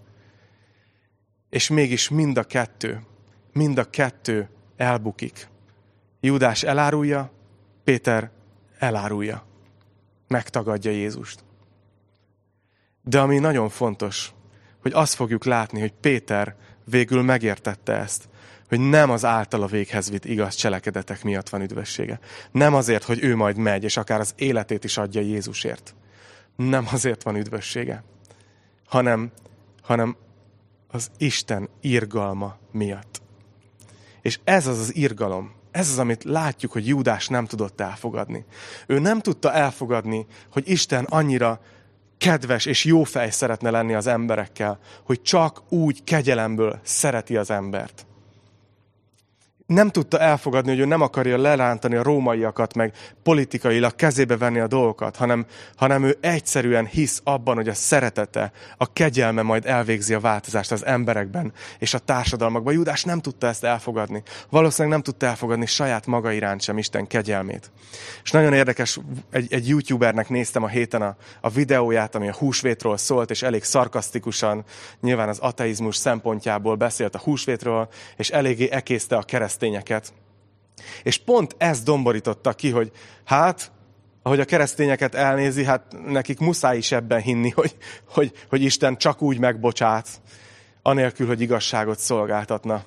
És 1.50 1.68
mégis 1.68 2.08
mind 2.08 2.36
a 2.36 2.44
kettő, 2.44 3.02
mind 3.52 3.78
a 3.78 3.90
kettő 3.90 4.48
elbukik. 4.76 5.48
Júdás 6.20 6.62
elárulja, 6.62 7.30
Péter 7.84 8.30
elárulja. 8.78 9.44
Megtagadja 10.32 10.90
Jézust. 10.90 11.44
De 13.02 13.20
ami 13.20 13.38
nagyon 13.38 13.68
fontos, 13.68 14.32
hogy 14.82 14.92
azt 14.92 15.14
fogjuk 15.14 15.44
látni, 15.44 15.80
hogy 15.80 15.92
Péter 15.92 16.56
végül 16.84 17.22
megértette 17.22 17.92
ezt, 17.92 18.28
hogy 18.68 18.80
nem 18.80 19.10
az 19.10 19.24
általa 19.24 19.66
véghez 19.66 20.10
vitt 20.10 20.24
igaz 20.24 20.54
cselekedetek 20.54 21.22
miatt 21.22 21.48
van 21.48 21.62
üdvössége. 21.62 22.20
Nem 22.50 22.74
azért, 22.74 23.04
hogy 23.04 23.22
ő 23.24 23.36
majd 23.36 23.56
megy, 23.56 23.84
és 23.84 23.96
akár 23.96 24.20
az 24.20 24.34
életét 24.36 24.84
is 24.84 24.98
adja 24.98 25.20
Jézusért. 25.20 25.94
Nem 26.56 26.86
azért 26.92 27.22
van 27.22 27.36
üdvössége, 27.36 28.04
hanem, 28.86 29.32
hanem 29.82 30.16
az 30.88 31.10
Isten 31.18 31.68
irgalma 31.80 32.56
miatt. 32.70 33.22
És 34.22 34.38
ez 34.44 34.66
az 34.66 34.78
az 34.78 34.94
irgalom, 34.94 35.52
ez 35.72 35.88
az, 35.88 35.98
amit 35.98 36.24
látjuk, 36.24 36.72
hogy 36.72 36.86
Júdás 36.86 37.28
nem 37.28 37.46
tudott 37.46 37.80
elfogadni. 37.80 38.44
Ő 38.86 38.98
nem 38.98 39.20
tudta 39.20 39.52
elfogadni, 39.52 40.26
hogy 40.50 40.68
Isten 40.68 41.04
annyira 41.04 41.60
kedves 42.18 42.66
és 42.66 42.84
jó 42.84 43.02
fej 43.02 43.30
szeretne 43.30 43.70
lenni 43.70 43.94
az 43.94 44.06
emberekkel, 44.06 44.78
hogy 45.04 45.22
csak 45.22 45.62
úgy 45.68 46.04
kegyelemből 46.04 46.80
szereti 46.82 47.36
az 47.36 47.50
embert 47.50 48.06
nem 49.72 49.90
tudta 49.90 50.18
elfogadni, 50.18 50.70
hogy 50.70 50.80
ő 50.80 50.84
nem 50.84 51.00
akarja 51.00 51.38
lerántani 51.38 51.96
a 51.96 52.02
rómaiakat, 52.02 52.74
meg 52.74 52.92
politikailag 53.22 53.94
kezébe 53.94 54.36
venni 54.36 54.58
a 54.58 54.66
dolgokat, 54.66 55.16
hanem, 55.16 55.46
hanem 55.76 56.04
ő 56.04 56.16
egyszerűen 56.20 56.86
hisz 56.86 57.20
abban, 57.24 57.54
hogy 57.54 57.68
a 57.68 57.74
szeretete, 57.74 58.52
a 58.76 58.92
kegyelme 58.92 59.42
majd 59.42 59.66
elvégzi 59.66 60.14
a 60.14 60.20
változást 60.20 60.72
az 60.72 60.86
emberekben 60.86 61.52
és 61.78 61.94
a 61.94 61.98
társadalmakban. 61.98 62.74
Júdás 62.74 63.04
nem 63.04 63.20
tudta 63.20 63.46
ezt 63.46 63.64
elfogadni. 63.64 64.22
Valószínűleg 64.50 64.92
nem 64.92 65.02
tudta 65.02 65.26
elfogadni 65.26 65.66
saját 65.66 66.06
maga 66.06 66.32
iránt 66.32 66.60
sem 66.62 66.78
Isten 66.78 67.06
kegyelmét. 67.06 67.70
És 68.22 68.30
nagyon 68.30 68.52
érdekes, 68.52 68.98
egy, 69.30 69.52
egy 69.52 69.68
youtubernek 69.68 70.28
néztem 70.28 70.62
a 70.62 70.68
héten 70.68 71.02
a, 71.02 71.16
a 71.40 71.48
videóját, 71.48 72.14
ami 72.14 72.28
a 72.28 72.34
húsvétról 72.34 72.96
szólt, 72.96 73.30
és 73.30 73.42
elég 73.42 73.64
szarkasztikusan, 73.64 74.64
nyilván 75.00 75.28
az 75.28 75.38
ateizmus 75.38 75.96
szempontjából 75.96 76.74
beszélt 76.74 77.14
a 77.14 77.18
húsvétről, 77.18 77.88
és 78.16 78.30
eléggé 78.30 78.68
ekészte 78.70 79.16
a 79.16 79.22
kereszt 79.22 79.61
keresztényeket. 79.62 80.12
És 81.02 81.18
pont 81.18 81.54
ez 81.58 81.82
domborította 81.82 82.52
ki, 82.52 82.70
hogy 82.70 82.90
hát, 83.24 83.72
ahogy 84.22 84.40
a 84.40 84.44
keresztényeket 84.44 85.14
elnézi, 85.14 85.64
hát 85.64 85.96
nekik 86.06 86.38
muszáj 86.38 86.76
is 86.76 86.92
ebben 86.92 87.20
hinni, 87.20 87.50
hogy, 87.60 87.76
hogy, 88.08 88.32
hogy 88.48 88.62
Isten 88.62 88.96
csak 88.96 89.22
úgy 89.22 89.38
megbocsát, 89.38 90.08
anélkül, 90.82 91.26
hogy 91.26 91.40
igazságot 91.40 91.98
szolgáltatna. 91.98 92.84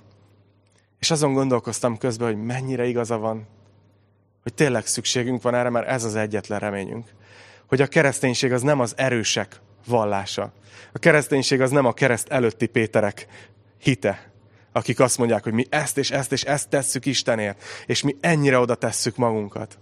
És 1.00 1.12
azon 1.12 1.34
gondolkoztam 1.34 1.98
közben, 1.98 2.28
hogy 2.28 2.44
mennyire 2.44 2.86
igaza 2.86 3.18
van, 3.18 3.48
hogy 4.44 4.54
tényleg 4.54 4.86
szükségünk 4.86 5.42
van 5.42 5.56
erre, 5.56 5.70
mert 5.70 5.88
ez 5.88 6.04
az 6.04 6.16
egyetlen 6.16 6.60
reményünk. 6.60 7.10
Hogy 7.68 7.82
a 7.82 7.88
kereszténység 7.88 8.52
az 8.52 8.62
nem 8.62 8.80
az 8.80 8.94
erősek 8.98 9.60
vallása. 9.88 10.54
A 10.94 11.00
kereszténység 11.00 11.62
az 11.62 11.72
nem 11.72 11.86
a 11.86 11.94
kereszt 11.94 12.30
előtti 12.30 12.66
Péterek 12.66 13.28
hite, 13.78 14.35
akik 14.76 15.00
azt 15.00 15.18
mondják, 15.18 15.44
hogy 15.44 15.54
mi 15.54 15.66
ezt 15.70 15.98
és 15.98 16.12
ezt 16.12 16.32
és 16.32 16.44
ezt 16.44 16.70
tesszük 16.70 17.06
Istenért, 17.06 17.64
és 17.86 18.04
mi 18.04 18.16
ennyire 18.22 18.60
oda 18.60 18.76
tesszük 18.76 19.16
magunkat. 19.16 19.78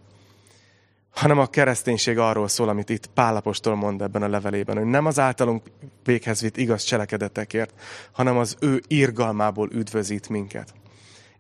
Hanem 1.12 1.40
a 1.40 1.48
kereszténység 1.48 2.18
arról 2.18 2.48
szól, 2.48 2.70
amit 2.70 2.90
itt 2.90 3.08
Pálapostól 3.08 3.76
mond 3.76 4.02
ebben 4.02 4.24
a 4.24 4.28
levelében, 4.28 4.78
hogy 4.78 4.86
nem 4.86 5.06
az 5.06 5.20
általunk 5.20 5.64
véghez 6.04 6.42
vitt 6.42 6.58
igaz 6.58 6.84
cselekedetekért, 6.84 7.74
hanem 8.12 8.38
az 8.38 8.56
ő 8.60 8.82
irgalmából 8.88 9.70
üdvözít 9.72 10.30
minket. 10.30 10.74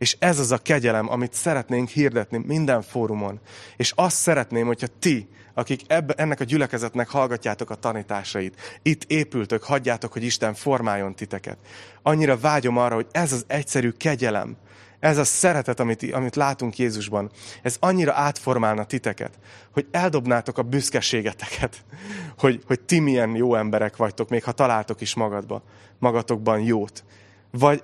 És 0.03 0.15
ez 0.19 0.39
az 0.39 0.51
a 0.51 0.57
kegyelem, 0.57 1.09
amit 1.09 1.33
szeretnénk 1.33 1.89
hirdetni 1.89 2.37
minden 2.45 2.81
fórumon. 2.81 3.39
És 3.77 3.91
azt 3.95 4.15
szeretném, 4.15 4.65
hogyha 4.65 4.87
ti, 4.99 5.27
akik 5.53 5.81
ebbe, 5.87 6.13
ennek 6.13 6.39
a 6.39 6.43
gyülekezetnek 6.43 7.09
hallgatjátok 7.09 7.69
a 7.69 7.75
tanításait, 7.75 8.79
itt 8.81 9.03
épültök, 9.03 9.63
hagyjátok, 9.63 10.13
hogy 10.13 10.23
Isten 10.23 10.53
formáljon 10.53 11.15
titeket. 11.15 11.57
Annyira 12.01 12.37
vágyom 12.37 12.77
arra, 12.77 12.95
hogy 12.95 13.07
ez 13.11 13.31
az 13.31 13.43
egyszerű 13.47 13.89
kegyelem, 13.89 14.57
ez 14.99 15.17
a 15.17 15.23
szeretet, 15.23 15.79
amit, 15.79 16.13
amit 16.13 16.35
látunk 16.35 16.77
Jézusban, 16.77 17.31
ez 17.61 17.77
annyira 17.79 18.13
átformálna 18.13 18.83
titeket, 18.83 19.39
hogy 19.71 19.87
eldobnátok 19.91 20.57
a 20.57 20.61
büszkeségeteket, 20.61 21.85
hogy, 22.43 22.63
hogy 22.67 22.79
ti 22.79 22.99
milyen 22.99 23.35
jó 23.35 23.55
emberek 23.55 23.95
vagytok, 23.95 24.29
még 24.29 24.43
ha 24.43 24.51
találtok 24.51 25.01
is 25.01 25.15
magadba, 25.15 25.63
magatokban 25.99 26.59
jót. 26.59 27.03
Vagy 27.51 27.83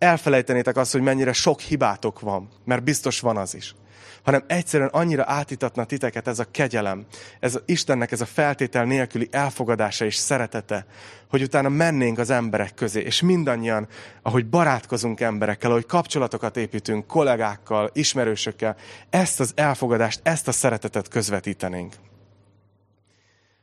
elfelejtenétek 0.00 0.76
azt, 0.76 0.92
hogy 0.92 1.00
mennyire 1.00 1.32
sok 1.32 1.60
hibátok 1.60 2.20
van, 2.20 2.48
mert 2.64 2.82
biztos 2.82 3.20
van 3.20 3.36
az 3.36 3.54
is. 3.54 3.74
Hanem 4.22 4.44
egyszerűen 4.46 4.88
annyira 4.88 5.24
átítatna 5.26 5.84
titeket 5.84 6.28
ez 6.28 6.38
a 6.38 6.50
kegyelem, 6.50 7.06
ez 7.40 7.54
a 7.54 7.62
Istennek 7.66 8.12
ez 8.12 8.20
a 8.20 8.26
feltétel 8.26 8.84
nélküli 8.84 9.28
elfogadása 9.30 10.04
és 10.04 10.14
szeretete, 10.14 10.86
hogy 11.28 11.42
utána 11.42 11.68
mennénk 11.68 12.18
az 12.18 12.30
emberek 12.30 12.74
közé, 12.74 13.00
és 13.00 13.20
mindannyian, 13.20 13.88
ahogy 14.22 14.46
barátkozunk 14.46 15.20
emberekkel, 15.20 15.70
ahogy 15.70 15.86
kapcsolatokat 15.86 16.56
építünk 16.56 17.06
kollégákkal, 17.06 17.90
ismerősökkel, 17.92 18.76
ezt 19.10 19.40
az 19.40 19.52
elfogadást, 19.54 20.20
ezt 20.22 20.48
a 20.48 20.52
szeretetet 20.52 21.08
közvetítenénk. 21.08 21.94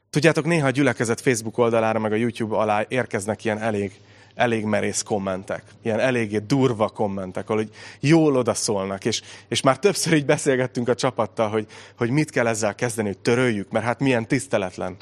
Tudjátok, 0.10 0.46
néha 0.46 0.68
a 0.68 0.72
gyülekezet 0.72 1.22
Facebook 1.22 1.58
oldalára, 1.58 2.00
meg 2.00 2.12
a 2.12 2.16
YouTube 2.16 2.56
alá 2.56 2.86
érkeznek 2.88 3.46
ilyen 3.46 3.60
elég 3.60 4.00
elég 4.38 4.66
merész 4.66 5.02
kommentek, 5.02 5.64
ilyen 5.82 6.00
eléggé 6.00 6.38
durva 6.38 6.90
kommentek, 6.90 7.50
ahol 7.50 7.66
jól 8.00 8.36
odaszólnak, 8.36 9.06
és, 9.06 9.22
és 9.48 9.62
már 9.62 9.80
többször 9.80 10.14
így 10.14 10.26
beszélgettünk 10.26 10.88
a 10.88 10.96
csapattal, 10.96 11.50
hogy, 11.50 11.68
hogy 11.98 12.10
mit 12.10 12.30
kell 12.30 12.48
ezzel 12.48 12.76
kezdeni, 12.76 13.08
hogy 13.08 13.20
töröljük, 13.20 13.72
mert 13.72 13.86
hát 13.86 14.00
milyen 14.00 14.28
tiszteletlen, 14.28 14.96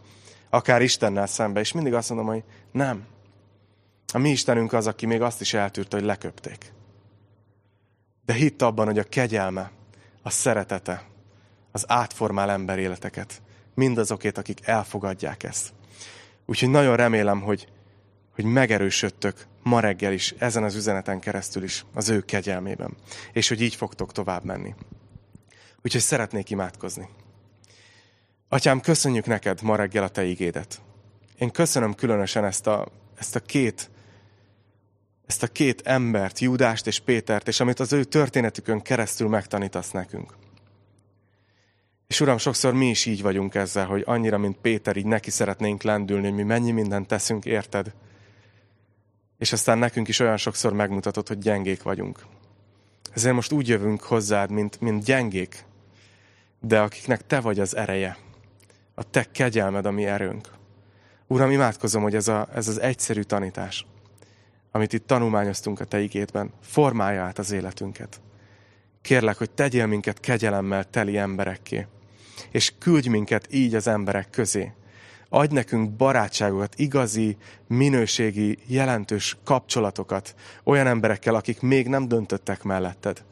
akár 0.49 0.81
Istennel 0.81 1.27
szembe, 1.27 1.59
és 1.59 1.71
mindig 1.71 1.93
azt 1.93 2.09
mondom, 2.09 2.27
hogy 2.27 2.43
nem. 2.71 3.05
A 4.13 4.17
mi 4.17 4.29
Istenünk 4.29 4.73
az, 4.73 4.87
aki 4.87 5.05
még 5.05 5.21
azt 5.21 5.41
is 5.41 5.53
eltűrte, 5.53 5.97
hogy 5.97 6.05
leköpték. 6.05 6.73
De 8.25 8.33
hitt 8.33 8.61
abban, 8.61 8.85
hogy 8.85 8.99
a 8.99 9.03
kegyelme, 9.03 9.71
a 10.23 10.29
szeretete, 10.29 11.03
az 11.71 11.85
átformál 11.87 12.49
ember 12.49 12.79
életeket. 12.79 13.41
Mindazokét, 13.73 14.37
akik 14.37 14.59
elfogadják 14.63 15.43
ezt. 15.43 15.73
Úgyhogy 16.45 16.69
nagyon 16.69 16.95
remélem, 16.95 17.41
hogy, 17.41 17.67
hogy 18.35 18.45
megerősödtök 18.45 19.45
ma 19.63 19.79
reggel 19.79 20.13
is, 20.13 20.33
ezen 20.37 20.63
az 20.63 20.75
üzeneten 20.75 21.19
keresztül 21.19 21.63
is, 21.63 21.85
az 21.93 22.09
ő 22.09 22.21
kegyelmében. 22.21 22.93
És 23.31 23.47
hogy 23.47 23.61
így 23.61 23.75
fogtok 23.75 24.11
tovább 24.11 24.43
menni. 24.43 24.75
Úgyhogy 25.81 26.01
szeretnék 26.01 26.49
imádkozni. 26.49 27.09
Atyám, 28.49 28.79
köszönjük 28.79 29.25
neked 29.25 29.61
ma 29.61 29.75
reggel 29.75 30.03
a 30.03 30.09
te 30.09 30.23
igédet. 30.23 30.81
Én 31.37 31.51
köszönöm 31.51 31.93
különösen 31.93 32.45
ezt 32.45 32.67
a, 32.67 32.87
ezt 33.17 33.35
a 33.35 33.39
két 33.39 33.89
ezt 35.25 35.43
a 35.43 35.47
két 35.47 35.81
embert, 35.81 36.39
Júdást 36.39 36.87
és 36.87 36.99
Pétert, 36.99 37.47
és 37.47 37.59
amit 37.59 37.79
az 37.79 37.93
ő 37.93 38.03
történetükön 38.03 38.81
keresztül 38.81 39.27
megtanítasz 39.27 39.91
nekünk. 39.91 40.33
És 42.07 42.21
Uram, 42.21 42.37
sokszor 42.37 42.73
mi 42.73 42.89
is 42.89 43.05
így 43.05 43.21
vagyunk 43.21 43.55
ezzel, 43.55 43.85
hogy 43.85 44.03
annyira, 44.05 44.37
mint 44.37 44.57
Péter, 44.57 44.97
így 44.97 45.05
neki 45.05 45.31
szeretnénk 45.31 45.83
lendülni, 45.83 46.25
hogy 46.25 46.35
mi 46.35 46.43
mennyi 46.43 46.71
mindent 46.71 47.07
teszünk, 47.07 47.45
érted? 47.45 47.93
És 49.37 49.51
aztán 49.51 49.77
nekünk 49.77 50.07
is 50.07 50.19
olyan 50.19 50.37
sokszor 50.37 50.73
megmutatod, 50.73 51.27
hogy 51.27 51.37
gyengék 51.37 51.83
vagyunk. 51.83 52.25
Ezért 53.13 53.35
most 53.35 53.51
úgy 53.51 53.67
jövünk 53.67 54.01
hozzád, 54.01 54.49
mint, 54.49 54.81
mint 54.81 55.03
gyengék, 55.03 55.65
de 56.59 56.79
akiknek 56.79 57.27
te 57.27 57.39
vagy 57.39 57.59
az 57.59 57.75
ereje. 57.75 58.17
A 58.93 59.09
te 59.09 59.25
kegyelmed, 59.31 59.85
a 59.85 59.91
mi 59.91 60.05
erőnk. 60.05 60.47
Uram, 61.27 61.51
imádkozom, 61.51 62.01
hogy 62.01 62.15
ez, 62.15 62.27
a, 62.27 62.47
ez 62.53 62.67
az 62.67 62.81
egyszerű 62.81 63.21
tanítás, 63.21 63.85
amit 64.71 64.93
itt 64.93 65.07
tanulmányoztunk 65.07 65.79
a 65.79 65.85
Te 65.85 65.99
igétben, 65.99 66.51
formálja 66.61 67.23
át 67.23 67.39
az 67.39 67.51
életünket. 67.51 68.21
Kérlek, 69.01 69.37
hogy 69.37 69.51
tegyél 69.51 69.85
minket 69.85 70.19
kegyelemmel 70.19 70.83
teli 70.89 71.17
emberekké, 71.17 71.87
és 72.51 72.73
küldj 72.79 73.09
minket 73.09 73.53
így 73.53 73.75
az 73.75 73.87
emberek 73.87 74.29
közé. 74.29 74.71
Adj 75.35 75.53
nekünk 75.53 75.91
barátságokat, 75.91 76.75
igazi, 76.75 77.37
minőségi, 77.67 78.57
jelentős 78.67 79.37
kapcsolatokat 79.43 80.35
olyan 80.63 80.87
emberekkel, 80.87 81.35
akik 81.35 81.61
még 81.61 81.87
nem 81.87 82.07
döntöttek 82.07 82.63
melletted. 82.63 83.23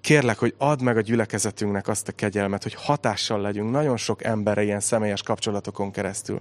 Kérlek, 0.00 0.38
hogy 0.38 0.54
add 0.58 0.82
meg 0.82 0.96
a 0.96 1.00
gyülekezetünknek 1.00 1.88
azt 1.88 2.08
a 2.08 2.12
kegyelmet, 2.12 2.62
hogy 2.62 2.74
hatással 2.74 3.40
legyünk 3.40 3.70
nagyon 3.70 3.96
sok 3.96 4.24
emberre 4.24 4.62
ilyen 4.62 4.80
személyes 4.80 5.22
kapcsolatokon 5.22 5.90
keresztül. 5.90 6.40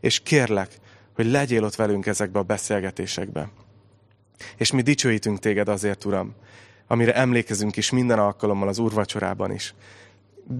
És 0.00 0.20
kérlek, 0.20 0.78
hogy 1.14 1.26
legyél 1.26 1.64
ott 1.64 1.74
velünk 1.74 2.06
ezekbe 2.06 2.38
a 2.38 2.42
beszélgetésekbe. 2.42 3.50
És 4.56 4.72
mi 4.72 4.82
dicsőítünk 4.82 5.38
téged 5.38 5.68
azért, 5.68 6.04
Uram, 6.04 6.34
amire 6.86 7.14
emlékezünk 7.14 7.76
is 7.76 7.90
minden 7.90 8.18
alkalommal 8.18 8.68
az 8.68 8.78
úrvacsorában 8.78 9.52
is. 9.52 9.74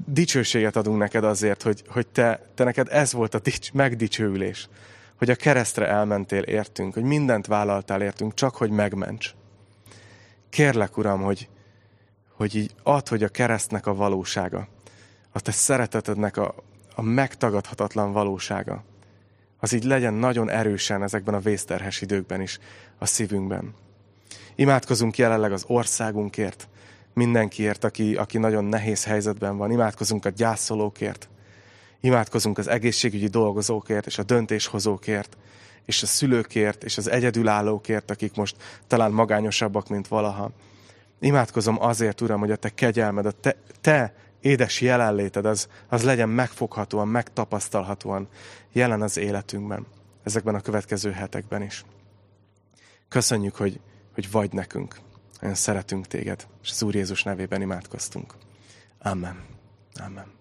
Dicsőséget 0.06 0.76
adunk 0.76 0.98
neked 0.98 1.24
azért, 1.24 1.62
hogy, 1.62 1.82
hogy 1.88 2.06
te, 2.06 2.40
te 2.54 2.64
neked 2.64 2.88
ez 2.90 3.12
volt 3.12 3.34
a 3.34 3.38
dics, 3.38 3.72
megdicsőülés, 3.72 4.68
hogy 5.18 5.30
a 5.30 5.34
keresztre 5.34 5.86
elmentél 5.86 6.42
értünk, 6.42 6.94
hogy 6.94 7.02
mindent 7.02 7.46
vállaltál 7.46 8.02
értünk, 8.02 8.34
csak 8.34 8.56
hogy 8.56 8.70
megments. 8.70 9.34
Kérlek, 10.50 10.96
Uram, 10.96 11.22
hogy, 11.22 11.48
hogy 12.32 12.54
így 12.56 12.74
add, 12.82 13.08
hogy 13.08 13.22
a 13.22 13.28
keresztnek 13.28 13.86
a 13.86 13.94
valósága, 13.94 14.68
a 15.32 15.40
te 15.40 15.50
szeretetednek 15.50 16.36
a, 16.36 16.54
a 16.94 17.02
megtagadhatatlan 17.02 18.12
valósága, 18.12 18.84
az 19.58 19.72
így 19.72 19.84
legyen 19.84 20.14
nagyon 20.14 20.50
erősen 20.50 21.02
ezekben 21.02 21.34
a 21.34 21.40
vészterhes 21.40 22.00
időkben 22.00 22.40
is 22.40 22.58
a 22.98 23.06
szívünkben. 23.06 23.74
Imádkozunk 24.54 25.18
jelenleg 25.18 25.52
az 25.52 25.64
országunkért, 25.66 26.68
mindenkiért, 27.18 27.84
aki, 27.84 28.16
aki 28.16 28.38
nagyon 28.38 28.64
nehéz 28.64 29.04
helyzetben 29.04 29.56
van. 29.56 29.70
Imádkozunk 29.70 30.24
a 30.24 30.28
gyászolókért, 30.28 31.28
imádkozunk 32.00 32.58
az 32.58 32.68
egészségügyi 32.68 33.26
dolgozókért 33.26 34.06
és 34.06 34.18
a 34.18 34.22
döntéshozókért, 34.22 35.36
és 35.84 36.02
a 36.02 36.06
szülőkért, 36.06 36.84
és 36.84 36.98
az 36.98 37.10
egyedülállókért, 37.10 38.10
akik 38.10 38.34
most 38.34 38.56
talán 38.86 39.12
magányosabbak, 39.12 39.88
mint 39.88 40.08
valaha. 40.08 40.50
Imádkozom 41.20 41.82
azért, 41.82 42.20
Uram, 42.20 42.40
hogy 42.40 42.50
a 42.50 42.56
Te 42.56 42.68
kegyelmed, 42.68 43.26
a 43.26 43.30
Te, 43.30 43.56
te 43.80 44.14
édes 44.40 44.80
jelenléted, 44.80 45.44
az, 45.44 45.68
az 45.88 46.02
legyen 46.02 46.28
megfoghatóan, 46.28 47.08
megtapasztalhatóan 47.08 48.28
jelen 48.72 49.02
az 49.02 49.16
életünkben, 49.16 49.86
ezekben 50.24 50.54
a 50.54 50.60
következő 50.60 51.10
hetekben 51.10 51.62
is. 51.62 51.84
Köszönjük, 53.08 53.56
hogy, 53.56 53.80
hogy 54.14 54.30
vagy 54.30 54.52
nekünk. 54.52 55.00
Olyan 55.42 55.54
szeretünk 55.54 56.06
téged, 56.06 56.46
és 56.62 56.70
az 56.70 56.82
Úr 56.82 56.94
Jézus 56.94 57.22
nevében 57.22 57.60
imádkoztunk. 57.60 58.34
Amen. 58.98 59.44
Amen. 59.94 60.37